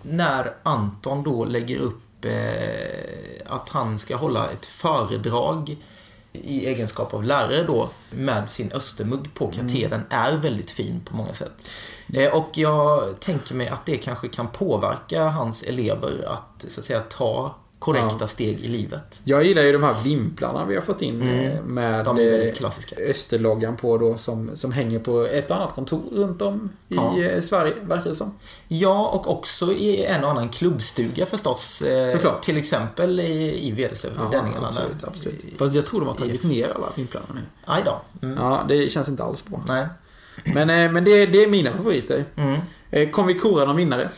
när 0.01 0.53
Anton 0.63 1.23
då 1.23 1.45
lägger 1.45 1.77
upp 1.79 2.25
eh, 2.25 2.31
att 3.45 3.69
han 3.69 3.99
ska 3.99 4.15
hålla 4.15 4.49
ett 4.49 4.65
föredrag 4.65 5.77
i 6.43 6.67
egenskap 6.67 7.13
av 7.13 7.23
lärare 7.23 7.63
då 7.63 7.89
med 8.09 8.49
sin 8.49 8.71
östermugg 8.71 9.33
på. 9.33 9.51
Katedern 9.51 10.01
är 10.09 10.37
väldigt 10.37 10.71
fin 10.71 11.01
på 11.05 11.15
många 11.15 11.33
sätt. 11.33 11.69
Eh, 12.13 12.37
och 12.37 12.49
jag 12.53 13.19
tänker 13.19 13.55
mig 13.55 13.67
att 13.67 13.85
det 13.85 13.97
kanske 13.97 14.27
kan 14.27 14.47
påverka 14.47 15.23
hans 15.23 15.63
elever 15.63 16.25
att 16.27 16.65
så 16.67 16.79
att 16.79 16.85
säga 16.85 16.99
ta 16.99 17.55
korrekta 17.79 18.17
Ja. 18.19 18.27
steg 18.27 18.59
i 18.59 18.67
livet. 18.67 19.21
Jag 19.23 19.43
gillar 19.43 19.61
ju 19.63 19.71
de 19.71 19.83
här 19.83 20.03
vimplarna 20.03 20.65
vi 20.65 20.75
har 20.75 20.81
fått 20.81 21.01
in 21.01 21.21
eh, 21.21 21.61
med 21.63 22.07
eh, 22.07 22.53
klassiska. 22.53 22.95
Österloggan 22.95 23.75
på 23.77 23.97
då 23.97 24.17
som, 24.17 24.51
som 24.55 24.71
hänger 24.71 24.99
på 24.99 25.21
ett 25.25 25.51
och 25.51 25.57
annat 25.57 25.73
kontor 25.75 26.01
runt 26.11 26.41
om 26.41 26.69
i 26.89 26.95
Ja. 26.95 27.19
eh, 27.21 27.41
Sverige, 27.41 27.73
verkar 27.81 28.09
det 28.09 28.15
som. 28.15 28.33
Ja, 28.67 29.07
och 29.07 29.29
också 29.31 29.71
i 29.73 30.05
en 30.05 30.23
och 30.23 30.29
annan 30.31 30.49
klubbstuga 30.49 31.25
förstås. 31.25 31.83
Såklart. 32.11 32.41
Till 32.43 32.57
exempel 32.57 33.19
i, 33.19 33.67
i 33.67 33.71
Vederslöv, 33.71 34.13
i 34.13 34.31
Dänningarna. 34.31 34.67
absolut, 34.67 35.03
absolut. 35.03 35.43
I- 35.45 35.55
Fast 35.57 35.75
jag 35.75 35.85
tror 35.85 35.99
de 35.99 36.07
har 36.07 36.15
tagit 36.15 36.45
i- 36.45 36.47
ner 36.47 36.71
alla 36.75 36.87
vimplarna 36.95 37.25
nu. 37.35 37.41
Aj 37.65 37.81
då. 37.85 38.01
Mm. 38.21 38.37
Ja, 38.37 38.65
det 38.69 38.89
känns 38.91 39.09
inte 39.09 39.23
alls 39.23 39.45
bra. 39.45 39.63
Nej. 39.67 39.87
Men, 40.45 40.93
men 40.93 41.03
det, 41.03 41.25
det 41.25 41.43
är 41.43 41.47
mina 41.47 41.71
favoriter. 41.77 42.25
Mm. 42.35 43.11
Kommer 43.11 43.33
vi 43.33 43.39
kora 43.39 43.65
någon 43.65 43.75
vinnare? 43.75 44.09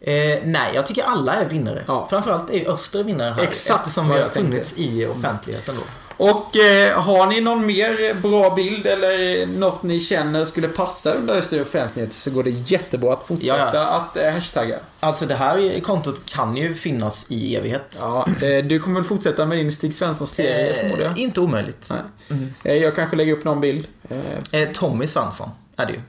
Eh, 0.00 0.38
nej, 0.44 0.70
jag 0.74 0.86
tycker 0.86 1.02
alla 1.02 1.34
är 1.34 1.44
vinnare. 1.44 1.84
Ja. 1.86 2.06
Framförallt 2.10 2.50
är 2.50 2.70
Öster 2.70 3.04
vinnare 3.04 3.30
här. 3.34 3.42
Exakt 3.42 3.80
eftersom 3.80 4.08
vad 4.08 4.16
vi 4.16 4.22
har 4.22 4.28
tänkte. 4.30 4.50
funnits 4.52 4.72
i 4.76 5.06
offentligheten 5.06 5.74
då. 5.76 5.82
Och 6.24 6.56
eh, 6.56 7.00
har 7.00 7.26
ni 7.26 7.40
någon 7.40 7.66
mer 7.66 8.14
bra 8.14 8.54
bild 8.54 8.86
eller 8.86 9.46
något 9.46 9.82
ni 9.82 10.00
känner 10.00 10.44
skulle 10.44 10.68
passa 10.68 11.12
under 11.14 11.34
Öster 11.38 11.62
offentlighet 11.62 12.12
så 12.12 12.30
går 12.30 12.42
det 12.44 12.50
jättebra 12.50 13.12
att 13.12 13.26
fortsätta 13.26 13.70
Ja, 13.74 13.86
att 13.86 14.16
eh, 14.16 14.30
hashtagga. 14.32 14.78
Alltså 15.00 15.26
det 15.26 15.34
här 15.34 15.80
kontot 15.80 16.22
kan 16.26 16.56
ju 16.56 16.74
finnas 16.74 17.26
i 17.28 17.56
evighet. 17.56 17.98
Ja, 18.00 18.26
eh, 18.42 18.64
du 18.64 18.78
kommer 18.78 19.00
väl 19.00 19.04
fortsätta 19.08 19.46
med 19.46 19.58
din 19.58 19.72
Stig 19.72 19.94
Svensson-serie 19.94 20.74
förmodar 20.74 21.02
jag? 21.02 21.12
Eh, 21.12 21.22
inte 21.22 21.40
omöjligt. 21.40 21.90
Nej. 22.28 22.40
Eh, 22.64 22.82
Jag 22.82 22.94
kanske 22.96 23.16
lägger 23.16 23.32
upp 23.32 23.44
någon 23.44 23.60
bild. 23.60 23.86
Eh, 24.10 24.60
Eh, 24.60 24.68
Tommy 24.72 25.06
Svensson 25.06 25.48
är 25.76 25.86
det 25.86 25.92
ju. 25.92 26.00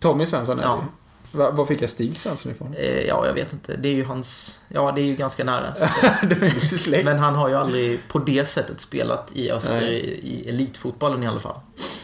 Tommy 0.00 0.26
Svensson 0.26 0.58
är 0.58 0.62
Ja. 0.62 0.68
det 0.68 0.74
ju. 0.82 0.86
Va- 1.32 1.50
Var 1.50 1.66
fick 1.66 1.82
jag 1.82 1.90
Stig 1.90 2.16
Svensson 2.16 2.52
ifrån? 2.52 2.74
Eh, 2.78 3.00
ja, 3.00 3.26
jag 3.26 3.32
vet 3.34 3.52
inte. 3.52 3.76
Det 3.76 3.88
är 3.88 3.94
ju 3.94 4.04
hans... 4.04 4.60
Ja, 4.68 4.92
det 4.96 5.00
är 5.00 5.04
ju 5.04 5.14
ganska 5.16 5.44
nära. 5.44 5.74
Så 5.74 5.84
att 5.84 6.80
säga. 6.80 7.02
Men 7.04 7.18
han 7.18 7.34
har 7.34 7.48
ju 7.48 7.54
aldrig 7.54 8.00
på 8.08 8.18
det 8.18 8.48
sättet 8.48 8.80
spelat 8.80 9.30
i 9.34 9.50
Öster 9.50 9.80
Nej. 9.80 9.94
i, 10.00 10.44
i 10.44 10.48
elitfotbollen 10.48 11.22
i 11.22 11.26
alla 11.26 11.40
fall. 11.40 11.56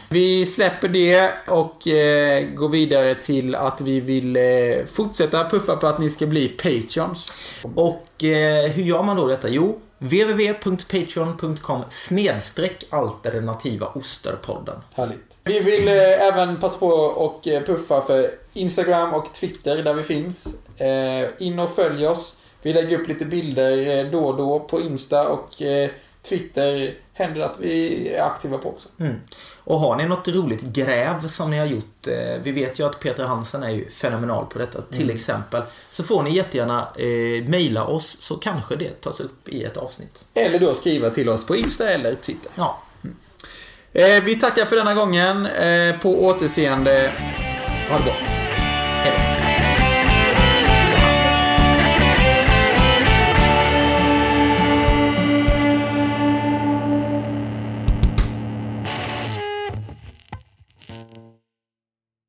Vi 0.09 0.45
släpper 0.45 0.87
det 0.87 1.31
och 1.47 1.87
eh, 1.87 2.43
går 2.49 2.69
vidare 2.69 3.15
till 3.15 3.55
att 3.55 3.81
vi 3.81 3.99
vill 3.99 4.35
eh, 4.35 4.85
fortsätta 4.91 5.49
puffa 5.49 5.75
på 5.75 5.87
att 5.87 5.99
ni 5.99 6.09
ska 6.09 6.25
bli 6.25 6.47
Patreons. 6.47 7.33
Och 7.75 8.23
eh, 8.23 8.69
hur 8.71 8.83
gör 8.83 9.03
man 9.03 9.15
då 9.17 9.27
detta? 9.27 9.49
Jo, 9.49 9.79
www.patreon.com 9.99 11.83
snedstreck 11.89 12.83
alternativa 12.89 13.87
osterpodden. 13.87 14.75
Härligt. 14.95 15.37
Vi 15.43 15.59
vill 15.59 15.87
eh, 15.87 16.27
även 16.27 16.57
passa 16.59 16.79
på 16.79 16.87
och 16.95 17.47
eh, 17.47 17.63
puffa 17.63 18.01
för 18.01 18.29
Instagram 18.57 19.13
och 19.13 19.33
Twitter 19.33 19.83
där 19.83 19.93
vi 19.93 20.03
finns. 20.03 20.55
Eh, 20.77 21.29
in 21.39 21.59
och 21.59 21.69
följ 21.69 22.07
oss. 22.07 22.37
Vi 22.61 22.73
lägger 22.73 22.99
upp 22.99 23.07
lite 23.07 23.25
bilder 23.25 23.97
eh, 23.97 24.11
då 24.11 24.19
och 24.19 24.37
då 24.37 24.59
på 24.59 24.81
Insta 24.81 25.27
och 25.27 25.61
eh, 25.61 25.89
Twitter 26.29 26.93
händer 27.13 27.41
att 27.41 27.55
vi 27.59 28.07
är 28.09 28.23
aktiva 28.23 28.57
på 28.57 28.69
också. 28.69 28.89
Mm. 28.99 29.15
Och 29.63 29.79
har 29.79 29.95
ni 29.95 30.05
något 30.05 30.27
roligt 30.27 30.61
gräv 30.61 31.27
som 31.27 31.51
ni 31.51 31.57
har 31.57 31.65
gjort, 31.65 32.07
eh, 32.07 32.41
vi 32.43 32.51
vet 32.51 32.79
ju 32.79 32.85
att 32.85 32.99
Peter 32.99 33.23
Hansen 33.23 33.63
är 33.63 33.69
ju 33.69 33.89
fenomenal 33.89 34.45
på 34.45 34.59
detta 34.59 34.81
till 34.81 35.09
exempel, 35.09 35.61
så 35.91 36.03
får 36.03 36.23
ni 36.23 36.35
jättegärna 36.35 36.87
eh, 36.95 37.49
mejla 37.49 37.85
oss 37.85 38.17
så 38.19 38.35
kanske 38.35 38.75
det 38.75 39.01
tas 39.01 39.19
upp 39.19 39.49
i 39.49 39.63
ett 39.63 39.77
avsnitt. 39.77 40.25
Eller 40.33 40.59
då 40.59 40.73
skriva 40.73 41.09
till 41.09 41.29
oss 41.29 41.45
på 41.45 41.55
Insta 41.55 41.89
eller 41.89 42.15
Twitter. 42.15 42.51
Ja, 42.55 42.81
Eh, 43.93 44.23
vi 44.23 44.35
tackar 44.35 44.65
för 44.65 44.75
denna 44.75 44.93
gången. 44.93 45.47
På 46.01 46.25
återseende. 46.25 47.13
Ha 47.89 47.97
det 47.97 48.03
bra. 48.03 48.46